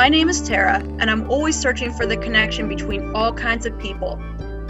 My 0.00 0.08
name 0.08 0.30
is 0.30 0.40
Tara, 0.40 0.78
and 0.98 1.10
I'm 1.10 1.30
always 1.30 1.60
searching 1.60 1.92
for 1.92 2.06
the 2.06 2.16
connection 2.16 2.68
between 2.68 3.14
all 3.14 3.34
kinds 3.34 3.66
of 3.66 3.78
people. 3.78 4.18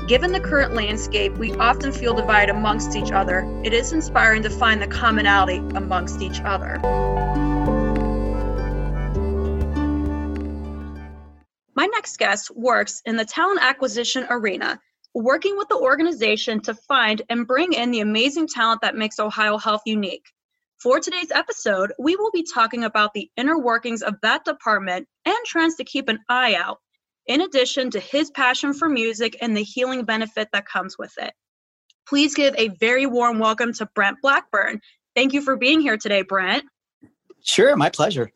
Given 0.09 0.33
the 0.33 0.41
current 0.41 0.75
landscape, 0.75 1.39
we 1.39 1.55
often 1.55 1.93
feel 1.93 2.15
divided 2.15 2.51
amongst 2.51 2.97
each 2.97 3.13
other. 3.13 3.47
It 3.63 3.73
is 3.73 3.93
inspiring 3.93 4.43
to 4.43 4.51
find 4.51 4.83
the 4.83 4.89
commonality 4.89 5.59
amongst 5.77 6.21
each 6.21 6.41
other. 6.41 6.81
My 11.77 11.87
next 11.87 12.19
guest 12.19 12.51
works 12.57 13.01
in 13.05 13.15
the 13.15 13.25
talent 13.25 13.61
acquisition 13.63 14.27
arena, 14.31 14.81
working 15.15 15.57
with 15.57 15.69
the 15.69 15.79
organization 15.79 16.61
to 16.63 16.75
find 16.75 17.23
and 17.29 17.47
bring 17.47 17.73
in 17.73 17.93
the 17.93 18.01
amazing 18.01 18.49
talent 18.49 18.81
that 18.81 18.97
makes 18.97 19.21
Ohio 19.21 19.59
Health 19.59 19.83
unique. 19.87 20.33
For 20.81 20.99
today's 20.99 21.31
episode, 21.31 21.93
we 21.99 22.17
will 22.17 22.31
be 22.31 22.43
talking 22.43 22.85
about 22.85 23.13
the 23.13 23.31
inner 23.37 23.59
workings 23.59 24.01
of 24.01 24.15
that 24.23 24.47
department 24.47 25.07
and 25.27 25.37
trends 25.45 25.75
to 25.77 25.85
keep 25.85 26.09
an 26.09 26.21
eye 26.27 26.55
out, 26.55 26.79
in 27.27 27.43
addition 27.43 27.91
to 27.91 28.01
his 28.01 28.31
passion 28.31 28.73
for 28.73 28.89
music 28.89 29.37
and 29.43 29.55
the 29.55 29.63
healing 29.63 30.05
benefit 30.07 30.49
that 30.55 30.65
comes 30.65 30.97
with 30.99 31.13
it. 31.19 31.35
Please 32.09 32.35
give 32.35 32.55
a 32.57 32.69
very 32.69 33.05
warm 33.05 33.39
welcome 33.39 33.75
to 33.75 33.91
Brent 33.95 34.17
Blackburn. 34.23 34.81
Thank 35.15 35.35
you 35.35 35.43
for 35.43 35.55
being 35.55 35.81
here 35.83 35.99
today, 35.99 36.23
Brent. 36.23 36.65
Sure, 37.45 37.77
my 37.77 37.91
pleasure. 37.91 38.33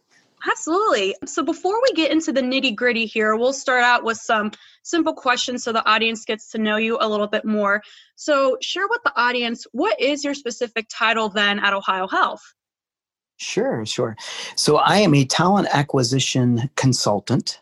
Absolutely. 0.50 1.14
So 1.24 1.42
before 1.42 1.80
we 1.82 1.92
get 1.94 2.10
into 2.10 2.32
the 2.32 2.42
nitty 2.42 2.76
gritty 2.76 3.06
here, 3.06 3.36
we'll 3.36 3.52
start 3.52 3.82
out 3.82 4.04
with 4.04 4.18
some 4.18 4.52
simple 4.82 5.14
questions 5.14 5.64
so 5.64 5.72
the 5.72 5.86
audience 5.88 6.24
gets 6.24 6.50
to 6.50 6.58
know 6.58 6.76
you 6.76 6.98
a 7.00 7.08
little 7.08 7.26
bit 7.26 7.44
more. 7.44 7.82
So 8.16 8.58
share 8.60 8.86
with 8.88 9.02
the 9.04 9.12
audience 9.16 9.66
what 9.72 9.98
is 10.00 10.22
your 10.24 10.34
specific 10.34 10.86
title 10.90 11.28
then 11.28 11.58
at 11.58 11.72
Ohio 11.72 12.06
Health? 12.06 12.42
Sure, 13.36 13.84
sure. 13.86 14.16
So 14.54 14.76
I 14.76 14.98
am 14.98 15.14
a 15.14 15.24
talent 15.24 15.68
acquisition 15.72 16.70
consultant. 16.76 17.60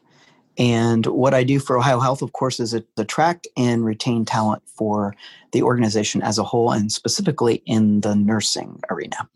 And 0.59 1.07
what 1.07 1.33
I 1.33 1.45
do 1.45 1.59
for 1.59 1.79
Ohio 1.79 1.99
Health, 1.99 2.21
of 2.21 2.33
course, 2.33 2.61
is 2.61 2.75
attract 2.97 3.47
and 3.57 3.85
retain 3.85 4.25
talent 4.25 4.63
for 4.67 5.15
the 5.53 5.63
organization 5.63 6.21
as 6.21 6.37
a 6.37 6.45
whole 6.45 6.73
and 6.73 6.93
specifically 6.93 7.63
in 7.65 8.03
the 8.03 8.15
nursing 8.15 8.81
arena. 8.91 9.29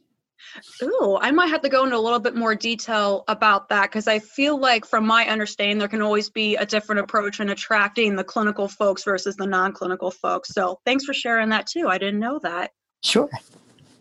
Ooh, 0.82 1.18
I 1.20 1.30
might 1.30 1.48
have 1.48 1.62
to 1.62 1.68
go 1.68 1.84
into 1.84 1.96
a 1.96 1.98
little 1.98 2.18
bit 2.18 2.34
more 2.34 2.54
detail 2.54 3.24
about 3.28 3.68
that 3.68 3.90
because 3.90 4.06
I 4.08 4.18
feel 4.18 4.58
like, 4.58 4.84
from 4.84 5.06
my 5.06 5.26
understanding, 5.26 5.78
there 5.78 5.88
can 5.88 6.02
always 6.02 6.30
be 6.30 6.56
a 6.56 6.66
different 6.66 7.00
approach 7.00 7.40
in 7.40 7.50
attracting 7.50 8.16
the 8.16 8.24
clinical 8.24 8.68
folks 8.68 9.04
versus 9.04 9.36
the 9.36 9.46
non 9.46 9.72
clinical 9.72 10.10
folks. 10.10 10.50
So 10.50 10.80
thanks 10.84 11.04
for 11.04 11.14
sharing 11.14 11.50
that 11.50 11.66
too. 11.66 11.88
I 11.88 11.98
didn't 11.98 12.20
know 12.20 12.38
that. 12.42 12.70
Sure. 13.02 13.28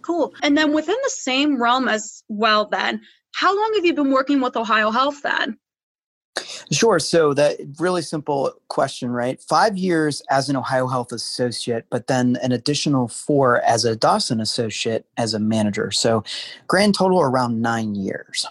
Cool. 0.02 0.34
And 0.44 0.58
then 0.58 0.74
within 0.74 0.98
the 1.04 1.10
same 1.10 1.62
realm 1.62 1.88
as 1.88 2.24
well, 2.28 2.66
then, 2.66 3.02
how 3.34 3.56
long 3.56 3.74
have 3.76 3.86
you 3.86 3.94
been 3.94 4.12
working 4.12 4.40
with 4.40 4.56
Ohio 4.56 4.92
Health 4.92 5.22
then? 5.24 5.58
Sure. 6.72 7.00
So 7.00 7.34
that 7.34 7.58
really 7.80 8.02
simple 8.02 8.52
question, 8.68 9.12
right? 9.12 9.42
Five 9.42 9.78
years 9.78 10.22
as 10.30 10.50
an 10.50 10.56
Ohio 10.56 10.88
Health 10.88 11.12
associate, 11.12 11.86
but 11.90 12.08
then 12.08 12.38
an 12.42 12.52
additional 12.52 13.08
four 13.08 13.62
as 13.62 13.86
a 13.86 13.96
Dawson 13.96 14.42
associate 14.42 15.06
as 15.18 15.34
a 15.34 15.40
manager. 15.40 15.92
So 15.92 16.24
grand 16.68 16.96
total 16.96 17.22
around 17.22 17.62
nine 17.62 17.96
years. 17.96 18.48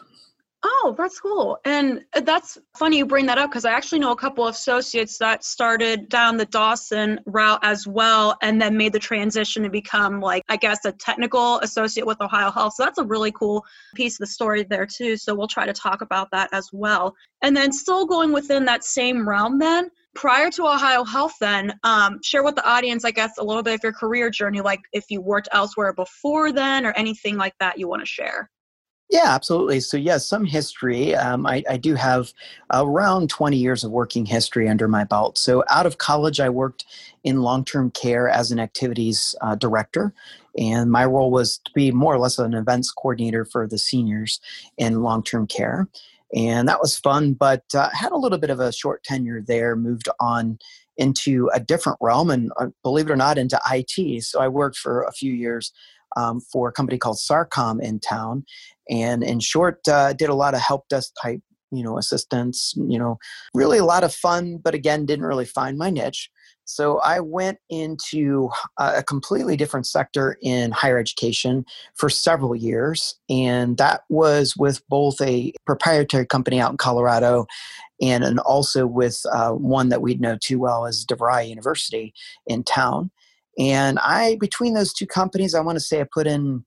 Oh, 0.67 0.95
that's 0.97 1.21
cool. 1.21 1.59
And 1.67 2.07
uh, 2.17 2.21
that's 2.23 2.57
funny 2.75 2.97
you 2.97 3.05
bring 3.05 3.27
that 3.27 3.37
up 3.37 3.51
because 3.51 3.67
I 3.67 3.73
actually 3.73 3.99
know 3.99 4.13
a 4.13 4.17
couple 4.17 4.47
of 4.47 4.55
associates 4.55 5.19
that 5.19 5.45
started 5.45 6.09
down 6.09 6.39
the 6.39 6.47
Dawson 6.47 7.21
route 7.27 7.61
as 7.63 7.87
well 7.87 8.39
and 8.41 8.63
then 8.63 8.75
made 8.75 8.95
the 8.95 8.99
transition 8.99 9.63
to 9.65 9.69
become, 9.69 10.21
like, 10.21 10.43
I 10.49 10.57
guess, 10.57 10.87
a 10.87 10.93
technical 10.93 11.59
associate 11.59 12.07
with 12.07 12.19
Ohio 12.23 12.51
Health. 12.51 12.75
So 12.77 12.85
that's 12.85 12.97
a 12.97 13.05
really 13.05 13.31
cool 13.33 13.63
piece 13.95 14.15
of 14.15 14.21
the 14.21 14.27
story 14.27 14.63
there, 14.65 14.87
too. 14.87 15.19
So 15.19 15.35
we'll 15.35 15.49
try 15.49 15.67
to 15.67 15.75
talk 15.75 16.01
about 16.01 16.31
that 16.31 16.49
as 16.53 16.71
well. 16.73 17.15
And 17.43 17.55
then, 17.55 17.71
still 17.71 18.07
going 18.07 18.33
within 18.33 18.65
that 18.65 18.85
same 18.85 19.29
realm, 19.29 19.59
then, 19.59 19.91
prior 20.15 20.51
to 20.53 20.65
Ohio 20.65 21.05
Health, 21.05 21.35
then, 21.41 21.79
um, 21.83 22.21
share 22.23 22.43
with 22.43 22.55
the 22.55 22.67
audience, 22.67 23.05
I 23.05 23.11
guess, 23.11 23.37
a 23.37 23.45
little 23.45 23.63
bit 23.63 23.75
of 23.75 23.83
your 23.83 23.93
career 23.93 24.31
journey, 24.31 24.63
like 24.63 24.81
if 24.95 25.11
you 25.11 25.21
worked 25.21 25.49
elsewhere 25.53 25.93
before 25.93 26.53
then 26.53 26.87
or 26.87 26.93
anything 26.93 27.37
like 27.37 27.55
that 27.61 27.79
you 27.79 27.87
want 27.87 28.01
to 28.01 28.07
share. 28.07 28.49
Yeah, 29.11 29.27
absolutely. 29.35 29.81
So, 29.81 29.97
yes, 29.97 30.05
yeah, 30.07 30.19
some 30.19 30.45
history. 30.45 31.15
Um, 31.15 31.47
I, 31.47 31.63
I, 31.69 31.77
do 31.77 31.95
have 31.95 32.33
around 32.73 33.29
20 33.29 33.57
years 33.57 33.85
of 33.85 33.91
working 33.91 34.25
history 34.25 34.69
under 34.69 34.89
my 34.89 35.05
belt. 35.05 35.37
So, 35.37 35.63
out 35.69 35.85
of 35.87 35.99
college, 35.99 36.41
I 36.41 36.49
worked 36.49 36.87
in 37.23 37.43
long 37.43 37.65
term 37.65 37.91
care 37.91 38.29
as 38.29 38.51
an 38.51 38.59
activities 38.59 39.35
uh, 39.43 39.57
director. 39.57 40.15
And 40.59 40.91
my 40.91 41.05
role 41.05 41.31
was 41.31 41.59
to 41.59 41.71
be 41.75 41.91
more 41.91 42.15
or 42.15 42.19
less 42.19 42.39
an 42.39 42.55
events 42.55 42.91
coordinator 42.91 43.45
for 43.45 43.67
the 43.67 43.79
seniors 43.79 44.41
in 44.79 45.03
long 45.03 45.23
term 45.23 45.47
care. 45.47 45.87
And 46.35 46.67
that 46.69 46.81
was 46.81 46.99
fun, 46.99 47.35
but 47.35 47.63
uh, 47.75 47.91
had 47.93 48.11
a 48.11 48.17
little 48.17 48.39
bit 48.39 48.51
of 48.51 48.59
a 48.59 48.73
short 48.73 49.05
tenure 49.05 49.43
there, 49.47 49.77
moved 49.77 50.09
on 50.19 50.59
into 50.97 51.51
a 51.53 51.61
different 51.61 51.99
realm 52.01 52.31
and 52.31 52.51
uh, 52.59 52.69
believe 52.83 53.07
it 53.09 53.13
or 53.13 53.17
not, 53.17 53.37
into 53.37 53.61
IT. 53.71 54.25
So, 54.25 54.41
I 54.41 54.49
worked 54.49 54.77
for 54.79 55.03
a 55.03 55.13
few 55.13 55.33
years 55.33 55.73
um, 56.17 56.41
for 56.41 56.69
a 56.69 56.73
company 56.73 56.99
called 56.99 57.19
Sarcom 57.19 57.81
in 57.83 58.01
town. 58.01 58.45
And 58.89 59.23
in 59.23 59.41
short, 59.41 59.87
uh, 59.89 60.13
did 60.13 60.29
a 60.29 60.35
lot 60.35 60.55
of 60.55 60.61
help 60.61 60.89
desk 60.89 61.13
type, 61.21 61.41
you 61.71 61.83
know, 61.83 61.99
assistance, 61.99 62.75
you 62.77 62.99
know, 62.99 63.19
really 63.55 63.79
a 63.79 63.85
lot 63.85 64.05
of 64.05 64.15
fun, 64.15 64.59
but 64.63 64.75
again, 64.75 65.07
didn't 65.07 65.25
really 65.25 65.45
find 65.47 65.79
my 65.79 65.91
niche. 65.91 66.31
So 66.67 66.99
I 67.01 67.21
went 67.21 67.59
into 67.69 68.49
a 68.79 69.03
completely 69.03 69.57
different 69.57 69.87
sector 69.87 70.39
in 70.41 70.71
higher 70.71 70.99
education 70.99 71.65
for 71.95 72.09
several 72.09 72.55
years. 72.57 73.17
And 73.29 73.77
that 73.77 74.03
was 74.09 74.57
with 74.57 74.81
both 74.89 75.21
a 75.21 75.53
proprietary 75.67 76.27
company 76.27 76.61
out 76.61 76.71
in 76.71 76.79
Colorado 76.79 77.47
and, 78.01 78.25
and 78.25 78.39
also 78.41 78.87
with 78.87 79.21
uh, 79.31 79.51
one 79.51 79.91
that 79.91 80.01
we'd 80.01 80.21
know 80.21 80.39
too 80.41 80.59
well 80.59 80.87
as 80.87 81.05
DeVry 81.05 81.49
University 81.49 82.15
in 82.47 82.65
town. 82.65 83.11
And 83.59 83.99
I, 84.01 84.37
between 84.41 84.75
those 84.75 84.93
two 84.93 85.07
companies, 85.07 85.55
I 85.55 85.61
want 85.61 85.77
to 85.77 85.85
say 85.85 86.01
I 86.01 86.07
put 86.13 86.27
in 86.27 86.65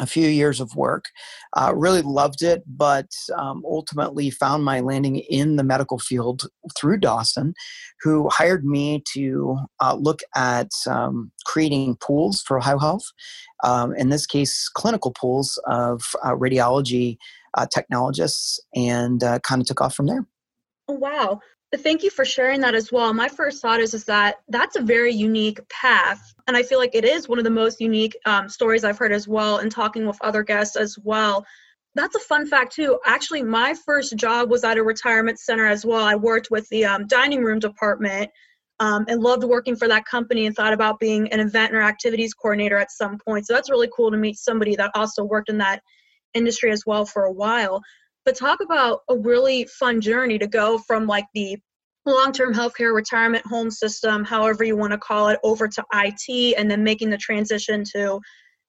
a 0.00 0.06
few 0.06 0.28
years 0.28 0.60
of 0.60 0.76
work. 0.76 1.06
Uh, 1.56 1.72
really 1.74 2.02
loved 2.02 2.42
it, 2.42 2.62
but 2.66 3.08
um, 3.36 3.62
ultimately 3.64 4.30
found 4.30 4.64
my 4.64 4.80
landing 4.80 5.16
in 5.16 5.56
the 5.56 5.64
medical 5.64 5.98
field 5.98 6.46
through 6.76 6.98
Dawson, 6.98 7.54
who 8.02 8.28
hired 8.28 8.64
me 8.64 9.02
to 9.14 9.56
uh, 9.80 9.94
look 9.94 10.20
at 10.34 10.70
um, 10.88 11.32
creating 11.46 11.96
pools 11.96 12.42
for 12.42 12.58
Ohio 12.58 12.78
Health. 12.78 13.04
Um, 13.64 13.94
in 13.94 14.10
this 14.10 14.26
case, 14.26 14.68
clinical 14.68 15.12
pools 15.12 15.58
of 15.66 16.02
uh, 16.22 16.32
radiology 16.32 17.16
uh, 17.54 17.66
technologists, 17.72 18.60
and 18.74 19.24
uh, 19.24 19.38
kind 19.40 19.62
of 19.62 19.66
took 19.66 19.80
off 19.80 19.94
from 19.94 20.06
there. 20.06 20.26
Oh, 20.88 20.94
wow. 20.94 21.40
Thank 21.74 22.04
you 22.04 22.10
for 22.10 22.24
sharing 22.24 22.60
that 22.60 22.76
as 22.76 22.92
well. 22.92 23.12
My 23.12 23.28
first 23.28 23.60
thought 23.60 23.80
is, 23.80 23.92
is 23.92 24.04
that 24.04 24.36
that's 24.48 24.76
a 24.76 24.82
very 24.82 25.12
unique 25.12 25.58
path. 25.68 26.32
And 26.46 26.56
I 26.56 26.62
feel 26.62 26.78
like 26.78 26.94
it 26.94 27.04
is 27.04 27.28
one 27.28 27.38
of 27.38 27.44
the 27.44 27.50
most 27.50 27.80
unique 27.80 28.16
um, 28.24 28.48
stories 28.48 28.84
I've 28.84 28.98
heard 28.98 29.12
as 29.12 29.26
well, 29.26 29.58
and 29.58 29.70
talking 29.70 30.06
with 30.06 30.16
other 30.22 30.44
guests 30.44 30.76
as 30.76 30.96
well. 31.02 31.44
That's 31.96 32.14
a 32.14 32.20
fun 32.20 32.46
fact, 32.46 32.74
too. 32.74 32.98
Actually, 33.04 33.42
my 33.42 33.74
first 33.74 34.16
job 34.16 34.48
was 34.48 34.62
at 34.62 34.78
a 34.78 34.82
retirement 34.82 35.40
center 35.40 35.66
as 35.66 35.84
well. 35.84 36.04
I 36.04 36.14
worked 36.14 36.50
with 36.52 36.68
the 36.68 36.84
um, 36.84 37.06
dining 37.08 37.42
room 37.42 37.58
department 37.58 38.30
um, 38.78 39.04
and 39.08 39.20
loved 39.20 39.42
working 39.42 39.74
for 39.74 39.88
that 39.88 40.04
company 40.04 40.46
and 40.46 40.54
thought 40.54 40.72
about 40.72 41.00
being 41.00 41.32
an 41.32 41.40
event 41.40 41.74
or 41.74 41.82
activities 41.82 42.32
coordinator 42.32 42.76
at 42.76 42.92
some 42.92 43.18
point. 43.18 43.46
So 43.46 43.54
that's 43.54 43.70
really 43.70 43.90
cool 43.94 44.12
to 44.12 44.16
meet 44.16 44.36
somebody 44.36 44.76
that 44.76 44.92
also 44.94 45.24
worked 45.24 45.48
in 45.48 45.58
that 45.58 45.82
industry 46.34 46.70
as 46.70 46.84
well 46.86 47.06
for 47.06 47.24
a 47.24 47.32
while 47.32 47.82
but 48.26 48.36
talk 48.36 48.60
about 48.60 49.00
a 49.08 49.16
really 49.16 49.64
fun 49.64 50.00
journey 50.00 50.38
to 50.38 50.48
go 50.48 50.76
from 50.78 51.06
like 51.06 51.26
the 51.32 51.56
long-term 52.04 52.52
healthcare 52.52 52.94
retirement 52.94 53.44
home 53.46 53.70
system 53.70 54.24
however 54.24 54.62
you 54.62 54.76
want 54.76 54.92
to 54.92 54.98
call 54.98 55.28
it 55.28 55.38
over 55.42 55.66
to 55.66 55.82
it 55.92 56.54
and 56.58 56.70
then 56.70 56.84
making 56.84 57.08
the 57.08 57.16
transition 57.16 57.82
to 57.84 58.20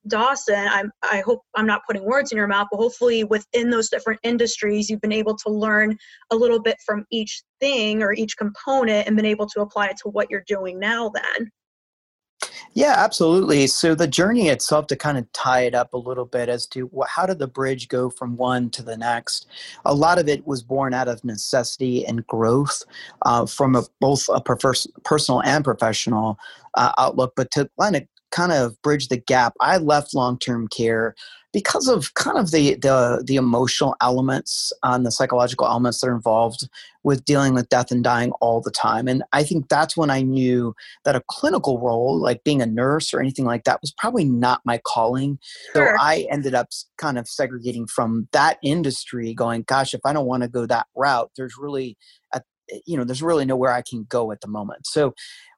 dawson. 0.08 0.68
I'm 0.70 0.92
i 1.04 1.22
hope 1.26 1.42
i'm 1.56 1.68
not 1.68 1.82
putting 1.86 2.06
words 2.06 2.32
in 2.32 2.38
your 2.38 2.48
mouth 2.48 2.68
but 2.72 2.78
hopefully 2.78 3.24
within 3.26 3.70
those 3.70 3.90
different 3.90 4.20
industries 4.24 4.90
you've 4.90 5.02
been 5.02 5.12
able 5.12 5.36
to 5.36 5.52
learn 5.52 5.98
a 6.32 6.36
little 6.36 6.62
bit 6.62 6.78
from 6.86 7.06
each 7.12 7.42
thing 7.60 8.02
or 8.02 8.14
each 8.14 8.38
component 8.38 9.06
and 9.06 9.16
been 9.16 9.26
able 9.26 9.48
to 9.48 9.62
apply 9.62 9.88
it 9.88 9.98
to 9.98 10.10
what 10.10 10.28
you're 10.32 10.46
doing 10.48 10.80
now 10.80 11.10
then 11.10 11.52
yeah, 12.78 12.94
absolutely. 12.96 13.66
So 13.66 13.96
the 13.96 14.06
journey 14.06 14.50
itself, 14.50 14.86
to 14.88 14.96
kind 14.96 15.18
of 15.18 15.32
tie 15.34 15.62
it 15.62 15.74
up 15.74 15.96
a 15.96 15.98
little 15.98 16.26
bit 16.26 16.48
as 16.48 16.68
to 16.68 16.84
what, 16.84 17.10
how 17.10 17.26
did 17.26 17.40
the 17.40 17.48
bridge 17.48 17.88
go 17.88 18.12
from 18.12 18.38
one 18.38 18.70
to 18.70 18.84
the 18.84 18.96
next? 18.96 19.48
A 19.84 19.96
lot 19.96 20.20
of 20.20 20.30
it 20.30 20.46
was 20.46 20.62
born 20.62 20.94
out 20.94 21.08
of 21.08 21.24
necessity 21.24 22.06
and 22.06 22.28
growth 22.28 22.84
uh, 23.24 23.48
from 23.48 23.76
a, 23.76 23.82
both 24.00 24.30
a 24.32 24.40
perverse, 24.40 24.86
personal 25.04 25.42
and 25.42 25.64
professional 25.64 26.38
uh, 26.76 26.92
outlook. 27.00 27.34
But 27.36 27.50
to 27.54 27.68
kind 27.82 27.96
of 27.96 28.04
kind 28.30 28.52
of 28.52 28.80
bridge 28.84 29.08
the 29.08 29.18
gap. 29.18 29.54
I 29.60 29.78
left 29.78 30.14
long 30.14 30.38
term 30.38 30.68
care 30.68 31.16
because 31.54 31.88
of 31.88 32.14
kind 32.14 32.38
of 32.38 32.52
the 32.52 32.76
the 32.76 33.24
the 33.26 33.36
emotional 33.36 33.96
elements 34.02 34.74
uh, 34.84 34.92
and 34.94 35.06
the 35.06 35.12
psychological 35.12 35.66
elements 35.66 36.02
that 36.02 36.08
are 36.08 36.16
involved 36.16 36.68
with 37.04 37.24
dealing 37.24 37.54
with 37.54 37.70
death 37.70 37.90
and 37.90 38.04
dying 38.04 38.32
all 38.42 38.62
the 38.62 38.72
time. 38.72 39.08
And 39.08 39.24
i 39.34 39.44
think 39.44 39.70
that's 39.70 39.96
when 39.96 40.10
i 40.10 40.22
knew 40.22 40.76
that 41.06 41.16
a 41.16 41.24
clinical 41.28 41.80
role 41.80 42.20
like 42.20 42.44
being 42.44 42.62
a 42.62 42.66
nurse 42.66 43.14
or 43.14 43.20
anything 43.20 43.46
like 43.46 43.64
that 43.64 43.82
was 43.82 43.94
probably 43.98 44.26
not 44.26 44.62
my 44.66 44.80
calling. 44.86 45.40
Sure. 45.74 45.96
so 45.98 46.04
i 46.04 46.28
ended 46.32 46.54
up 46.54 46.68
kind 46.98 47.18
of 47.18 47.28
segregating 47.28 47.88
from 47.88 48.28
that 48.32 48.58
industry 48.64 49.34
going 49.34 49.64
gosh 49.64 49.94
if 49.94 50.02
i 50.06 50.14
don't 50.14 50.28
want 50.28 50.44
to 50.44 50.50
go 50.50 50.66
that 50.66 50.88
route 50.96 51.32
there's 51.38 51.56
really 51.58 51.98
a, 52.34 52.42
eh, 52.72 52.80
you 52.86 52.98
know 52.98 53.04
there's 53.04 53.24
really 53.24 53.46
nowhere 53.46 53.72
i 53.72 53.82
can 53.82 54.06
go 54.10 54.32
at 54.32 54.42
the 54.42 54.48
moment. 54.48 54.86
So 54.86 55.14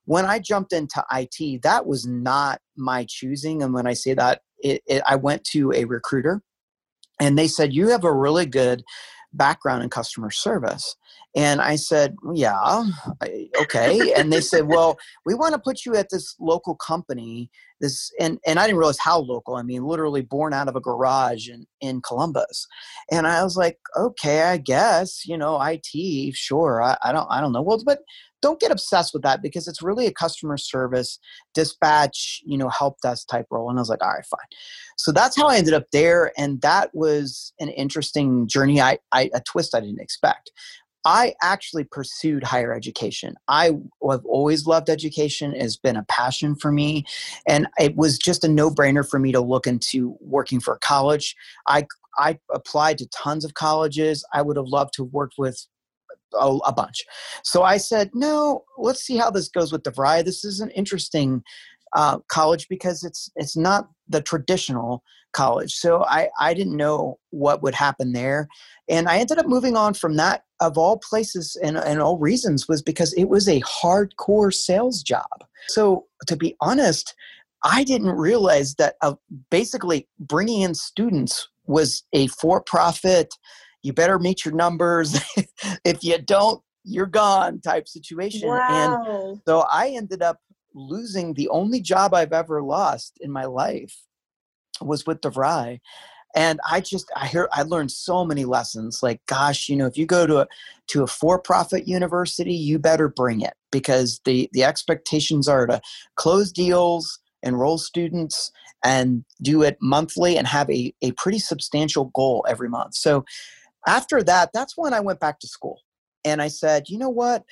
when 0.10 0.26
I 0.26 0.40
jumped 0.40 0.74
into 0.74 1.06
IT, 1.14 1.62
that 1.62 1.86
was 1.86 2.08
not 2.08 2.62
my 2.76 3.06
choosing. 3.08 3.62
And 3.62 3.76
when 3.76 3.86
I 3.86 3.94
say 3.94 4.16
that, 4.16 4.42
it, 4.58 4.82
it, 4.88 5.04
I 5.06 5.16
went 5.16 5.44
to 5.52 5.72
a 5.72 5.86
recruiter 5.86 6.42
and 7.22 7.38
they 7.38 7.48
said, 7.48 7.76
You 7.76 7.90
have 7.90 8.04
a 8.04 8.12
really 8.12 8.48
good 8.48 8.82
background 9.34 9.84
in 9.84 9.90
customer 9.92 10.32
service. 10.32 10.96
And 11.36 11.62
I 11.62 11.76
said, 11.76 12.16
Yeah, 12.34 12.86
okay. 13.62 14.12
and 14.14 14.34
they 14.34 14.42
said, 14.42 14.64
Well, 14.68 14.98
we 15.28 15.36
want 15.36 15.54
to 15.54 15.60
put 15.60 15.86
you 15.86 15.96
at 15.96 16.10
this 16.10 16.34
local 16.40 16.74
company. 16.74 17.52
This 17.80 18.12
and, 18.20 18.40
and 18.48 18.58
I 18.58 18.66
didn't 18.66 18.80
realize 18.80 18.98
how 18.98 19.20
local. 19.20 19.58
I 19.58 19.62
mean, 19.62 19.84
literally 19.84 20.24
born 20.24 20.56
out 20.56 20.68
of 20.68 20.76
a 20.76 20.82
garage 20.82 21.50
in, 21.50 21.68
in 21.82 22.02
Columbus. 22.02 22.66
And 23.12 23.28
I 23.28 23.44
was 23.44 23.56
like, 23.56 23.78
okay, 23.96 24.42
I 24.42 24.58
guess, 24.58 25.24
you 25.28 25.38
know, 25.38 25.62
IT, 25.62 26.36
sure. 26.36 26.82
I, 26.82 26.98
I 27.04 27.12
don't 27.12 27.28
I 27.30 27.42
don't 27.42 27.52
know. 27.54 27.62
Well, 27.62 27.84
but 27.86 28.00
don't 28.42 28.60
get 28.60 28.72
obsessed 28.72 29.14
with 29.14 29.24
that 29.24 29.42
because 29.42 29.68
it's 29.68 29.82
really 29.82 30.06
a 30.06 30.14
customer 30.14 30.58
service 30.58 31.20
dispatch 31.54 32.42
you 32.46 32.58
know 32.58 32.70
help 32.70 33.00
desk 33.02 33.28
type 33.28 33.48
role 33.50 33.70
and 33.70 33.80
i 33.80 33.82
was 33.82 33.90
like 33.90 34.04
all 34.04 34.10
right 34.10 34.26
fine 34.26 34.40
so 34.98 35.12
that's 35.12 35.36
how 35.36 35.48
i 35.48 35.58
ended 35.58 35.74
up 35.74 35.86
there 35.92 36.32
and 36.38 36.62
that 36.62 36.90
was 36.94 37.54
an 37.60 37.70
interesting 37.70 38.48
journey 38.48 38.82
i, 38.82 38.98
I 39.12 39.30
a 39.34 39.42
twist 39.42 39.76
i 39.76 39.80
didn't 39.80 40.02
expect 40.02 40.52
I 41.06 41.34
actually 41.42 41.86
pursued 41.86 42.44
higher 42.44 42.74
education. 42.74 43.36
I 43.48 43.72
have 44.10 44.26
always 44.26 44.68
loved 44.68 44.90
education. 44.90 45.56
It 45.56 45.62
has 45.62 45.78
been 45.78 45.96
a 45.96 46.04
passion 46.04 46.56
for 46.56 46.72
me. 46.72 47.06
And 47.48 47.68
it 47.80 47.96
was 47.96 48.18
just 48.18 48.44
a 48.44 48.50
no 48.50 48.70
brainer 48.70 49.08
for 49.08 49.18
me 49.18 49.32
to 49.32 49.40
look 49.40 49.66
into 49.66 50.18
working 50.20 50.60
for 50.60 50.74
a 50.74 50.80
college. 50.80 51.36
I, 51.68 51.88
I 52.18 52.38
applied 52.54 52.98
to 52.98 53.08
tons 53.08 53.46
of 53.46 53.54
colleges. 53.54 54.26
I 54.34 54.42
would 54.42 54.58
have 54.58 54.68
loved 54.68 54.94
to 54.96 55.06
have 55.06 55.14
worked 55.14 55.36
with 55.38 55.66
a, 56.34 56.58
a, 56.66 56.74
bunch. 56.74 57.04
So 57.44 57.64
I 57.64 57.78
said, 57.78 58.12
no, 58.14 58.64
let's 58.78 59.02
see 59.04 59.18
how 59.18 59.32
this 59.32 59.50
goes 59.50 59.72
with 59.72 59.84
DeVry. 59.84 60.24
This 60.24 60.44
is 60.44 60.60
an 60.60 60.70
interesting 60.72 61.44
uh, 61.94 62.20
college 62.28 62.68
because 62.70 63.04
it's 63.04 63.32
it's 63.36 63.58
not 63.58 63.90
the 64.08 64.22
traditional 64.22 65.04
college. 65.34 65.74
So 65.74 66.04
I, 66.06 66.30
I 66.40 66.54
didn't 66.54 66.78
know 66.78 67.20
what 67.30 67.62
would 67.62 67.76
happen 67.76 68.14
there. 68.14 68.48
And 68.88 69.08
I 69.08 69.18
ended 69.18 69.38
up 69.38 69.48
moving 69.48 69.76
on 69.76 69.94
from 69.94 70.18
that 70.18 70.44
of 70.60 70.78
all 70.78 70.98
places 70.98 71.58
and, 71.64 71.78
and 71.78 72.02
all 72.02 72.18
reasons 72.18 72.68
was 72.68 72.82
because 72.82 73.14
it 73.14 73.26
was 73.26 73.48
a 73.48 73.62
hardcore 73.62 74.54
sales 74.54 75.04
job. 75.04 75.46
So 75.68 76.06
to 76.28 76.36
be 76.36 76.56
honest, 76.62 77.14
I 77.64 77.84
didn't 77.84 78.12
realize 78.12 78.76
that 78.76 78.96
uh, 79.02 79.16
basically 79.52 80.08
bringing 80.20 80.62
in 80.62 80.74
students 80.74 81.48
was 81.66 82.04
a 82.14 82.28
for-profit 82.28 83.34
you 83.82 83.94
better 83.94 84.20
meet 84.20 84.46
your 84.46 84.54
numbers. 84.54 85.20
if 85.86 86.04
you 86.04 86.18
don't, 86.20 86.62
you're 86.84 87.06
gone 87.06 87.62
type 87.62 87.88
situation. 87.88 88.50
Wow. 88.50 89.08
And 89.12 89.42
so 89.46 89.66
I 89.72 89.90
ended 89.90 90.22
up 90.22 90.40
losing 90.74 91.34
the 91.34 91.50
only 91.50 91.82
job 91.82 92.14
I've 92.14 92.34
ever 92.34 92.62
lost 92.62 93.18
in 93.22 93.32
my 93.32 93.46
life 93.46 93.96
was 94.82 95.06
with 95.06 95.22
DeVry. 95.22 95.80
And 96.36 96.60
I 96.70 96.80
just 96.80 97.12
I 97.16 97.28
hear 97.28 97.50
I 97.52 97.64
learned 97.64 97.92
so 97.92 98.24
many 98.24 98.46
lessons. 98.46 99.02
Like, 99.02 99.20
gosh, 99.26 99.68
you 99.68 99.76
know, 99.76 99.88
if 99.88 99.98
you 99.98 100.06
go 100.06 100.28
to 100.28 100.40
a 100.40 100.48
to 100.88 101.04
a 101.04 101.08
for-profit 101.08 101.88
university, 101.88 102.54
you 102.54 102.78
better 102.78 103.10
bring 103.10 103.42
it 103.42 103.56
because 103.72 104.22
the 104.26 104.48
the 104.54 104.64
expectations 104.64 105.48
are 105.48 105.66
to 105.66 105.82
close 106.16 106.52
deals, 106.52 107.20
enroll 107.42 107.80
students, 107.80 108.52
and 108.84 109.26
do 109.42 109.64
it 109.64 109.78
monthly 109.82 110.38
and 110.38 110.48
have 110.48 110.70
a, 110.70 110.94
a 111.02 111.12
pretty 111.14 111.40
substantial 111.40 112.06
goal 112.14 112.46
every 112.48 112.70
month. 112.70 112.96
So 112.96 113.26
after 113.88 114.22
that, 114.24 114.52
that's 114.54 114.78
when 114.78 114.94
I 114.94 115.00
went 115.00 115.20
back 115.20 115.40
to 115.40 115.48
school. 115.48 115.82
And 116.26 116.42
I 116.42 116.48
said, 116.48 116.90
you 116.90 116.98
know 116.98 117.10
what? 117.10 117.44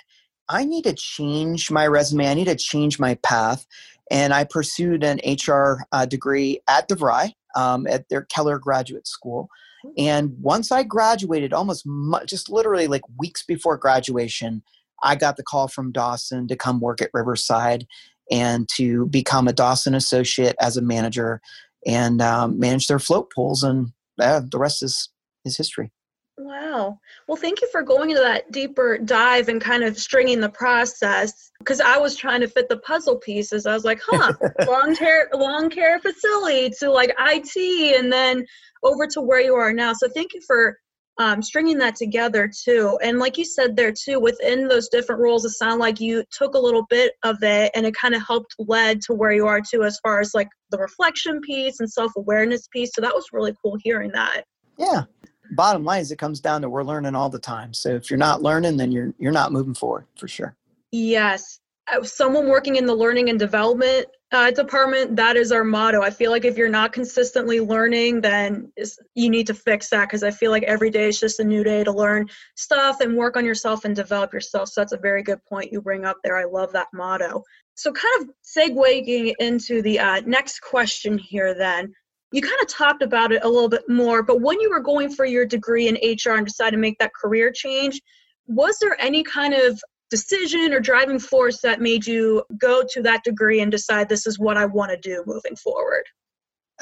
I 0.50 0.66
need 0.66 0.84
to 0.84 0.94
change 0.94 1.72
my 1.72 1.88
resume. 1.88 2.28
I 2.28 2.34
need 2.34 2.46
to 2.46 2.56
change 2.56 3.00
my 3.00 3.16
path. 3.16 3.66
And 4.10 4.34
I 4.34 4.46
pursued 4.46 5.04
an 5.04 5.20
HR 5.26 5.86
uh, 5.92 6.06
degree 6.06 6.62
at 6.70 6.88
DeVry 6.88 7.32
um, 7.56 7.88
at 7.88 8.08
their 8.10 8.24
Keller 8.24 8.58
Graduate 8.58 9.08
School. 9.08 9.50
And 9.98 10.36
once 10.42 10.72
I 10.72 10.84
graduated, 10.84 11.54
almost 11.54 11.86
mu- 11.86 12.26
just 12.26 12.50
literally 12.50 12.88
like 12.88 13.02
weeks 13.18 13.44
before 13.44 13.78
graduation, 13.78 14.64
I 15.04 15.16
got 15.16 15.38
the 15.38 15.44
call 15.44 15.68
from 15.68 15.92
Dawson 15.92 16.48
to 16.48 16.56
come 16.56 16.80
work 16.80 17.02
at 17.02 17.12
Riverside 17.14 17.86
and 18.32 18.68
to 18.76 19.06
become 19.08 19.48
a 19.48 19.54
Dawson 19.54 19.96
associate 19.96 20.56
as 20.60 20.78
a 20.78 20.82
manager 20.82 21.42
and 21.86 22.22
um, 22.22 22.60
manage 22.60 22.88
their 22.88 23.00
float 23.00 23.32
pools. 23.34 23.64
And 23.64 23.92
uh, 24.20 24.42
the 24.50 24.60
rest 24.60 24.84
is, 24.84 25.10
is 25.46 25.58
history. 25.58 25.92
Wow. 26.40 27.00
Well, 27.28 27.36
thank 27.36 27.62
you 27.62 27.68
for 27.72 27.82
going 27.82 28.12
into 28.12 28.22
that 28.22 28.52
deeper 28.52 29.00
dive 29.00 29.50
and 29.50 29.60
kind 29.60 29.84
of 29.84 29.98
stringing 29.98 30.40
the 30.40 30.50
process 30.50 31.52
because 31.58 31.82
I 31.82 31.98
was 31.98 32.16
trying 32.16 32.42
to 32.42 32.48
fit 32.48 32.70
the 32.70 32.78
puzzle 32.78 33.18
pieces. 33.18 33.66
I 33.66 33.74
was 33.74 33.84
like, 33.84 34.00
huh, 34.06 34.34
long 34.68 34.96
care, 34.96 35.30
long 35.34 35.70
care 35.72 36.00
facility 36.00 36.72
to 36.80 36.92
like 36.92 37.16
IT 37.18 38.00
and 38.00 38.14
then 38.14 38.46
over 38.84 39.08
to 39.08 39.22
where 39.22 39.42
you 39.42 39.56
are 39.56 39.74
now. 39.74 39.94
So 39.94 40.08
thank 40.10 40.36
you 40.36 40.42
for 40.46 40.78
um, 41.18 41.42
stringing 41.42 41.80
that 41.80 41.96
together 41.96 42.48
too. 42.48 43.00
And 43.02 43.18
like 43.18 43.40
you 43.40 43.46
said 43.46 43.76
there 43.76 43.92
too, 43.92 44.20
within 44.20 44.68
those 44.68 44.90
different 44.90 45.22
roles, 45.22 45.44
it 45.44 45.50
sounded 45.52 45.80
like 45.80 46.00
you 46.00 46.24
took 46.32 46.54
a 46.54 46.60
little 46.60 46.86
bit 46.88 47.14
of 47.24 47.42
it 47.42 47.72
and 47.74 47.84
it 47.86 47.96
kind 47.96 48.14
of 48.14 48.22
helped 48.26 48.56
led 48.60 49.02
to 49.02 49.16
where 49.16 49.32
you 49.32 49.48
are 49.48 49.60
too, 49.60 49.84
as 49.84 50.00
far 50.04 50.20
as 50.20 50.36
like 50.36 50.50
the 50.70 50.78
reflection 50.78 51.42
piece 51.42 51.80
and 51.80 51.92
self 51.92 52.12
awareness 52.16 52.68
piece. 52.68 52.92
So 52.94 53.02
that 53.02 53.16
was 53.16 53.26
really 53.34 53.56
cool 53.64 53.78
hearing 53.84 54.12
that. 54.12 54.44
Yeah, 54.78 55.06
bottom 55.52 55.84
line 55.84 56.02
is 56.02 56.12
it 56.12 56.18
comes 56.18 56.40
down 56.40 56.62
to 56.62 56.70
we're 56.70 56.84
learning 56.84 57.16
all 57.16 57.30
the 57.30 57.40
time. 57.40 57.74
So 57.74 57.90
if 57.90 58.10
you're 58.10 58.18
not 58.18 58.42
learning, 58.42 58.78
then 58.78 58.92
you're 58.92 59.14
you're 59.18 59.32
not 59.32 59.52
moving 59.52 59.74
forward 59.74 60.06
for 60.18 60.28
sure. 60.28 60.56
Yes, 60.92 61.60
uh, 61.92 62.04
someone 62.04 62.48
working 62.48 62.76
in 62.76 62.86
the 62.86 62.96
learning 62.96 63.30
and 63.30 63.40
development 63.40 64.08
uh, 64.34 64.52
department, 64.52 65.16
that 65.16 65.38
is 65.38 65.54
our 65.54 65.64
motto. 65.64 66.02
I 66.02 66.10
feel 66.10 66.32
like 66.32 66.44
if 66.44 66.58
you're 66.58 66.68
not 66.68 66.92
consistently 66.92 67.62
learning, 67.62 68.20
then 68.20 68.72
you 69.16 69.30
need 69.30 69.48
to 69.48 69.54
fix 69.54 69.90
that 69.90 70.06
because 70.06 70.22
I 70.22 70.32
feel 70.32 70.52
like 70.52 70.64
every 70.64 70.90
day 70.90 71.08
is 71.08 71.20
just 71.20 71.40
a 71.40 71.46
new 71.46 71.64
day 71.64 71.84
to 71.86 71.92
learn 71.92 72.28
stuff 72.56 73.00
and 73.00 73.16
work 73.16 73.38
on 73.38 73.46
yourself 73.46 73.86
and 73.86 73.96
develop 73.96 74.34
yourself. 74.34 74.70
So 74.70 74.82
that's 74.82 74.92
a 74.92 74.98
very 74.98 75.24
good 75.24 75.40
point 75.48 75.72
you 75.72 75.82
bring 75.82 76.04
up 76.04 76.18
there. 76.24 76.38
I 76.38 76.44
love 76.44 76.74
that 76.74 76.88
motto. 76.94 77.44
So, 77.76 77.94
kind 77.94 78.22
of 78.22 78.30
segueing 78.44 79.34
into 79.40 79.82
the 79.82 80.00
uh, 80.00 80.22
next 80.26 80.62
question 80.62 81.18
here, 81.18 81.54
then 81.54 81.94
you 82.32 82.42
kind 82.42 82.62
of 82.62 82.68
talked 82.68 83.02
about 83.02 83.32
it 83.32 83.44
a 83.44 83.50
little 83.50 83.70
bit 83.70 83.88
more, 83.88 84.22
but 84.22 84.42
when 84.42 84.60
you 84.60 84.70
were 84.70 84.82
going 84.82 85.10
for 85.10 85.26
your 85.26 85.46
degree 85.46 85.88
in 85.88 85.96
HR 85.96 86.32
and 86.32 86.46
decided 86.46 86.72
to 86.72 86.78
make 86.78 86.98
that 87.00 87.14
career 87.14 87.52
change, 87.52 88.02
was 88.48 88.78
there 88.80 89.00
any 89.00 89.24
kind 89.24 89.54
of 89.54 89.80
decision 90.10 90.74
or 90.74 90.80
driving 90.80 91.20
force 91.20 91.62
that 91.62 91.82
made 91.82 92.06
you 92.06 92.44
go 92.60 92.84
to 92.90 93.02
that 93.02 93.24
degree 93.24 93.60
and 93.62 93.72
decide 93.72 94.08
this 94.08 94.28
is 94.28 94.40
what 94.40 94.58
I 94.58 94.66
want 94.66 94.92
to 94.92 94.98
do 94.98 95.24
moving 95.26 95.56
forward? 95.56 96.04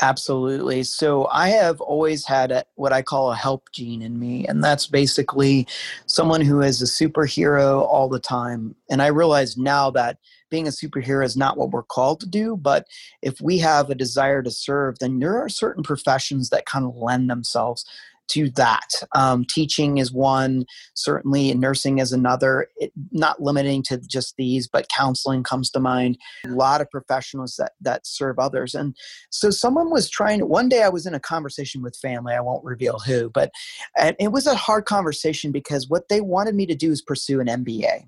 Absolutely. 0.02 0.84
So 0.84 1.28
I 1.28 1.50
have 1.50 1.80
always 1.80 2.26
had 2.26 2.52
a, 2.52 2.66
what 2.76 2.92
I 2.92 3.02
call 3.02 3.32
a 3.32 3.36
help 3.36 3.70
gene 3.72 4.02
in 4.02 4.20
me, 4.20 4.46
and 4.46 4.62
that's 4.64 4.88
basically 4.88 5.68
someone 6.06 6.42
who 6.42 6.62
is 6.62 6.82
a 6.82 6.86
superhero 6.86 7.82
all 7.82 8.10
the 8.10 8.20
time. 8.20 8.76
And 8.90 9.02
I 9.02 9.08
realize 9.08 9.56
now 9.56 9.92
that 9.92 10.18
being 10.50 10.68
a 10.68 10.72
superhero 10.72 11.26
is 11.26 11.38
not 11.38 11.58
what 11.58 11.72
we're 11.72 11.84
called 11.84 12.20
to 12.22 12.28
do, 12.28 12.58
but 12.58 12.86
if 13.22 13.40
we 13.42 13.58
have 13.60 13.90
a 13.90 13.96
desire 13.96 14.44
to 14.44 14.52
serve, 14.52 15.00
then 15.00 15.20
there 15.20 15.38
are 15.38 15.50
certain 15.50 15.84
professions 15.84 16.50
that 16.50 16.66
kind 16.66 16.86
of 16.86 16.96
lend 16.96 17.30
themselves 17.30 17.86
to 18.28 18.50
that. 18.52 18.90
Um, 19.14 19.46
teaching 19.48 19.98
is 19.98 20.12
one, 20.12 20.66
certainly 20.96 21.52
and 21.52 21.60
nursing 21.60 22.00
is 22.00 22.12
another, 22.12 22.68
it, 22.78 22.92
not 23.12 23.42
limiting 23.42 23.84
to 23.84 24.00
just 24.00 24.36
these, 24.38 24.68
but 24.68 24.90
counseling 24.90 25.44
comes 25.44 25.70
to 25.72 25.80
mind. 25.80 26.18
A 26.46 26.50
lot 26.50 26.82
of 26.82 26.90
professionals 26.90 27.56
that, 27.58 27.74
that 27.82 28.08
serve 28.08 28.40
others. 28.40 28.74
And 28.74 28.96
so 29.30 29.52
someone 29.52 29.92
was 29.92 30.10
trying, 30.10 30.42
one 30.48 30.70
day 30.70 30.84
I 30.84 30.90
was 30.90 31.06
in 31.06 31.14
a 31.14 31.20
conversation 31.20 31.82
with 31.82 31.98
family, 31.98 32.34
I 32.34 32.42
won't 32.42 32.66
reveal 32.66 33.00
who, 33.00 33.30
but 33.30 33.52
and 33.98 34.16
it 34.20 34.32
was 34.32 34.48
a 34.48 34.56
hard 34.56 34.86
conversation 34.86 35.52
because 35.52 35.88
what 35.88 36.10
they 36.10 36.22
wanted 36.22 36.56
me 36.56 36.66
to 36.66 36.76
do 36.76 36.92
is 36.92 37.02
pursue 37.02 37.40
an 37.40 37.48
MBA. 37.48 38.08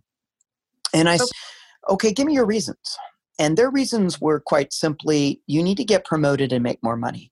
And 0.94 1.10
I 1.10 1.16
okay 1.16 1.26
okay, 1.90 2.12
give 2.12 2.28
me 2.28 2.34
your 2.34 2.46
reasons. 2.46 2.98
And 3.40 3.58
their 3.58 3.70
reasons 3.70 4.20
were 4.20 4.40
quite 4.40 4.74
simply, 4.74 5.42
you 5.48 5.62
need 5.62 5.78
to 5.78 5.86
get 5.86 6.06
promoted 6.06 6.52
and 6.52 6.64
make 6.64 6.82
more 6.82 6.98
money. 6.98 7.32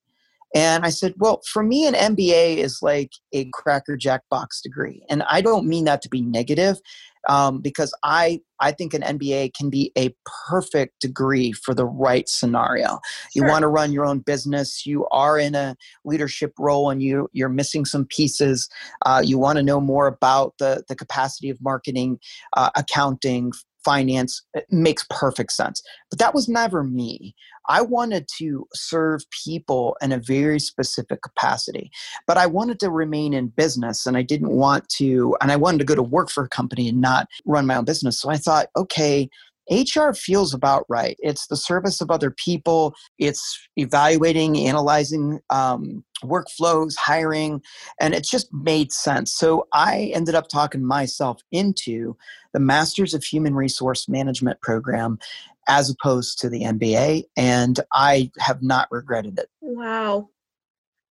And 0.53 0.85
I 0.85 0.89
said, 0.89 1.15
well, 1.17 1.41
for 1.51 1.63
me, 1.63 1.85
an 1.85 1.95
MBA 1.95 2.57
is 2.57 2.79
like 2.81 3.11
a 3.33 3.49
Cracker 3.53 3.97
Jack 3.97 4.21
box 4.29 4.61
degree. 4.61 5.03
And 5.09 5.23
I 5.23 5.41
don't 5.41 5.67
mean 5.67 5.85
that 5.85 6.01
to 6.03 6.09
be 6.09 6.21
negative. 6.21 6.77
um, 7.27 7.61
because 7.61 7.93
I 8.03 8.41
I 8.59 8.71
think 8.71 8.93
an 8.93 9.01
MBA 9.01 9.53
can 9.53 9.69
be 9.69 9.91
a 9.97 10.15
perfect 10.47 11.01
degree 11.01 11.51
for 11.51 11.73
the 11.73 11.85
right 11.85 12.27
scenario. 12.29 12.87
Sure. 12.87 12.99
You 13.33 13.45
want 13.45 13.63
to 13.63 13.67
run 13.67 13.91
your 13.91 14.05
own 14.05 14.19
business. 14.19 14.85
You 14.85 15.07
are 15.11 15.37
in 15.37 15.55
a 15.55 15.75
leadership 16.05 16.53
role, 16.59 16.89
and 16.89 17.01
you 17.01 17.27
you're 17.33 17.49
missing 17.49 17.85
some 17.85 18.05
pieces. 18.05 18.69
Uh, 19.05 19.21
you 19.23 19.37
want 19.37 19.57
to 19.57 19.63
know 19.63 19.81
more 19.81 20.07
about 20.07 20.53
the 20.59 20.83
the 20.87 20.95
capacity 20.95 21.49
of 21.49 21.61
marketing, 21.61 22.19
uh, 22.55 22.69
accounting, 22.75 23.51
finance 23.85 24.43
makes 24.69 25.05
perfect 25.09 25.53
sense. 25.53 25.81
But 26.09 26.19
that 26.19 26.33
was 26.33 26.49
never 26.49 26.83
me. 26.83 27.35
I 27.69 27.81
wanted 27.81 28.27
to 28.37 28.67
serve 28.73 29.23
people 29.45 29.97
in 30.01 30.11
a 30.11 30.19
very 30.19 30.59
specific 30.59 31.21
capacity, 31.21 31.91
but 32.27 32.37
I 32.37 32.45
wanted 32.45 32.79
to 32.81 32.89
remain 32.89 33.33
in 33.33 33.47
business 33.47 34.05
and 34.05 34.17
I 34.17 34.21
didn't 34.21 34.51
want 34.51 34.89
to, 34.97 35.35
and 35.41 35.51
I 35.51 35.55
wanted 35.55 35.79
to 35.79 35.85
go 35.85 35.95
to 35.95 36.03
work 36.03 36.29
for 36.29 36.43
a 36.43 36.49
company 36.49 36.89
and 36.89 37.01
not 37.01 37.27
run 37.45 37.65
my 37.65 37.75
own 37.75 37.85
business. 37.85 38.19
So 38.19 38.29
I 38.29 38.37
thought, 38.37 38.67
okay, 38.75 39.29
HR 39.69 40.11
feels 40.11 40.53
about 40.53 40.85
right. 40.89 41.15
It's 41.19 41.47
the 41.47 41.57
service 41.57 42.01
of 42.01 42.11
other 42.11 42.31
people, 42.31 42.93
it's 43.17 43.59
evaluating, 43.77 44.57
analyzing 44.57 45.39
um, 45.49 46.03
workflows, 46.23 46.95
hiring, 46.95 47.61
and 47.99 48.13
it 48.13 48.25
just 48.25 48.47
made 48.53 48.91
sense. 48.91 49.35
So 49.35 49.67
I 49.73 50.11
ended 50.13 50.35
up 50.35 50.47
talking 50.47 50.85
myself 50.85 51.41
into 51.51 52.15
the 52.53 52.59
Masters 52.59 53.13
of 53.13 53.23
Human 53.23 53.55
Resource 53.55 54.07
Management 54.07 54.61
program 54.61 55.19
as 55.67 55.89
opposed 55.89 56.39
to 56.39 56.49
the 56.49 56.61
MBA, 56.61 57.23
and 57.35 57.79
I 57.93 58.31
have 58.39 58.61
not 58.61 58.87
regretted 58.91 59.39
it. 59.39 59.49
Wow. 59.61 60.29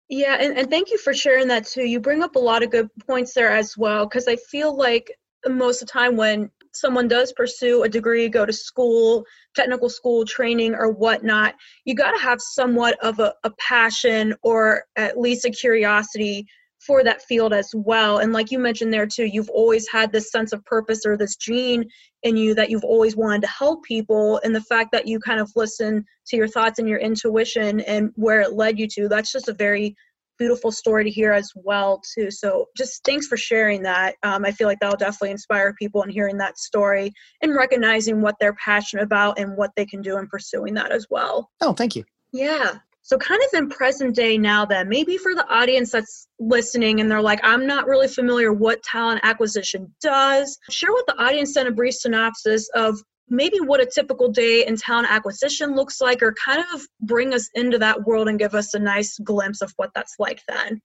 Yeah, 0.09 0.37
and, 0.39 0.57
and 0.57 0.71
thank 0.71 0.91
you 0.91 0.99
for 0.99 1.15
sharing 1.15 1.49
that 1.49 1.67
too. 1.67 1.83
You 1.83 1.99
bring 1.99 2.23
up 2.23 2.37
a 2.37 2.41
lot 2.41 2.63
of 2.63 2.71
good 2.71 2.89
points 3.07 3.35
there 3.35 3.51
as 3.51 3.77
well, 3.77 4.07
because 4.07 4.29
I 4.29 4.37
feel 4.37 4.77
like 4.77 5.11
most 5.47 5.83
of 5.83 5.89
the 5.89 5.93
time 5.93 6.17
when 6.17 6.51
someone 6.75 7.09
does 7.09 7.33
pursue 7.33 7.83
a 7.83 7.89
degree, 7.89 8.29
go 8.29 8.45
to 8.45 8.53
school, 8.53 9.25
technical 9.55 9.89
school 9.89 10.25
training, 10.25 10.75
or 10.75 10.91
whatnot, 10.91 11.55
you 11.85 11.95
got 11.95 12.13
to 12.13 12.23
have 12.23 12.41
somewhat 12.41 12.99
of 13.03 13.19
a, 13.21 13.35
a 13.45 13.51
passion 13.59 14.35
or 14.43 14.85
at 14.97 15.19
least 15.19 15.45
a 15.45 15.51
curiosity 15.51 16.47
for 16.85 17.03
that 17.03 17.23
field 17.23 17.53
as 17.53 17.71
well. 17.75 18.19
And 18.19 18.33
like 18.33 18.51
you 18.51 18.59
mentioned 18.59 18.93
there 18.93 19.07
too, 19.07 19.25
you've 19.25 19.49
always 19.51 19.89
had 19.89 20.13
this 20.13 20.31
sense 20.31 20.53
of 20.53 20.65
purpose 20.65 21.07
or 21.07 21.17
this 21.17 21.37
gene 21.37 21.85
in 22.23 22.37
you 22.37 22.55
that 22.55 22.71
you've 22.71 22.85
always 22.85 23.17
wanted 23.17 23.43
to 23.43 23.49
help 23.49 23.83
people. 23.85 24.41
And 24.45 24.55
the 24.55 24.61
fact 24.61 24.93
that 24.93 25.07
you 25.07 25.19
kind 25.19 25.41
of 25.41 25.51
listen 25.57 26.05
to 26.27 26.37
your 26.37 26.49
thoughts 26.49 26.79
and 26.79 26.89
your 26.89 26.99
intuition 26.99 27.81
and 27.81 28.11
where 28.17 28.41
it 28.41 28.53
led 28.53 28.79
you 28.79 28.87
to, 28.97 29.09
that's 29.09 29.33
just 29.33 29.49
a 29.49 29.55
very 29.55 29.97
beautiful 30.39 30.73
story 30.73 31.05
to 31.05 31.11
hear 31.11 31.33
as 31.33 31.51
well 31.55 32.01
too. 32.15 32.31
So 32.31 32.67
just 32.77 33.05
thanks 33.05 33.27
for 33.27 33.37
sharing 33.37 33.83
that. 33.83 34.17
Um, 34.23 34.45
i 34.45 34.51
feel 34.51 34.69
like 34.69 34.79
that'll 34.81 34.97
definitely 34.97 35.31
inspire 35.31 35.75
people 35.75 36.03
in 36.03 36.11
hearing 36.11 36.39
that 36.39 36.59
story 36.59 37.13
and 37.43 37.55
recognizing 37.55 38.21
what 38.21 38.37
they're 38.41 38.55
passionate 38.55 39.03
about 39.03 39.39
and 39.39 39.57
what 39.57 39.71
they 39.77 39.87
can 39.87 40.03
do 40.03 40.19
in 40.19 40.27
pursuing 40.27 40.75
that 40.75 40.93
as 40.93 41.07
well. 41.11 41.51
Oh 41.61 41.73
thank 41.73 41.97
you. 41.97 42.05
Yeah. 42.33 42.79
So 43.03 43.19
kind 43.19 43.41
of 43.43 43.59
in 43.59 43.69
present 43.69 44.15
day 44.15 44.39
now 44.39 44.65
then 44.65 44.89
maybe 44.89 45.19
for 45.19 45.35
the 45.35 45.47
audience 45.49 45.93
that's 45.93 46.27
listening 46.41 47.01
and 47.01 47.11
they're 47.11 47.21
like 47.21 47.41
i'm 47.43 47.67
not 47.67 47.87
really 47.87 48.09
familiar 48.09 48.53
what 48.53 48.83
talent 48.83 49.21
acquisition 49.23 49.95
does 50.01 50.59
share 50.71 50.93
with 50.93 51.05
the 51.07 51.23
audience 51.23 51.55
then 51.55 51.67
a 51.67 51.71
brief 51.71 51.95
synopsis 51.95 52.69
of 52.75 52.99
maybe 53.29 53.59
what 53.61 53.81
a 53.81 53.87
typical 53.87 54.31
day 54.31 54.67
in 54.67 54.77
talent 54.77 55.11
acquisition 55.11 55.75
looks 55.75 56.01
like, 56.01 56.23
or 56.23 56.35
kind 56.45 56.65
of 56.75 56.83
bring 57.01 57.35
us 57.35 57.49
into 57.55 57.79
that 57.79 58.05
world 58.07 58.29
and 58.29 58.39
give 58.39 58.55
us 58.55 58.75
a 58.75 58.79
nice 58.79 59.19
glimpse 59.19 59.63
of 59.63 59.73
what 59.77 59.91
that's 59.95 60.17
like 60.19 60.41
then. 60.49 60.81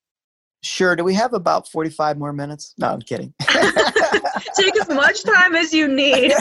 Sure. 0.62 0.96
Do 0.96 1.06
we 1.06 1.13
have 1.13 1.34
about 1.34 1.70
45 1.70 2.18
more 2.18 2.34
minutes? 2.34 2.74
No, 2.78 2.88
I'm 2.88 3.01
kidding. 3.01 3.34
Take 4.56 4.78
as 4.82 4.89
much 4.89 5.24
time 5.24 5.56
as 5.56 5.74
you 5.74 5.88
need. 5.88 6.34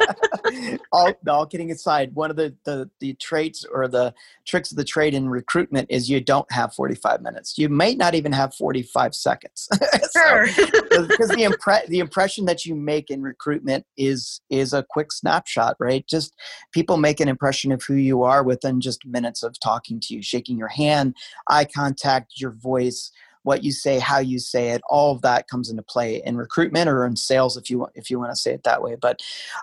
all, 0.92 1.12
all 1.28 1.46
kidding 1.46 1.70
aside, 1.70 2.14
one 2.14 2.30
of 2.30 2.36
the, 2.36 2.54
the, 2.64 2.88
the 3.00 3.12
traits 3.14 3.66
or 3.70 3.86
the 3.86 4.14
tricks 4.46 4.70
of 4.70 4.78
the 4.78 4.84
trade 4.84 5.12
in 5.12 5.28
recruitment 5.28 5.90
is 5.90 6.08
you 6.08 6.22
don't 6.22 6.50
have 6.50 6.72
45 6.72 7.20
minutes. 7.20 7.58
You 7.58 7.68
may 7.68 7.94
not 7.94 8.14
even 8.14 8.32
have 8.32 8.54
45 8.54 9.14
seconds. 9.14 9.68
Sure. 10.12 10.46
Because 10.46 11.28
the, 11.28 11.48
impre- 11.48 11.86
the 11.86 12.00
impression 12.00 12.44
that 12.46 12.66
you 12.66 12.74
make 12.74 13.10
in 13.10 13.22
recruitment 13.22 13.86
is 13.96 14.40
is 14.50 14.72
a 14.72 14.82
quick 14.82 15.12
snapshot, 15.12 15.76
right? 15.78 16.04
Just 16.06 16.34
people 16.72 16.96
make 16.96 17.20
an 17.20 17.28
impression 17.28 17.70
of 17.70 17.82
who 17.84 17.94
you 17.94 18.24
are 18.24 18.42
within 18.42 18.80
just 18.80 19.06
minutes 19.06 19.42
of 19.44 19.58
talking 19.60 20.00
to 20.00 20.14
you, 20.14 20.22
shaking 20.22 20.58
your 20.58 20.68
hand, 20.68 21.14
eye 21.48 21.64
contact, 21.64 22.40
your 22.40 22.50
voice 22.50 23.12
what 23.42 23.64
you 23.64 23.72
say, 23.72 23.98
how 23.98 24.18
you 24.18 24.38
say 24.38 24.70
it, 24.70 24.82
all 24.88 25.12
of 25.12 25.22
that 25.22 25.48
comes 25.48 25.70
into 25.70 25.82
play 25.82 26.22
in 26.24 26.36
recruitment 26.36 26.88
or 26.88 27.06
in 27.06 27.16
sales, 27.16 27.56
if 27.56 27.70
you 27.70 27.78
want, 27.78 27.92
if 27.94 28.10
you 28.10 28.18
want 28.18 28.30
to 28.30 28.36
say 28.36 28.52
it 28.52 28.64
that 28.64 28.82
way. 28.82 28.96
But 29.00 29.20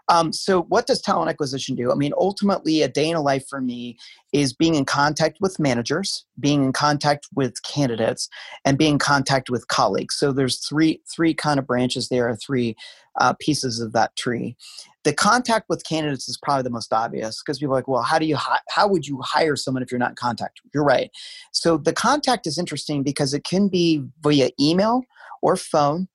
um, 0.10 0.34
so, 0.34 0.64
what 0.64 0.88
does 0.88 1.02
talent 1.02 1.30
acquisition 1.30 1.76
do? 1.76 1.92
I 1.92 1.96
mean, 1.96 2.14
ultimately, 2.18 2.82
a 2.82 2.88
day 2.88 3.10
in 3.10 3.16
a 3.16 3.22
life 3.22 3.48
for 3.48 3.62
me 3.62 3.98
is 4.34 4.54
being 4.54 4.76
in 4.76 4.86
contact 4.86 5.38
with 5.40 5.60
managers, 5.60 6.26
being 6.40 6.64
in 6.64 6.74
contact 6.74 7.28
with 7.36 7.62
candidates, 7.64 8.30
and 8.66 8.78
being 8.78 8.94
in 8.94 9.00
contact 9.00 9.50
with 9.50 9.68
colleagues. 9.68 10.16
So 10.16 10.32
there's 10.32 10.58
three 10.58 11.02
three 11.14 11.34
kind 11.34 11.60
of 11.60 11.68
branches 11.68 12.10
there, 12.10 12.28
are 12.30 12.36
three 12.36 12.76
uh, 13.20 13.34
pieces 13.40 13.80
of 13.80 13.94
that 13.94 14.16
tree. 14.16 14.56
The 15.04 15.14
contact 15.14 15.68
with 15.70 15.86
candidates 15.86 16.28
is 16.28 16.38
probably 16.38 16.64
the 16.64 16.70
most 16.70 16.92
obvious 16.92 17.42
because 17.42 17.60
people 17.60 17.74
are 17.74 17.78
like, 17.78 17.88
well, 17.88 18.02
how 18.02 18.20
do 18.20 18.26
you 18.26 18.36
hi- 18.36 18.60
how 18.70 18.88
would 18.88 19.08
you 19.08 19.22
hire 19.24 19.56
someone 19.56 19.82
if 19.82 19.92
you're 19.92 20.00
not 20.00 20.12
in 20.12 20.16
contact? 20.16 20.62
You're 20.74 20.84
right. 20.84 21.10
So 21.52 21.78
the 21.78 21.94
contact 21.94 22.46
is 22.46 22.58
interesting 22.58 23.04
because 23.04 23.34
it 23.34 23.44
can 23.44 23.70
be 23.70 24.04
via 24.22 24.50
email 24.60 25.04
or 25.42 25.56
phone 25.56 26.08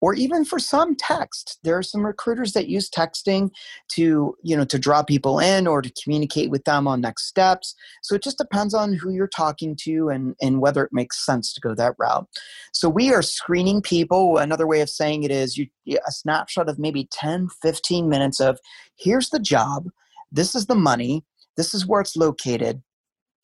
or 0.00 0.14
even 0.14 0.44
for 0.44 0.58
some 0.58 0.96
text. 0.96 1.58
There 1.62 1.76
are 1.76 1.82
some 1.82 2.04
recruiters 2.04 2.52
that 2.52 2.68
use 2.68 2.88
texting 2.88 3.50
to 3.92 4.34
you 4.42 4.56
know 4.56 4.64
to 4.64 4.78
draw 4.78 5.02
people 5.02 5.38
in 5.38 5.66
or 5.66 5.82
to 5.82 5.92
communicate 6.02 6.50
with 6.50 6.64
them 6.64 6.88
on 6.88 7.00
next 7.00 7.26
steps. 7.26 7.74
So 8.02 8.14
it 8.14 8.22
just 8.22 8.38
depends 8.38 8.74
on 8.74 8.94
who 8.94 9.10
you're 9.10 9.28
talking 9.28 9.76
to 9.82 10.08
and 10.08 10.34
and 10.40 10.60
whether 10.60 10.84
it 10.84 10.92
makes 10.92 11.24
sense 11.24 11.52
to 11.54 11.60
go 11.60 11.74
that 11.74 11.94
route. 11.98 12.26
So 12.72 12.88
we 12.88 13.12
are 13.12 13.22
screening 13.22 13.82
people. 13.82 14.38
Another 14.38 14.66
way 14.66 14.80
of 14.80 14.90
saying 14.90 15.22
it 15.22 15.30
is 15.30 15.56
you 15.56 15.66
a 15.86 16.12
snapshot 16.12 16.68
of 16.68 16.78
maybe 16.78 17.08
10 17.12 17.48
15 17.62 18.08
minutes 18.08 18.40
of 18.40 18.58
here's 18.96 19.30
the 19.30 19.40
job. 19.40 19.88
This 20.32 20.54
is 20.54 20.66
the 20.66 20.74
money. 20.74 21.24
This 21.56 21.74
is 21.74 21.86
where 21.86 22.00
it's 22.00 22.16
located. 22.16 22.82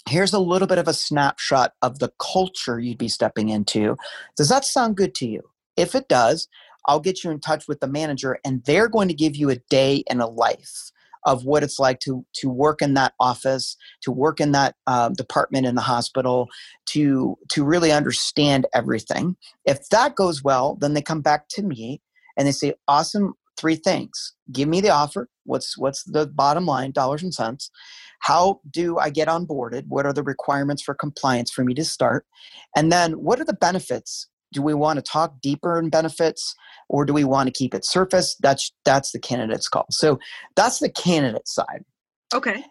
Here's 0.08 0.32
a 0.32 0.38
little 0.38 0.68
bit 0.68 0.78
of 0.78 0.86
a 0.86 0.94
snapshot 0.94 1.72
of 1.82 1.98
the 1.98 2.12
culture 2.20 2.78
you'd 2.78 2.96
be 2.96 3.08
stepping 3.08 3.48
into. 3.48 3.96
Does 4.36 4.48
that 4.48 4.64
sound 4.64 4.96
good 4.96 5.16
to 5.16 5.26
you 5.26 5.42
if 5.76 5.94
it 5.94 6.08
does, 6.08 6.48
I'll 6.86 7.00
get 7.00 7.24
you 7.24 7.30
in 7.30 7.40
touch 7.40 7.66
with 7.68 7.80
the 7.80 7.88
manager 7.88 8.38
and 8.44 8.64
they're 8.64 8.88
going 8.88 9.08
to 9.08 9.14
give 9.14 9.36
you 9.36 9.50
a 9.50 9.56
day 9.56 10.04
and 10.08 10.20
a 10.20 10.26
life 10.26 10.92
of 11.24 11.44
what 11.44 11.64
it's 11.64 11.78
like 11.80 11.98
to 11.98 12.24
to 12.34 12.48
work 12.48 12.80
in 12.80 12.94
that 12.94 13.12
office, 13.18 13.76
to 14.02 14.12
work 14.12 14.40
in 14.40 14.52
that 14.52 14.76
um, 14.86 15.12
department 15.12 15.66
in 15.66 15.74
the 15.74 15.80
hospital, 15.82 16.48
to 16.86 17.36
to 17.50 17.64
really 17.64 17.92
understand 17.92 18.64
everything. 18.72 19.36
If 19.64 19.88
that 19.88 20.14
goes 20.14 20.42
well, 20.42 20.76
then 20.80 20.94
they 20.94 21.02
come 21.02 21.20
back 21.20 21.48
to 21.50 21.62
me 21.62 22.00
and 22.36 22.46
they 22.46 22.52
say, 22.52 22.74
"Awesome, 22.86 23.34
three 23.56 23.74
things: 23.74 24.34
give 24.52 24.68
me 24.68 24.80
the 24.80 24.90
offer. 24.90 25.28
What's 25.44 25.76
what's 25.76 26.04
the 26.04 26.28
bottom 26.28 26.64
line, 26.64 26.92
dollars 26.92 27.24
and 27.24 27.34
cents? 27.34 27.70
How 28.20 28.60
do 28.70 28.96
I 28.96 29.10
get 29.10 29.28
onboarded? 29.28 29.88
What 29.88 30.06
are 30.06 30.12
the 30.12 30.22
requirements 30.22 30.82
for 30.82 30.94
compliance 30.94 31.50
for 31.50 31.64
me 31.64 31.74
to 31.74 31.84
start? 31.84 32.24
And 32.76 32.92
then 32.92 33.14
what 33.14 33.40
are 33.40 33.44
the 33.44 33.52
benefits 33.52 34.28
do 34.52 34.62
we 34.62 34.74
want 34.74 34.96
to 34.98 35.02
talk 35.02 35.40
deeper 35.40 35.78
in 35.78 35.90
benefits 35.90 36.54
or 36.88 37.04
do 37.04 37.12
we 37.12 37.24
want 37.24 37.46
to 37.46 37.52
keep 37.52 37.74
it 37.74 37.84
surface? 37.84 38.36
That's 38.40 38.72
that's 38.84 39.12
the 39.12 39.18
candidate's 39.18 39.68
call. 39.68 39.86
So 39.90 40.18
that's 40.54 40.78
the 40.78 40.90
candidate 40.90 41.48
side. 41.48 41.84
Okay. 42.34 42.64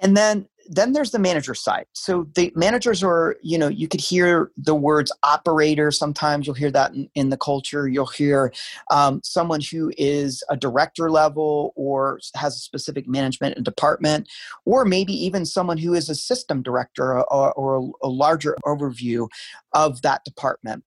And 0.00 0.16
then 0.16 0.46
then 0.68 0.92
there's 0.92 1.10
the 1.10 1.18
manager 1.18 1.54
side. 1.54 1.86
So 1.94 2.26
the 2.34 2.52
managers 2.54 3.02
are 3.02 3.36
you 3.42 3.56
know 3.58 3.68
you 3.68 3.88
could 3.88 4.00
hear 4.00 4.50
the 4.56 4.74
words 4.74 5.10
operator 5.22 5.90
sometimes. 5.90 6.46
You'll 6.46 6.54
hear 6.54 6.70
that 6.70 6.92
in, 6.92 7.08
in 7.14 7.30
the 7.30 7.36
culture. 7.36 7.88
You'll 7.88 8.06
hear 8.06 8.52
um, 8.90 9.20
someone 9.24 9.60
who 9.60 9.90
is 9.96 10.42
a 10.50 10.56
director 10.56 11.10
level 11.10 11.72
or 11.74 12.20
has 12.34 12.56
a 12.56 12.60
specific 12.60 13.08
management 13.08 13.56
and 13.56 13.64
department 13.64 14.28
or 14.64 14.84
maybe 14.84 15.12
even 15.12 15.46
someone 15.46 15.78
who 15.78 15.94
is 15.94 16.08
a 16.08 16.14
system 16.14 16.62
director 16.62 17.18
or, 17.18 17.52
or 17.52 17.90
a 18.02 18.08
larger 18.08 18.56
overview 18.64 19.28
of 19.72 20.02
that 20.02 20.22
department. 20.24 20.84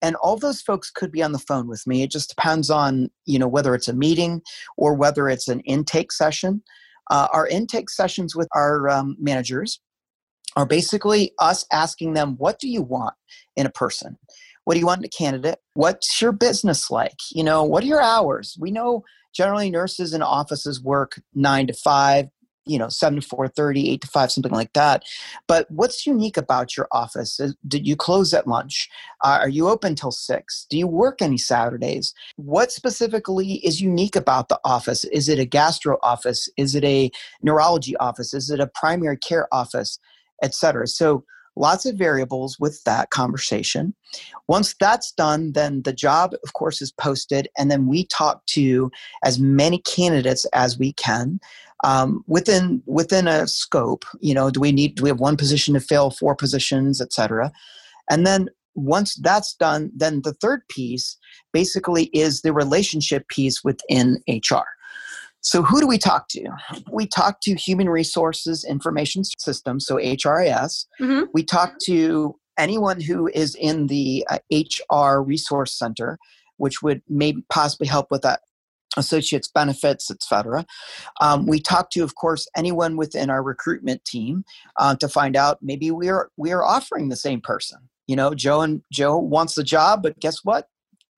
And 0.00 0.16
all 0.16 0.36
those 0.36 0.60
folks 0.60 0.90
could 0.90 1.10
be 1.10 1.22
on 1.22 1.32
the 1.32 1.38
phone 1.38 1.66
with 1.66 1.86
me. 1.86 2.02
It 2.02 2.10
just 2.10 2.28
depends 2.28 2.70
on 2.70 3.10
you 3.26 3.38
know 3.38 3.48
whether 3.48 3.74
it's 3.74 3.88
a 3.88 3.94
meeting 3.94 4.42
or 4.76 4.94
whether 4.94 5.28
it's 5.28 5.48
an 5.48 5.60
intake 5.60 6.12
session 6.12 6.62
uh, 7.10 7.28
our 7.32 7.46
intake 7.46 7.90
sessions 7.90 8.34
with 8.34 8.48
our 8.54 8.88
um, 8.88 9.16
managers 9.18 9.80
are 10.56 10.66
basically 10.66 11.32
us 11.38 11.64
asking 11.72 12.14
them, 12.14 12.36
what 12.38 12.58
do 12.58 12.68
you 12.68 12.82
want 12.82 13.14
in 13.56 13.66
a 13.66 13.70
person? 13.70 14.16
What 14.64 14.74
do 14.74 14.80
you 14.80 14.86
want 14.86 15.00
in 15.00 15.04
a 15.04 15.08
candidate? 15.08 15.58
What's 15.74 16.20
your 16.22 16.32
business 16.32 16.90
like? 16.90 17.18
You 17.32 17.44
know, 17.44 17.64
what 17.64 17.82
are 17.82 17.86
your 17.86 18.00
hours? 18.00 18.56
We 18.58 18.70
know 18.70 19.04
generally 19.34 19.68
nurses 19.68 20.14
in 20.14 20.22
offices 20.22 20.80
work 20.82 21.20
nine 21.34 21.66
to 21.66 21.74
five, 21.74 22.28
you 22.66 22.78
know 22.78 22.88
7 22.88 23.20
to 23.20 23.26
4.30 23.26 23.92
8 23.92 24.00
to 24.00 24.08
5 24.08 24.32
something 24.32 24.52
like 24.52 24.72
that. 24.72 25.04
But 25.46 25.70
what's 25.70 26.06
unique 26.06 26.36
about 26.36 26.76
your 26.76 26.88
office 26.92 27.40
did 27.66 27.86
you 27.86 27.96
close 27.96 28.32
at 28.34 28.46
lunch? 28.46 28.88
Uh, 29.22 29.38
are 29.40 29.48
you 29.48 29.68
open 29.68 29.94
till 29.94 30.12
6 30.12 30.66
do 30.70 30.78
you 30.78 30.86
work 30.86 31.20
any 31.20 31.38
saturdays? 31.38 32.14
What 32.36 32.72
specifically 32.72 33.54
is 33.64 33.80
unique 33.80 34.16
about 34.16 34.48
the 34.48 34.60
office? 34.64 35.04
Is 35.04 35.28
it 35.28 35.38
a 35.38 35.44
gastro 35.44 35.98
office? 36.02 36.48
Is 36.56 36.74
it 36.74 36.84
a 36.84 37.10
neurology 37.42 37.96
office? 37.96 38.34
Is 38.34 38.50
it 38.50 38.60
a 38.60 38.66
primary 38.66 39.16
care 39.16 39.48
office? 39.52 39.98
Etc 40.42 40.86
so 40.86 41.24
lots 41.56 41.86
of 41.86 41.96
variables 41.96 42.58
with 42.58 42.82
that 42.84 43.10
conversation. 43.10 43.94
Once 44.48 44.74
that's 44.78 45.12
done, 45.12 45.52
then 45.52 45.82
the 45.82 45.92
job, 45.92 46.34
of 46.44 46.52
course, 46.52 46.82
is 46.82 46.92
posted, 46.92 47.48
and 47.56 47.70
then 47.70 47.86
we 47.86 48.06
talk 48.06 48.44
to 48.46 48.90
as 49.24 49.38
many 49.38 49.78
candidates 49.78 50.44
as 50.46 50.78
we 50.78 50.92
can 50.94 51.40
um, 51.84 52.24
within 52.26 52.82
within 52.86 53.28
a 53.28 53.46
scope. 53.46 54.04
You 54.20 54.34
know, 54.34 54.50
do 54.50 54.58
we 54.58 54.72
need 54.72 54.96
do 54.96 55.04
we 55.04 55.10
have 55.10 55.20
one 55.20 55.36
position 55.36 55.74
to 55.74 55.80
fill, 55.80 56.10
four 56.10 56.34
positions, 56.34 57.00
etc. 57.00 57.52
And 58.10 58.26
then 58.26 58.48
once 58.74 59.14
that's 59.16 59.54
done, 59.54 59.92
then 59.94 60.22
the 60.22 60.32
third 60.32 60.66
piece 60.68 61.16
basically 61.52 62.04
is 62.06 62.42
the 62.42 62.52
relationship 62.52 63.28
piece 63.28 63.62
within 63.62 64.20
HR. 64.28 64.66
So, 65.40 65.62
who 65.62 65.78
do 65.80 65.86
we 65.86 65.98
talk 65.98 66.28
to? 66.30 66.46
We 66.90 67.06
talk 67.06 67.40
to 67.42 67.54
Human 67.54 67.90
Resources 67.90 68.64
Information 68.64 69.22
Systems, 69.38 69.86
so 69.86 69.96
HRIS. 69.96 70.86
Mm-hmm. 71.00 71.24
We 71.34 71.44
talk 71.44 71.74
to 71.84 72.34
anyone 72.58 73.00
who 73.00 73.28
is 73.28 73.54
in 73.54 73.88
the 73.88 74.26
uh, 74.30 74.38
HR 74.50 75.22
Resource 75.22 75.78
Center, 75.78 76.18
which 76.56 76.82
would 76.82 77.02
maybe 77.10 77.44
possibly 77.50 77.86
help 77.86 78.10
with 78.10 78.22
that 78.22 78.40
associates 78.96 79.48
benefits 79.48 80.10
etc 80.10 80.64
um, 81.20 81.46
we 81.46 81.60
talk 81.60 81.90
to 81.90 82.02
of 82.02 82.14
course 82.14 82.48
anyone 82.56 82.96
within 82.96 83.30
our 83.30 83.42
recruitment 83.42 84.04
team 84.04 84.44
uh, 84.78 84.94
to 84.94 85.08
find 85.08 85.36
out 85.36 85.58
maybe 85.62 85.90
we 85.90 86.08
are 86.08 86.30
we 86.36 86.52
are 86.52 86.64
offering 86.64 87.08
the 87.08 87.16
same 87.16 87.40
person 87.40 87.78
you 88.06 88.16
know 88.16 88.34
joe 88.34 88.60
and 88.60 88.82
joe 88.92 89.16
wants 89.16 89.54
the 89.54 89.64
job 89.64 90.02
but 90.02 90.18
guess 90.20 90.44
what 90.44 90.68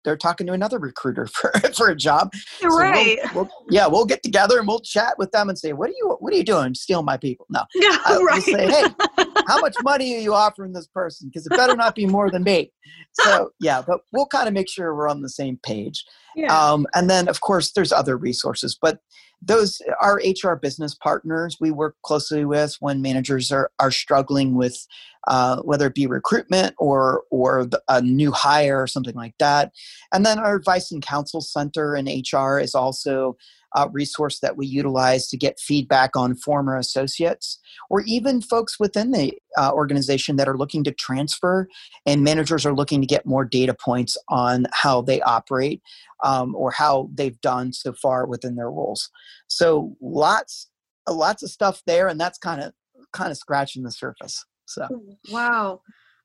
they're 0.06 0.16
talking 0.16 0.47
to 0.47 0.52
another 0.54 0.78
recruiter 0.78 1.26
for, 1.35 1.50
for 1.76 1.88
a 1.90 1.97
job. 1.97 2.33
So 2.61 2.68
right. 2.68 3.18
We'll, 3.35 3.45
we'll, 3.45 3.50
yeah, 3.68 3.87
we'll 3.88 4.06
get 4.06 4.23
together 4.23 4.59
and 4.59 4.66
we'll 4.66 4.80
chat 4.80 5.16
with 5.18 5.33
them 5.33 5.50
and 5.50 5.59
say, 5.59 5.75
"What 5.75 5.90
are 5.90 5.95
you 5.99 6.16
What 6.21 6.33
are 6.33 6.37
you 6.37 6.45
doing? 6.45 6.75
Stealing 6.75 7.04
my 7.04 7.18
people?" 7.18 7.47
No. 7.50 7.64
Yeah, 7.75 7.99
right. 8.06 8.21
We'll 8.21 8.40
say, 8.40 8.71
"Hey, 8.71 8.85
how 9.49 9.61
much 9.61 9.75
money 9.83 10.16
are 10.16 10.21
you 10.21 10.33
offering 10.33 10.73
this 10.73 10.87
person? 10.87 11.28
Because 11.28 11.47
it 11.47 11.50
better 11.50 11.76
not 11.76 11.95
be 11.95 12.06
more 12.06 12.30
than 12.30 12.45
me." 12.45 12.73
So 13.12 13.50
yeah, 13.61 13.83
but 13.87 14.00
we'll 14.12 14.26
kind 14.26 14.47
of 14.47 14.54
make 14.54 14.71
sure 14.71 14.95
we're 14.95 15.09
on 15.09 15.23
the 15.23 15.28
same 15.28 15.59
page. 15.62 16.04
Yeah. 16.37 16.57
Um, 16.57 16.87
and 16.95 17.09
then 17.11 17.28
of 17.28 17.40
course 17.40 17.73
there's 17.73 17.93
other 17.93 18.16
resources, 18.16 18.78
but 18.81 19.00
those 19.43 19.81
are 20.00 20.21
HR 20.25 20.55
business 20.55 20.95
partners 20.95 21.57
we 21.61 21.71
work 21.71 21.97
closely 22.02 22.45
with 22.45 22.76
when 22.81 23.02
managers 23.02 23.50
are, 23.52 23.71
are 23.78 23.90
struggling 23.90 24.55
with 24.55 24.87
uh, 25.28 25.61
whether 25.62 25.87
it 25.88 25.95
be 25.95 26.07
recruitment 26.07 26.75
or 26.78 27.23
or 27.31 27.69
a 27.88 28.00
new 28.00 28.31
hire 28.31 28.81
or 28.81 28.87
something 28.87 29.14
like 29.14 29.35
that. 29.38 29.73
And 30.12 30.25
then 30.25 30.38
our 30.38 30.55
advice 30.55 30.93
and 30.93 31.02
counsel 31.02 31.40
center 31.40 31.97
in 31.97 32.07
HR 32.07 32.59
is 32.59 32.75
also 32.75 33.37
a 33.76 33.88
resource 33.90 34.40
that 34.40 34.56
we 34.56 34.66
utilize 34.66 35.28
to 35.28 35.37
get 35.37 35.61
feedback 35.61 36.16
on 36.16 36.35
former 36.35 36.76
associates 36.76 37.59
or 37.90 38.00
even 38.02 38.40
folks 38.40 38.80
within 38.80 39.12
the 39.12 39.33
uh, 39.56 39.71
organization 39.73 40.37
that 40.37 40.49
are 40.49 40.56
looking 40.56 40.83
to 40.83 40.92
transfer 40.92 41.68
and 42.06 42.25
managers 42.25 42.64
are 42.64 42.75
looking 42.75 43.00
to 43.00 43.06
get 43.06 43.26
more 43.26 43.45
data 43.45 43.75
points 43.75 44.16
on 44.28 44.66
how 44.73 45.02
they 45.02 45.21
operate 45.23 45.83
um, 46.25 46.54
or 46.54 46.71
how 46.71 47.09
they've 47.14 47.40
done 47.40 47.73
so 47.73 47.92
far 47.92 48.26
within 48.26 48.56
their 48.56 48.71
roles. 48.71 49.11
So 49.47 49.97
lots, 50.00 50.68
lots 51.09 51.42
of 51.42 51.50
stuff 51.50 51.83
there, 51.87 52.09
and 52.09 52.18
that's 52.18 52.38
kind 52.38 52.62
of 52.62 52.73
kind 53.12 53.30
of 53.30 53.37
scratching 53.37 53.83
the 53.83 53.92
surface. 53.92 54.45
So 54.66 54.88
wow. 55.30 55.80